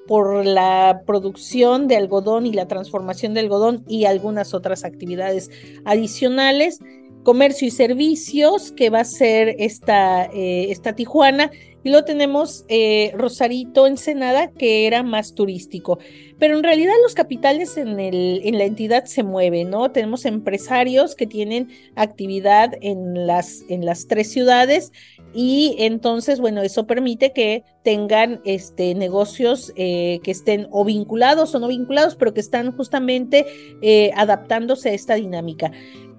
por 0.08 0.46
la 0.46 1.02
producción 1.06 1.88
de 1.88 1.96
algodón 1.96 2.46
y 2.46 2.54
la 2.54 2.68
transformación 2.68 3.34
de 3.34 3.42
algodón 3.42 3.84
y 3.88 4.06
algunas 4.06 4.54
otras 4.54 4.84
actividades 4.84 5.50
adicionales, 5.86 6.80
comercio 7.24 7.68
y 7.68 7.72
servicios, 7.72 8.72
que 8.72 8.90
va 8.90 9.02
a 9.02 9.06
ser 9.06 9.56
esta, 9.60 10.26
esta 10.34 10.94
Tijuana, 10.94 11.52
y 11.84 11.90
luego 11.90 12.06
tenemos 12.06 12.66
Rosarito, 13.14 13.88
Ensenada, 13.88 14.52
que 14.52 14.88
era 14.88 15.04
más 15.04 15.34
turístico. 15.34 16.00
Pero 16.40 16.58
en 16.58 16.64
realidad 16.64 16.94
los 17.04 17.14
capitales 17.14 17.78
en, 17.78 18.00
el, 18.00 18.42
en 18.44 18.58
la 18.58 18.66
entidad 18.66 19.06
se 19.06 19.24
mueven, 19.24 19.70
¿no? 19.70 19.92
Tenemos 19.92 20.26
empresarios 20.26 21.16
que 21.16 21.28
tienen 21.28 21.70
actividad 21.96 22.74
en 22.82 23.28
las, 23.28 23.64
en 23.70 23.86
las 23.86 24.08
tres 24.08 24.32
ciudades 24.32 24.92
y 25.34 25.76
entonces, 25.80 26.40
bueno, 26.40 26.62
eso 26.62 26.86
permite 26.86 27.32
que 27.32 27.64
tengan 27.84 28.42
este, 28.44 28.96
negocios 28.96 29.72
eh, 29.76 30.20
que 30.24 30.32
estén 30.32 30.68
o 30.72 30.84
vinculados 30.84 31.56
o 31.56 31.60
no 31.60 31.68
vinculados, 31.68 32.16
pero 32.16 32.34
que 32.34 32.42
están 32.42 32.76
justamente 32.76 33.46
eh, 33.82 34.12
adaptándose 34.16 34.90
a 34.90 34.94
esta 34.94 35.16
dinámica. 35.16 35.72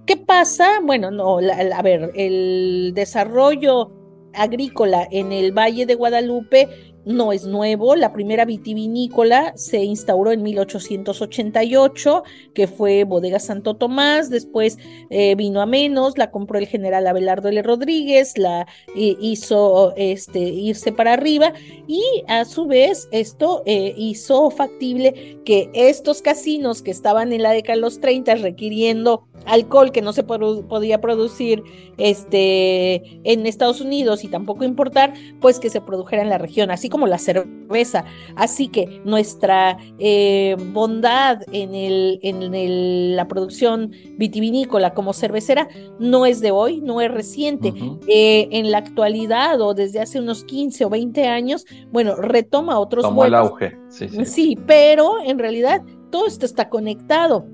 ¿Qué 0.07 0.17
pasa? 0.17 0.81
Bueno, 0.83 1.11
no, 1.11 1.39
a 1.39 1.83
ver, 1.83 2.11
el 2.15 2.93
desarrollo 2.95 4.02
agrícola 4.35 5.07
en 5.11 5.33
el 5.33 5.53
Valle 5.53 5.87
de 5.87 5.95
Guadalupe 5.95 6.69
no 7.05 7.33
es 7.33 7.47
nuevo. 7.47 7.97
La 7.97 8.13
primera 8.13 8.45
vitivinícola 8.45 9.53
se 9.57 9.83
instauró 9.85 10.33
en 10.33 10.43
1888, 10.43 12.23
que 12.55 12.67
fue 12.67 13.05
Bodega 13.05 13.39
Santo 13.39 13.75
Tomás. 13.75 14.31
Después 14.31 14.79
eh, 15.11 15.35
vino 15.35 15.61
a 15.61 15.67
menos, 15.67 16.19
la 16.19 16.31
compró 16.31 16.59
el 16.59 16.67
general 16.67 17.07
Abelardo 17.07 17.49
L. 17.49 17.63
Rodríguez, 17.63 18.39
la 18.39 18.67
eh, 18.97 19.17
hizo 19.21 19.95
este, 19.97 20.41
irse 20.41 20.93
para 20.93 21.15
arriba 21.15 21.53
y 21.87 22.03
a 22.29 22.45
su 22.45 22.67
vez 22.67 23.09
esto 23.13 23.63
eh, 23.67 23.95
hizo 23.97 24.51
factible 24.51 25.41
que 25.45 25.71
estos 25.75 26.23
casinos 26.23 26.83
que 26.83 26.91
estaban 26.91 27.33
en 27.33 27.43
la 27.43 27.53
década 27.53 27.77
de 27.77 27.83
los 27.83 28.01
30 28.01 28.37
requiriendo 28.37 29.27
alcohol 29.47 29.93
que 29.93 30.03
no 30.03 30.13
se 30.13 30.23
podía 30.23 31.01
producir 31.01 31.63
este, 31.99 33.21
en 33.25 33.47
Estados 33.47 33.81
Unidos 33.81 34.25
y 34.25 34.29
tampoco 34.29 34.65
importar, 34.65 35.15
pues 35.41 35.59
que 35.59 35.71
se 35.71 35.81
produjera 35.81 36.23
en 36.23 36.29
la 36.29 36.39
región, 36.39 36.71
así 36.71 36.89
como 36.93 37.07
la 37.07 37.19
cerveza. 37.19 38.05
Así 38.37 38.69
que 38.69 39.01
nuestra 39.05 39.79
eh, 39.99 40.57
bondad 40.73 41.41
en, 41.51 41.75
el, 41.75 42.21
en 42.23 43.17
la 43.17 43.27
producción 43.27 43.91
vitivinícola 44.19 44.93
como 44.93 45.15
cervecera 45.15 45.69
no 45.99 46.27
es 46.27 46.41
de 46.41 46.51
hoy, 46.51 46.83
no 46.83 47.01
es 47.01 47.11
reciente. 47.11 47.73
Eh, 48.07 48.49
en 48.53 48.71
la 48.71 48.79
actualidad 48.79 49.61
o 49.63 49.73
desde 49.73 50.01
hace 50.01 50.21
unos 50.21 50.45
15 50.45 50.85
o 50.85 50.91
20 50.91 51.27
años, 51.27 51.65
bueno, 51.91 52.15
retoma 52.15 52.79
otros 52.79 53.03
Tomó 53.03 53.25
el 53.25 53.35
auge. 53.35 53.77
Sí, 53.89 54.09
sí. 54.09 54.25
sí, 54.27 54.59
pero 54.67 55.15
en 55.25 55.39
realidad 55.39 55.83
todo 56.11 56.27
esto 56.27 56.45
está 56.45 56.69
conectado. 56.69 57.47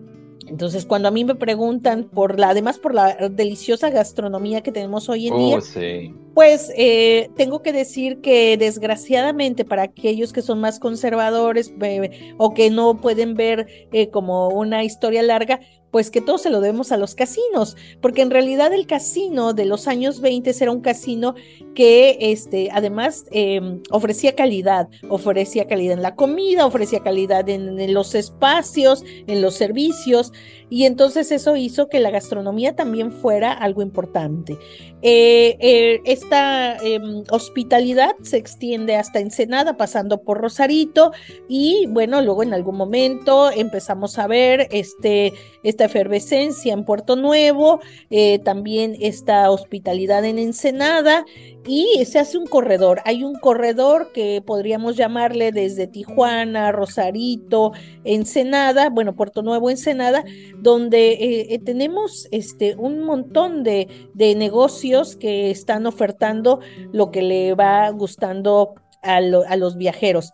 Entonces, 0.49 0.87
cuando 0.87 1.09
a 1.09 1.11
mí 1.11 1.25
me 1.25 1.35
preguntan 1.35 2.05
por 2.05 2.39
la, 2.39 2.51
además 2.51 2.79
por 2.79 2.95
la 2.95 3.29
deliciosa 3.31 3.91
gastronomía 3.91 4.63
que 4.63 4.73
tenemos 4.73 5.09
hoy 5.09 5.29
en 5.29 5.37
día, 5.37 5.59
oh, 5.59 6.33
pues 6.35 6.73
eh, 6.77 7.31
tengo 7.37 7.63
que 7.63 7.73
decir 7.73 8.21
que 8.21 8.57
desgraciadamente 8.57 9.65
para 9.65 9.83
aquellos 9.83 10.33
que 10.33 10.43
son 10.43 10.61
más 10.61 10.79
conservadores 10.79 11.73
eh, 11.83 12.35
o 12.39 12.55
que 12.55 12.71
no 12.71 13.01
pueden 13.01 13.35
ver 13.35 13.67
eh, 13.93 14.09
como 14.11 14.49
una 14.49 14.85
historia 14.85 15.23
larga, 15.23 15.61
pues 15.91 16.11
que 16.11 16.21
todo 16.21 16.39
se 16.39 16.51
lo 16.51 16.61
debemos 16.61 16.93
a 16.93 16.97
los 16.97 17.15
casinos, 17.15 17.77
porque 18.01 18.23
en 18.23 18.31
realidad 18.31 18.73
el 18.73 18.87
casino 18.87 19.55
de 19.55 19.65
los 19.65 19.89
años 19.89 20.21
20 20.21 20.55
era 20.61 20.71
un 20.71 20.81
casino 20.81 21.35
que 21.79 22.17
este, 22.33 22.71
además 22.73 23.27
em, 23.31 23.81
ofrecía 23.93 24.35
calidad, 24.35 24.89
ofrecía 25.11 25.69
calidad 25.69 25.93
en 25.95 26.03
la 26.03 26.17
comida, 26.17 26.67
ofrecía 26.67 27.05
calidad 27.05 27.49
en, 27.49 27.95
los 27.95 28.17
espacios, 28.17 29.05
en 29.29 29.43
los 29.43 29.55
servicios, 29.55 30.33
y 30.71 30.87
entonces 30.87 31.31
eso 31.31 31.55
hizo 31.55 31.89
que 31.89 32.01
la 32.01 32.11
gastronomía 32.11 32.75
también 32.75 33.13
fuera 33.13 33.53
algo 33.53 33.83
importante. 33.83 34.59
Eh, 35.03 35.57
eh, 35.61 36.01
esta 36.05 36.77
em, 36.79 37.23
hospitalidad 37.31 38.11
se 38.23 38.39
extiende 38.39 38.97
hasta 38.97 39.21
Ensenada, 39.21 39.77
pasando 39.77 40.23
por 40.23 40.41
Rosarito, 40.41 41.13
y 41.49 41.87
bueno, 41.91 42.21
luego 42.23 42.43
en 42.43 42.55
algún 42.55 42.77
momento 42.77 43.53
empezamos 43.53 44.19
a 44.19 44.27
ver 44.27 44.67
este, 44.73 45.33
esta 45.63 45.85
efervescencia 45.85 46.73
en 46.73 46.85
Puerto 46.85 47.15
Nuevo, 47.15 47.79
eh, 48.11 48.41
también 48.41 48.97
esta 49.01 49.49
hospitalidad 49.53 50.25
en 50.25 50.41
Ensenada, 50.41 51.25
y 51.69 52.03
se 52.07 52.19
hace 52.19 52.39
un 52.39 52.47
corredor. 52.47 53.03
Hay 53.05 53.23
un 53.23 53.35
corredor 53.35 54.11
que 54.13 54.43
podríamos 54.45 54.97
llamarle 54.97 55.53
desde 55.53 55.87
Tijuana, 55.87 56.73
Rosarito, 56.73 57.73
Ensenada, 58.05 58.89
bueno, 58.89 59.15
Puerto 59.15 59.43
Nuevo, 59.43 59.69
Ensenada, 59.69 60.25
donde 60.57 61.13
eh, 61.13 61.55
eh, 61.55 61.59
tenemos 61.59 62.27
este, 62.31 62.75
un 62.75 63.01
montón 63.01 63.63
de, 63.63 63.87
negocios 64.17 65.17
que 65.17 65.51
están 65.51 65.87
ofertando 65.87 66.61
lo 66.93 67.11
que 67.11 67.23
le 67.23 67.55
va 67.55 67.91
gustando 67.91 68.75
a, 69.03 69.21
los 69.21 69.77
viajeros. 69.77 70.33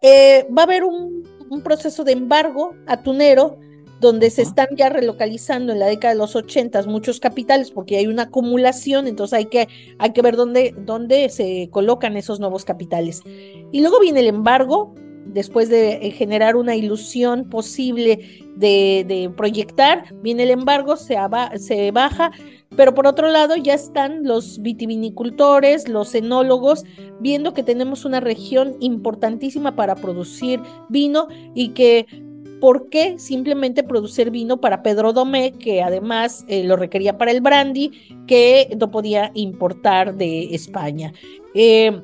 Eh, 0.00 0.46
va 0.56 0.62
a 0.62 0.64
haber 0.64 0.84
un, 0.84 1.24
un 1.50 1.62
proceso 1.62 2.04
de 2.04 2.12
embargo 2.12 2.74
atunero 2.86 3.58
donde 4.00 4.30
se 4.30 4.42
están 4.42 4.68
ya 4.76 4.88
relocalizando 4.88 5.72
en 5.72 5.80
la 5.80 5.86
década 5.86 6.14
de 6.14 6.18
los 6.18 6.36
ochentas 6.36 6.86
muchos 6.86 7.20
capitales 7.20 7.70
porque 7.70 7.96
hay 7.96 8.06
una 8.06 8.24
acumulación, 8.24 9.06
entonces 9.06 9.38
hay 9.38 9.46
que, 9.46 9.68
hay 9.98 10.12
que 10.12 10.22
ver 10.22 10.36
dónde, 10.36 10.74
dónde 10.76 11.28
se 11.30 11.68
colocan 11.70 12.16
esos 12.16 12.40
nuevos 12.40 12.64
capitales. 12.64 13.22
Y 13.72 13.80
luego 13.80 14.00
viene 14.00 14.20
el 14.20 14.28
embargo 14.28 14.94
después 15.32 15.68
de 15.68 15.94
eh, 15.94 16.10
generar 16.10 16.56
una 16.56 16.74
ilusión 16.74 17.48
posible 17.48 18.46
de, 18.56 19.30
proyectar, 19.36 20.12
viene 20.22 20.44
el 20.44 20.50
embargo, 20.50 20.96
se, 20.96 21.16
se 21.58 21.90
baja, 21.92 22.32
pero 22.76 22.94
por 22.94 23.06
otro 23.06 23.28
lado 23.28 23.56
ya 23.56 23.74
están 23.74 24.24
los 24.24 24.60
vitivinicultores, 24.62 25.88
los 25.88 26.14
enólogos, 26.14 26.84
viendo 27.20 27.54
que 27.54 27.62
tenemos 27.62 28.04
una 28.04 28.20
región 28.20 28.76
importantísima 28.80 29.76
para 29.76 29.94
producir 29.94 30.60
vino 30.88 31.28
y 31.54 31.70
que 31.70 32.06
¿Por 32.60 32.88
qué 32.88 33.18
simplemente 33.18 33.82
producir 33.82 34.30
vino 34.30 34.60
para 34.60 34.82
Pedro 34.82 35.12
Domé, 35.12 35.52
que 35.52 35.82
además 35.82 36.44
eh, 36.48 36.64
lo 36.64 36.76
requería 36.76 37.16
para 37.16 37.30
el 37.30 37.40
brandy, 37.40 37.92
que 38.26 38.76
no 38.78 38.90
podía 38.90 39.30
importar 39.34 40.16
de 40.16 40.54
España? 40.54 41.12
Eh, 41.54 42.02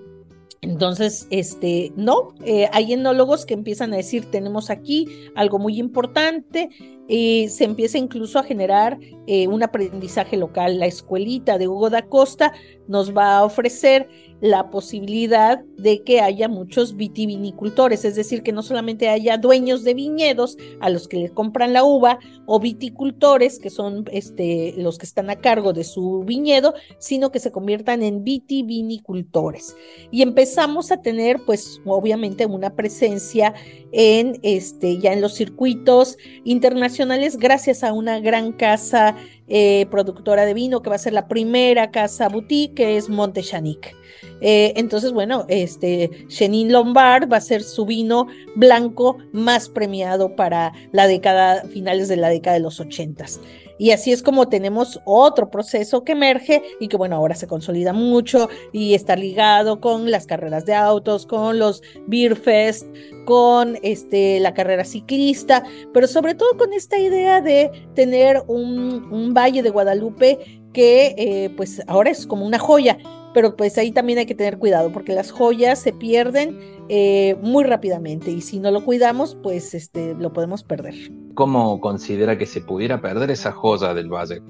entonces, 0.60 1.26
este, 1.30 1.92
no, 1.96 2.34
eh, 2.44 2.68
hay 2.72 2.92
enólogos 2.92 3.44
que 3.44 3.54
empiezan 3.54 3.92
a 3.92 3.96
decir, 3.96 4.30
tenemos 4.30 4.70
aquí 4.70 5.08
algo 5.34 5.58
muy 5.58 5.78
importante, 5.78 6.70
y 7.06 7.48
se 7.50 7.64
empieza 7.64 7.98
incluso 7.98 8.38
a 8.38 8.44
generar 8.44 8.98
un 9.26 9.62
aprendizaje 9.62 10.38
local. 10.38 10.78
La 10.78 10.86
escuelita 10.86 11.58
de 11.58 11.68
Hugo 11.68 11.90
da 11.90 12.00
Costa 12.00 12.54
nos 12.88 13.14
va 13.14 13.36
a 13.36 13.44
ofrecer 13.44 14.08
la 14.44 14.68
posibilidad 14.68 15.64
de 15.78 16.02
que 16.02 16.20
haya 16.20 16.48
muchos 16.48 16.96
vitivinicultores, 16.96 18.04
es 18.04 18.14
decir, 18.14 18.42
que 18.42 18.52
no 18.52 18.62
solamente 18.62 19.08
haya 19.08 19.38
dueños 19.38 19.84
de 19.84 19.94
viñedos 19.94 20.58
a 20.80 20.90
los 20.90 21.08
que 21.08 21.16
le 21.16 21.30
compran 21.30 21.72
la 21.72 21.82
uva 21.82 22.18
o 22.44 22.60
viticultores, 22.60 23.58
que 23.58 23.70
son 23.70 24.04
este, 24.12 24.74
los 24.76 24.98
que 24.98 25.06
están 25.06 25.30
a 25.30 25.36
cargo 25.36 25.72
de 25.72 25.82
su 25.82 26.24
viñedo, 26.24 26.74
sino 26.98 27.32
que 27.32 27.40
se 27.40 27.52
conviertan 27.52 28.02
en 28.02 28.22
vitivinicultores. 28.22 29.76
Y 30.10 30.20
empezamos 30.20 30.92
a 30.92 31.00
tener, 31.00 31.40
pues, 31.46 31.80
obviamente 31.86 32.44
una 32.44 32.76
presencia 32.76 33.54
en 33.92 34.40
este, 34.42 34.98
ya 34.98 35.14
en 35.14 35.22
los 35.22 35.32
circuitos 35.32 36.18
internacionales 36.44 37.38
gracias 37.38 37.82
a 37.82 37.94
una 37.94 38.20
gran 38.20 38.52
casa 38.52 39.16
eh, 39.48 39.86
productora 39.90 40.44
de 40.44 40.52
vino 40.52 40.82
que 40.82 40.90
va 40.90 40.96
a 40.96 40.98
ser 40.98 41.14
la 41.14 41.28
primera 41.28 41.90
casa 41.90 42.28
boutique, 42.28 42.74
que 42.74 42.96
es 42.98 43.08
Montechanic. 43.08 44.03
Eh, 44.40 44.72
entonces, 44.76 45.12
bueno, 45.12 45.44
este 45.48 46.10
Chenin 46.28 46.72
Lombard 46.72 47.30
va 47.32 47.38
a 47.38 47.40
ser 47.40 47.62
su 47.62 47.86
vino 47.86 48.26
blanco 48.56 49.18
más 49.32 49.68
premiado 49.68 50.36
para 50.36 50.72
la 50.92 51.06
década, 51.06 51.64
finales 51.64 52.08
de 52.08 52.16
la 52.16 52.28
década 52.28 52.54
de 52.54 52.62
los 52.62 52.80
ochentas. 52.80 53.40
Y 53.78 53.90
así 53.90 54.12
es 54.12 54.22
como 54.22 54.48
tenemos 54.48 55.00
otro 55.04 55.50
proceso 55.50 56.04
que 56.04 56.12
emerge 56.12 56.62
y 56.78 56.88
que 56.88 56.96
bueno, 56.96 57.16
ahora 57.16 57.34
se 57.34 57.48
consolida 57.48 57.92
mucho 57.92 58.48
y 58.72 58.94
está 58.94 59.16
ligado 59.16 59.80
con 59.80 60.10
las 60.10 60.26
carreras 60.26 60.64
de 60.64 60.74
autos, 60.74 61.26
con 61.26 61.58
los 61.58 61.82
Beer 62.06 62.36
Fest, 62.36 62.86
con 63.24 63.78
este, 63.82 64.38
la 64.38 64.54
carrera 64.54 64.84
ciclista, 64.84 65.64
pero 65.92 66.06
sobre 66.06 66.34
todo 66.34 66.56
con 66.56 66.72
esta 66.72 66.98
idea 66.98 67.40
de 67.40 67.70
tener 67.94 68.42
un, 68.46 69.12
un 69.12 69.34
Valle 69.34 69.62
de 69.62 69.70
Guadalupe 69.70 70.62
que 70.72 71.14
eh, 71.18 71.50
pues 71.56 71.82
ahora 71.86 72.10
es 72.10 72.26
como 72.26 72.46
una 72.46 72.58
joya 72.58 72.98
pero 73.34 73.56
pues 73.56 73.76
ahí 73.76 73.92
también 73.92 74.20
hay 74.20 74.26
que 74.26 74.34
tener 74.34 74.58
cuidado 74.58 74.90
porque 74.92 75.12
las 75.12 75.30
joyas 75.30 75.80
se 75.80 75.92
pierden 75.92 76.58
eh, 76.88 77.36
muy 77.42 77.64
rápidamente 77.64 78.30
y 78.30 78.40
si 78.40 78.60
no 78.60 78.70
lo 78.70 78.84
cuidamos, 78.84 79.36
pues 79.42 79.74
este, 79.74 80.14
lo 80.14 80.32
podemos 80.32 80.62
perder. 80.62 80.94
¿Cómo 81.34 81.80
considera 81.80 82.38
que 82.38 82.46
se 82.46 82.60
pudiera 82.60 83.02
perder 83.02 83.30
esa 83.32 83.52
joya 83.52 83.92
del 83.92 84.08
valle? 84.08 84.40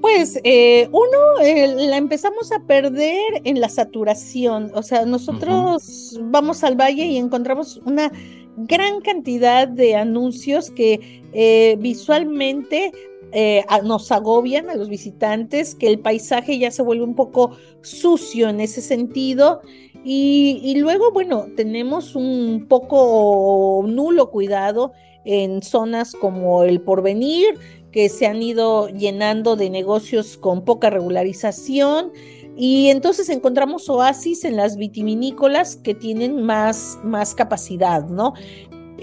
Pues 0.00 0.38
eh, 0.44 0.88
uno, 0.92 1.40
eh, 1.42 1.66
la 1.88 1.96
empezamos 1.96 2.52
a 2.52 2.60
perder 2.60 3.42
en 3.44 3.60
la 3.60 3.68
saturación, 3.68 4.70
o 4.74 4.82
sea, 4.82 5.04
nosotros 5.06 6.20
vamos 6.24 6.62
al 6.62 6.76
valle 6.76 7.06
y 7.06 7.16
encontramos 7.16 7.78
una 7.86 8.12
gran 8.56 9.00
cantidad 9.00 9.66
de 9.66 9.96
anuncios 9.96 10.70
que 10.70 11.76
visualmente 11.80 12.92
eh, 13.36 13.64
nos 13.82 14.12
agobian 14.12 14.70
a 14.70 14.76
los 14.76 14.88
visitantes, 14.88 15.74
que 15.74 15.88
el 15.88 15.98
paisaje 15.98 16.56
ya 16.56 16.70
se 16.70 16.82
vuelve 16.82 17.02
un 17.02 17.16
poco 17.16 17.50
sucio 17.82 18.48
en 18.48 18.60
ese 18.60 18.80
sentido. 18.80 19.60
Y, 20.04 20.76
luego, 20.78 21.10
bueno, 21.12 21.46
tenemos 21.56 22.14
un 22.14 22.66
poco 22.68 23.84
nulo 23.88 24.30
cuidado 24.30 24.92
en 25.24 25.62
zonas 25.62 26.12
como 26.12 26.62
el 26.62 26.80
porvenir, 26.80 27.58
que 27.90 28.08
se 28.08 28.26
han 28.26 28.40
ido 28.40 28.88
llenando 28.88 29.56
de 29.56 29.68
negocios 29.68 30.36
con 30.36 30.64
poca 30.64 30.90
regularización. 30.90 32.12
Y 32.56 32.88
entonces 32.88 33.28
encontramos 33.30 33.88
oasis 33.88 34.44
en 34.44 34.56
las 34.56 34.76
vitivinícolas 34.76 35.74
que 35.74 35.94
tienen 35.94 36.40
más, 36.42 36.98
más 37.02 37.34
capacidad, 37.34 38.06
¿no? 38.06 38.34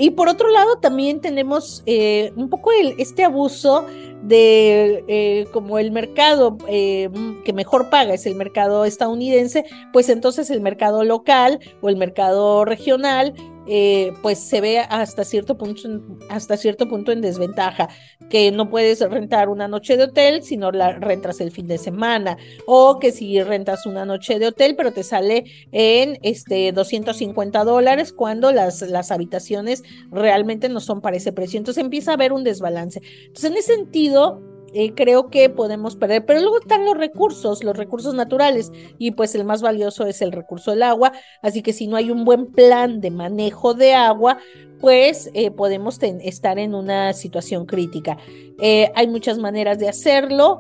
Y 0.01 0.09
por 0.09 0.29
otro 0.29 0.49
lado, 0.49 0.77
también 0.77 1.21
tenemos 1.21 1.83
eh, 1.85 2.33
un 2.35 2.49
poco 2.49 2.71
el, 2.71 2.95
este 2.97 3.23
abuso 3.23 3.85
de 4.23 5.03
eh, 5.07 5.45
como 5.53 5.77
el 5.77 5.91
mercado 5.91 6.57
eh, 6.67 7.07
que 7.45 7.53
mejor 7.53 7.91
paga 7.91 8.15
es 8.15 8.25
el 8.25 8.33
mercado 8.33 8.83
estadounidense, 8.85 9.63
pues 9.93 10.09
entonces 10.09 10.49
el 10.49 10.59
mercado 10.59 11.03
local 11.03 11.59
o 11.81 11.89
el 11.89 11.97
mercado 11.97 12.65
regional 12.65 13.35
eh, 13.73 14.11
pues 14.21 14.37
se 14.37 14.59
ve 14.59 14.79
hasta 14.79 15.23
cierto 15.23 15.57
punto 15.57 15.81
hasta 16.29 16.57
cierto 16.57 16.89
punto 16.89 17.13
en 17.13 17.21
desventaja 17.21 17.87
que 18.29 18.51
no 18.51 18.69
puedes 18.69 18.99
rentar 18.99 19.47
una 19.47 19.69
noche 19.69 19.95
de 19.95 20.03
hotel 20.03 20.43
si 20.43 20.57
no 20.57 20.73
la 20.73 20.91
rentas 20.91 21.39
el 21.39 21.51
fin 21.51 21.67
de 21.67 21.77
semana 21.77 22.35
o 22.65 22.99
que 22.99 23.13
si 23.13 23.41
rentas 23.41 23.85
una 23.85 24.03
noche 24.03 24.39
de 24.39 24.47
hotel 24.47 24.75
pero 24.75 24.91
te 24.91 25.03
sale 25.03 25.45
en 25.71 26.19
este 26.21 26.73
250 26.73 27.63
dólares 27.63 28.11
cuando 28.11 28.51
las, 28.51 28.81
las 28.81 29.09
habitaciones 29.09 29.83
realmente 30.11 30.67
no 30.67 30.81
son 30.81 30.99
para 30.99 31.15
ese 31.15 31.31
precio. 31.31 31.57
Entonces 31.57 31.81
empieza 31.81 32.11
a 32.11 32.15
haber 32.15 32.33
un 32.33 32.43
desbalance. 32.43 33.01
Entonces 33.27 33.51
en 33.51 33.57
ese 33.57 33.75
sentido 33.75 34.50
eh, 34.73 34.93
creo 34.93 35.29
que 35.29 35.49
podemos 35.49 35.95
perder. 35.95 36.25
Pero 36.25 36.39
luego 36.41 36.59
están 36.59 36.85
los 36.85 36.97
recursos, 36.97 37.63
los 37.63 37.75
recursos 37.75 38.13
naturales, 38.13 38.71
y 38.97 39.11
pues 39.11 39.35
el 39.35 39.43
más 39.43 39.61
valioso 39.61 40.05
es 40.05 40.21
el 40.21 40.31
recurso 40.31 40.71
del 40.71 40.83
agua. 40.83 41.11
Así 41.41 41.61
que 41.61 41.73
si 41.73 41.87
no 41.87 41.97
hay 41.97 42.11
un 42.11 42.25
buen 42.25 42.47
plan 42.47 43.01
de 43.01 43.11
manejo 43.11 43.73
de 43.73 43.93
agua, 43.93 44.37
pues 44.79 45.29
eh, 45.33 45.51
podemos 45.51 45.99
estar 46.01 46.57
en 46.57 46.73
una 46.73 47.13
situación 47.13 47.65
crítica. 47.65 48.17
Eh, 48.59 48.91
hay 48.95 49.07
muchas 49.07 49.37
maneras 49.37 49.77
de 49.77 49.89
hacerlo, 49.89 50.59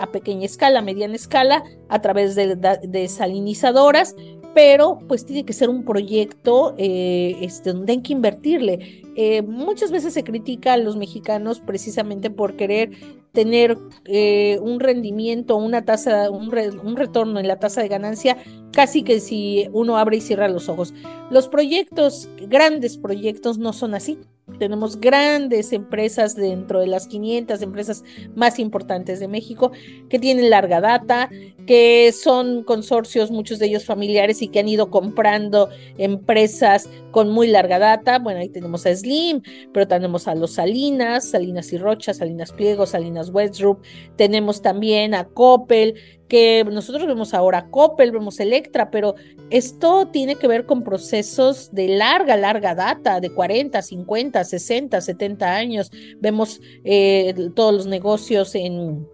a 0.00 0.06
pequeña 0.06 0.46
escala, 0.46 0.82
mediana 0.82 1.14
escala, 1.14 1.62
a 1.88 2.00
través 2.00 2.34
de, 2.34 3.08
salinizadoras, 3.08 4.16
pero 4.54 4.98
pues 5.06 5.24
tiene 5.26 5.44
que 5.44 5.52
ser 5.52 5.68
un 5.68 5.84
proyecto 5.84 6.74
este, 6.76 7.72
donde 7.72 7.92
hay 7.92 8.02
que 8.02 8.12
invertirle. 8.14 9.02
muchas 9.46 9.92
veces 9.92 10.14
se 10.14 10.24
critica 10.24 10.72
a 10.72 10.76
los 10.78 10.96
mexicanos 10.96 11.60
precisamente 11.60 12.30
por 12.30 12.56
querer 12.56 12.90
tener 13.32 13.78
eh, 14.04 14.58
un 14.60 14.80
rendimiento, 14.80 15.56
una 15.56 15.84
tasa, 15.84 16.30
un, 16.30 16.50
un, 16.82 16.96
retorno 16.96 17.38
en 17.38 17.48
la 17.48 17.58
tasa 17.58 17.82
de 17.82 17.88
ganancia, 17.88 18.36
casi 18.72 19.02
que 19.02 19.20
si 19.20 19.68
uno 19.72 19.98
abre 19.98 20.16
y 20.16 20.20
cierra 20.20 20.48
los 20.48 20.68
ojos. 20.68 20.92
Los 21.30 21.48
proyectos, 21.48 22.28
grandes 22.48 22.98
proyectos, 22.98 23.58
no 23.58 23.72
son 23.72 23.94
así. 23.94 24.18
Tenemos 24.60 25.00
grandes 25.00 25.72
empresas 25.72 26.36
dentro 26.36 26.80
de 26.80 26.86
las 26.86 27.06
500 27.06 27.62
empresas 27.62 28.04
más 28.36 28.58
importantes 28.58 29.18
de 29.18 29.26
México 29.26 29.72
que 30.10 30.18
tienen 30.18 30.50
larga 30.50 30.82
data, 30.82 31.30
que 31.66 32.12
son 32.12 32.62
consorcios, 32.62 33.30
muchos 33.30 33.58
de 33.58 33.66
ellos 33.66 33.86
familiares 33.86 34.42
y 34.42 34.48
que 34.48 34.60
han 34.60 34.68
ido 34.68 34.90
comprando 34.90 35.70
empresas 35.96 36.90
con 37.10 37.30
muy 37.30 37.48
larga 37.48 37.78
data. 37.78 38.18
Bueno, 38.18 38.40
ahí 38.40 38.50
tenemos 38.50 38.84
a 38.84 38.94
Slim, 38.94 39.40
pero 39.72 39.88
tenemos 39.88 40.28
a 40.28 40.34
los 40.34 40.52
Salinas, 40.52 41.30
Salinas 41.30 41.72
y 41.72 41.78
Rocha, 41.78 42.12
Salinas 42.12 42.52
Pliego, 42.52 42.84
Salinas 42.84 43.30
Westrup, 43.30 43.82
tenemos 44.16 44.60
también 44.60 45.14
a 45.14 45.24
Coppel, 45.24 45.94
que 46.30 46.64
nosotros 46.64 47.06
vemos 47.08 47.34
ahora 47.34 47.66
Coppel, 47.70 48.12
vemos 48.12 48.38
Electra, 48.38 48.90
pero 48.90 49.16
esto 49.50 50.06
tiene 50.06 50.36
que 50.36 50.46
ver 50.46 50.64
con 50.64 50.84
procesos 50.84 51.74
de 51.74 51.88
larga, 51.88 52.36
larga 52.36 52.76
data, 52.76 53.20
de 53.20 53.30
40, 53.30 53.82
50, 53.82 54.44
60, 54.44 55.00
70 55.00 55.54
años. 55.54 55.90
Vemos 56.20 56.60
eh, 56.84 57.34
todos 57.56 57.74
los 57.74 57.86
negocios 57.86 58.54
en, 58.54 59.06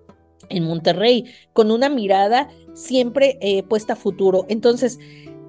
en 0.51 0.65
Monterrey 0.65 1.25
con 1.55 1.71
una 1.71 1.89
mirada 1.89 2.51
siempre 2.75 3.39
eh, 3.41 3.63
puesta 3.63 3.95
a 3.95 3.97
futuro. 3.97 4.45
Entonces, 4.51 4.99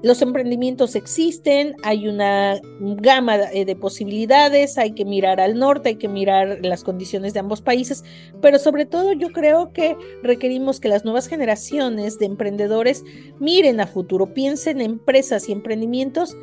los 0.04 0.22
emprendimientos 0.22 0.96
existen, 0.96 1.76
hay 1.84 2.08
una 2.08 2.62
gama 2.80 3.38
eh, 3.52 3.66
de 3.66 3.76
posibilidades, 3.76 4.78
hay 4.78 4.92
que 4.92 5.06
mirar 5.06 5.40
al 5.40 5.58
norte, 5.58 5.90
hay 5.90 5.96
que 5.96 6.08
mirar 6.08 6.60
las 6.62 6.84
condiciones 6.84 7.34
de 7.34 7.40
ambos 7.40 7.62
países, 7.62 8.04
pero 8.42 8.60
sobre 8.60 8.86
todo 8.86 9.14
yo 9.14 9.30
creo 9.30 9.74
que 9.74 9.96
requerimos 10.22 10.80
que 10.80 10.90
las 10.90 11.04
nuevas 11.04 11.28
generaciones 11.28 12.20
de 12.20 12.28
emprendedores 12.28 13.04
miren 13.40 13.80
a 13.80 13.88
futuro, 13.88 14.34
piensen 14.34 14.82
en 14.82 14.92
empresas 14.92 15.50
y 15.50 15.52
emprendimientos 15.52 16.38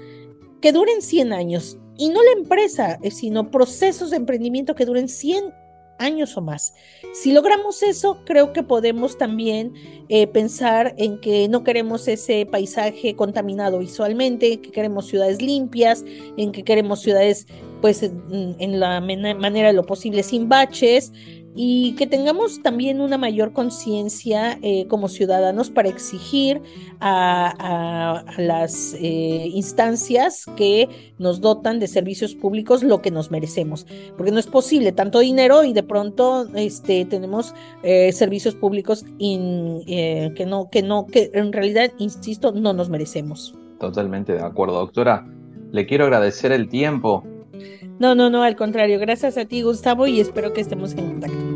que 0.60 0.72
duren 0.72 1.00
100 1.00 1.32
años, 1.32 1.78
y 1.96 2.08
no 2.08 2.22
la 2.22 2.32
empresa, 2.32 2.98
eh, 3.02 3.10
sino 3.10 3.50
procesos 3.50 4.10
de 4.10 4.16
emprendimiento 4.16 4.74
que 4.74 4.86
duren 4.86 5.08
100 5.08 5.54
años 5.98 6.36
o 6.36 6.40
más. 6.40 6.74
Si 7.12 7.32
logramos 7.32 7.82
eso, 7.82 8.18
creo 8.24 8.52
que 8.52 8.62
podemos 8.62 9.16
también 9.18 9.74
eh, 10.08 10.26
pensar 10.26 10.94
en 10.98 11.20
que 11.20 11.48
no 11.48 11.64
queremos 11.64 12.08
ese 12.08 12.46
paisaje 12.46 13.14
contaminado 13.16 13.78
visualmente, 13.78 14.60
que 14.60 14.70
queremos 14.70 15.06
ciudades 15.06 15.40
limpias, 15.40 16.04
en 16.36 16.52
que 16.52 16.62
queremos 16.64 17.00
ciudades 17.00 17.46
pues 17.80 18.02
en, 18.02 18.80
la 18.80 19.00
manera 19.00 19.68
de 19.68 19.74
lo 19.74 19.84
posible 19.84 20.22
sin 20.22 20.48
baches, 20.48 21.12
y 21.54 21.94
que 21.94 22.06
tengamos 22.06 22.62
también 22.62 23.00
una 23.00 23.16
mayor 23.16 23.52
conciencia 23.52 24.58
eh, 24.62 24.86
como 24.88 25.08
ciudadanos 25.08 25.70
para 25.70 25.88
exigir 25.88 26.60
a, 27.00 28.24
las 28.38 28.94
eh, 28.94 29.48
instancias 29.52 30.46
que 30.56 30.88
nos 31.18 31.40
dotan 31.40 31.78
de 31.78 31.86
servicios 31.86 32.34
públicos 32.34 32.82
lo 32.82 33.00
que 33.02 33.10
nos 33.10 33.30
merecemos, 33.30 33.86
porque 34.16 34.32
no 34.32 34.38
es 34.38 34.46
posible 34.46 34.92
tanto 34.92 35.20
dinero 35.20 35.64
y 35.64 35.72
de 35.72 35.82
pronto 35.82 36.48
este, 36.54 37.04
tenemos 37.04 37.54
eh, 37.82 38.12
servicios 38.12 38.54
públicos 38.54 39.04
que 39.18 40.46
no, 40.46 40.68
que 40.70 40.82
no, 40.82 41.06
que 41.06 41.30
en 41.34 41.52
realidad, 41.52 41.92
insisto, 41.98 42.52
no 42.52 42.72
nos 42.72 42.88
merecemos. 42.88 43.54
Totalmente 43.78 44.32
de 44.32 44.42
acuerdo, 44.42 44.74
doctora. 44.74 45.26
Le 45.72 45.86
quiero 45.86 46.04
agradecer 46.04 46.52
el 46.52 46.68
tiempo 46.68 47.24
no, 47.98 48.14
no, 48.14 48.30
no, 48.30 48.42
al 48.42 48.56
contrario. 48.56 48.98
Gracias 48.98 49.36
a 49.36 49.44
ti, 49.44 49.62
Gustavo, 49.62 50.06
y 50.06 50.20
espero 50.20 50.52
que 50.52 50.60
estemos 50.60 50.92
en 50.92 51.06
contacto. 51.06 51.54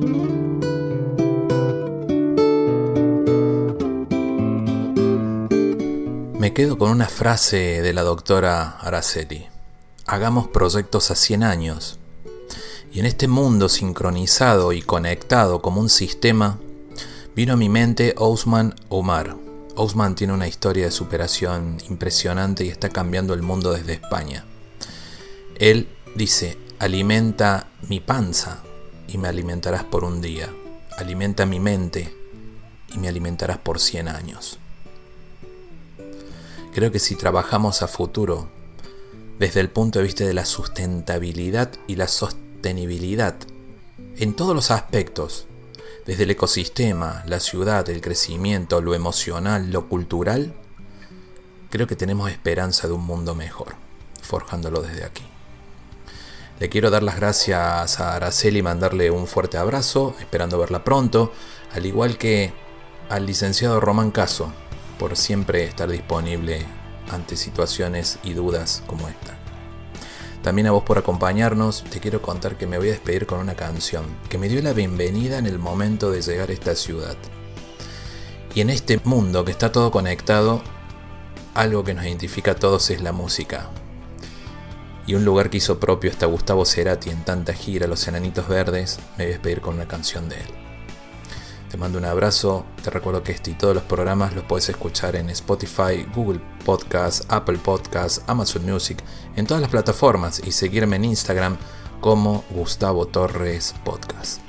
Me 6.39 6.55
quedo 6.55 6.79
con 6.79 6.91
una 6.91 7.09
frase 7.09 7.83
de 7.83 7.93
la 7.93 8.03
doctora 8.03 8.79
Araceli. 8.81 9.47
Hagamos 10.07 10.49
proyectos 10.49 11.11
a 11.11 11.15
100 11.15 11.43
años. 11.43 11.99
Y 12.93 13.01
en 13.01 13.07
este 13.07 13.29
mundo 13.29 13.69
sincronizado 13.69 14.73
y 14.73 14.81
conectado 14.81 15.61
como 15.61 15.81
un 15.81 15.91
sistema, 15.91 16.59
vino 17.37 17.53
a 17.53 17.57
mi 17.57 17.69
mente 17.69 18.15
Osman 18.17 18.75
Omar. 18.89 19.37
Osman 19.75 20.15
tiene 20.15 20.33
una 20.33 20.49
historia 20.49 20.87
de 20.87 20.91
superación 20.91 21.79
impresionante 21.89 22.65
y 22.65 22.69
está 22.69 22.89
cambiando 22.89 23.35
el 23.35 23.43
mundo 23.43 23.73
desde 23.73 23.93
España. 23.93 24.45
Él 25.59 25.89
Dice, 26.15 26.59
alimenta 26.79 27.69
mi 27.89 28.01
panza 28.01 28.63
y 29.07 29.19
me 29.19 29.29
alimentarás 29.29 29.85
por 29.85 30.05
un 30.05 30.21
día. 30.21 30.53
Alimenta 30.97 31.47
mi 31.47 31.61
mente 31.61 32.13
y 32.93 32.99
me 32.99 33.09
alimentarás 33.09 33.59
por 33.59 33.79
100 33.79 34.09
años. 34.09 34.59
Creo 36.75 36.91
que 36.91 36.99
si 36.99 37.15
trabajamos 37.15 37.83
a 37.83 37.89
futuro, 37.89 38.49
desde 39.39 39.61
el 39.61 39.71
punto 39.71 39.99
de 39.99 40.05
vista 40.05 40.25
de 40.25 40.35
la 40.35 40.45
sustentabilidad 40.45 41.71
y 41.87 41.97
la 41.97 42.09
sostenibilidad, 42.09 43.37
en 44.17 44.35
todos 44.35 44.55
los 44.55 44.71
aspectos, 44.71 45.47
desde 46.07 46.25
el 46.25 46.31
ecosistema, 46.31 47.23
la 47.27 47.39
ciudad, 47.39 47.89
el 47.89 48.01
crecimiento, 48.01 48.81
lo 48.81 48.95
emocional, 48.95 49.71
lo 49.71 49.89
cultural, 49.89 50.55
creo 51.71 51.87
que 51.87 51.97
tenemos 51.97 52.31
esperanza 52.31 52.89
de 52.89 52.95
un 52.95 53.05
mundo 53.05 53.35
mejor, 53.35 53.77
forjándolo 54.23 54.83
desde 54.83 55.05
aquí. 55.05 55.25
Le 56.59 56.69
quiero 56.69 56.91
dar 56.91 57.05
las 57.05 57.15
gracias 57.15 58.01
a 58.01 58.17
Araceli 58.17 58.59
y 58.59 58.63
mandarle 58.63 59.13
un 59.13 59.29
fuerte 59.29 59.59
abrazo, 59.59 60.17
esperando 60.19 60.59
verla 60.59 60.83
pronto, 60.83 61.33
al 61.73 61.87
igual 61.87 62.19
que 62.19 62.53
al 63.09 63.27
licenciado 63.27 63.79
Román 63.79 64.11
Caso, 64.11 64.53
por 64.99 65.17
siempre 65.17 65.63
estar 65.63 65.89
disponible 65.89 66.67
ante 67.13 67.37
situaciones 67.37 68.19
y 68.25 68.33
dudas 68.33 68.83
como 68.89 69.09
esta. 69.09 69.39
También 70.43 70.67
a 70.67 70.73
vos 70.73 70.83
por 70.83 70.99
acompañarnos, 70.99 71.85
te 71.85 72.01
quiero 72.01 72.23
contar 72.23 72.59
que 72.59 72.67
me 72.67 72.79
voy 72.79 72.89
a 72.89 72.93
despedir 72.93 73.27
con 73.27 73.39
una 73.39 73.55
canción 73.55 74.05
que 74.29 74.39
me 74.39 74.49
dio 74.49 74.61
la 74.61 74.73
bienvenida 74.73 75.39
en 75.39 75.47
el 75.47 75.61
momento 75.61 76.11
de 76.11 76.23
llegar 76.23 76.51
a 76.51 76.55
esta 76.55 76.75
ciudad. 76.75 77.17
Y 78.53 78.63
en 78.63 78.71
este 78.71 79.01
mundo 79.05 79.45
que 79.45 79.53
está 79.53 79.71
todo 79.71 79.93
conectado, 79.93 80.61
algo 81.55 81.85
que 81.85 81.95
nos 81.95 82.05
identifica 82.05 82.53
a 82.53 82.57
todos 82.57 82.91
es 82.91 83.01
la 83.01 83.13
música 83.13 83.71
y 85.09 85.15
un 85.15 85.25
lugar 85.25 85.49
que 85.49 85.57
hizo 85.57 85.81
propio 85.81 86.11
hasta 86.11 86.27
Gustavo 86.27 86.67
Cerati 86.67 87.09
en 87.09 87.25
tanta 87.25 87.55
gira 87.55 87.87
Los 87.87 88.07
Enanitos 88.07 88.47
Verdes, 88.47 88.99
me 89.17 89.25
voy 89.25 89.33
a 89.33 89.37
despedir 89.37 89.63
con 89.63 89.77
una 89.77 89.89
canción 89.89 90.29
de 90.29 90.37
él. 90.37 90.49
Te 91.71 91.79
mando 91.79 91.97
un 91.97 92.05
abrazo, 92.05 92.67
te 92.83 92.91
recuerdo 92.91 93.23
que 93.23 93.33
este 93.33 93.53
y 93.53 93.55
todos 93.55 93.75
los 93.75 93.85
programas 93.85 94.35
los 94.35 94.45
puedes 94.45 94.69
escuchar 94.69 95.17
en 95.17 95.31
Spotify, 95.31 96.07
Google 96.15 96.43
Podcast, 96.63 97.25
Apple 97.33 97.57
Podcast, 97.57 98.23
Amazon 98.29 98.67
Music, 98.67 98.99
en 99.35 99.47
todas 99.47 99.63
las 99.63 99.71
plataformas 99.71 100.43
y 100.45 100.53
seguirme 100.53 100.97
en 100.97 101.07
Instagram 101.07 101.57
como 102.03 102.45
Gustavo 102.51 103.07
Torres 103.07 103.75
Podcast. 103.85 104.43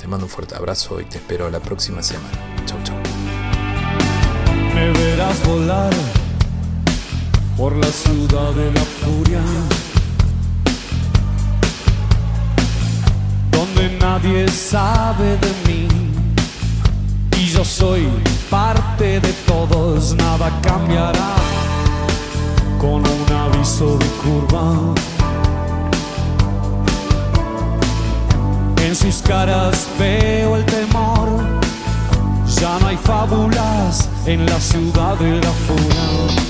Te 0.00 0.08
mando 0.08 0.26
un 0.26 0.30
fuerte 0.30 0.56
abrazo 0.56 1.00
y 1.00 1.04
te 1.04 1.18
espero 1.18 1.48
la 1.50 1.60
próxima 1.60 2.02
semana. 2.02 2.36
Chau, 2.66 2.78
chau. 2.82 2.96
Me 4.74 4.90
verás 4.90 5.46
volar 5.46 5.92
por 7.56 7.76
la 7.76 7.86
ciudad 7.86 8.52
de 8.54 8.72
la 8.72 8.80
furia 8.80 9.40
nadie 13.88 14.48
sabe 14.48 15.38
de 15.38 15.52
mí. 15.66 15.88
Y 17.38 17.46
yo 17.46 17.64
soy 17.64 18.08
parte 18.50 19.20
de 19.20 19.32
todos, 19.46 20.14
nada 20.14 20.50
cambiará 20.62 21.36
con 22.78 23.02
un 23.06 23.32
aviso 23.32 23.96
de 23.98 24.06
curva. 24.22 24.94
En 28.84 28.94
sus 28.94 29.22
caras 29.22 29.88
veo 29.98 30.56
el 30.56 30.64
temor, 30.64 31.28
ya 32.60 32.78
no 32.80 32.86
hay 32.88 32.96
fábulas 32.96 34.08
en 34.26 34.46
la 34.46 34.60
ciudad 34.60 35.16
de 35.16 35.40
la 35.40 35.52
furia. 35.66 36.49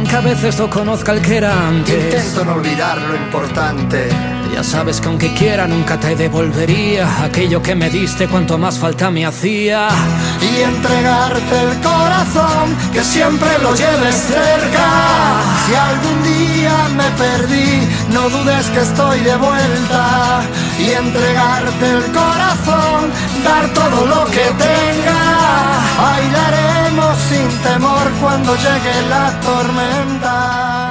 aunque 0.01 0.15
a 0.15 0.21
veces 0.21 0.57
no 0.57 0.67
conozca 0.67 1.11
el 1.13 1.21
que 1.21 1.37
era 1.37 1.67
antes, 1.67 2.03
intento 2.03 2.43
no 2.43 2.53
olvidar 2.53 2.99
lo 3.03 3.15
importante. 3.15 4.30
Ya 4.53 4.63
sabes 4.65 4.99
que 4.99 5.07
aunque 5.07 5.33
quiera 5.33 5.65
nunca 5.65 5.97
te 5.97 6.15
devolvería 6.15 7.23
aquello 7.23 7.61
que 7.61 7.73
me 7.73 7.89
diste 7.89 8.27
cuanto 8.27 8.57
más 8.57 8.77
falta 8.77 9.09
me 9.09 9.25
hacía. 9.25 9.87
Y 10.41 10.61
entregarte 10.61 11.61
el 11.61 11.79
corazón, 11.79 12.75
que 12.91 13.01
siempre 13.01 13.49
lo 13.63 13.73
lleves 13.73 14.15
cerca. 14.15 14.87
Si 15.65 15.73
algún 15.73 16.23
día 16.23 16.89
me 16.95 17.09
perdí, 17.11 17.87
no 18.13 18.29
dudes 18.29 18.65
que 18.67 18.81
estoy 18.81 19.21
de 19.21 19.35
vuelta. 19.37 20.41
Y 20.77 20.89
entregarte 20.91 21.89
el 21.89 22.03
corazón, 22.11 23.09
dar 23.45 23.73
todo 23.73 24.05
lo 24.05 24.25
que 24.25 24.45
tenga. 24.67 25.21
Bailaremos 25.97 27.17
sin 27.29 27.47
temor 27.63 28.11
cuando 28.19 28.53
llegue 28.55 29.01
la 29.09 29.39
tormenta. 29.39 30.90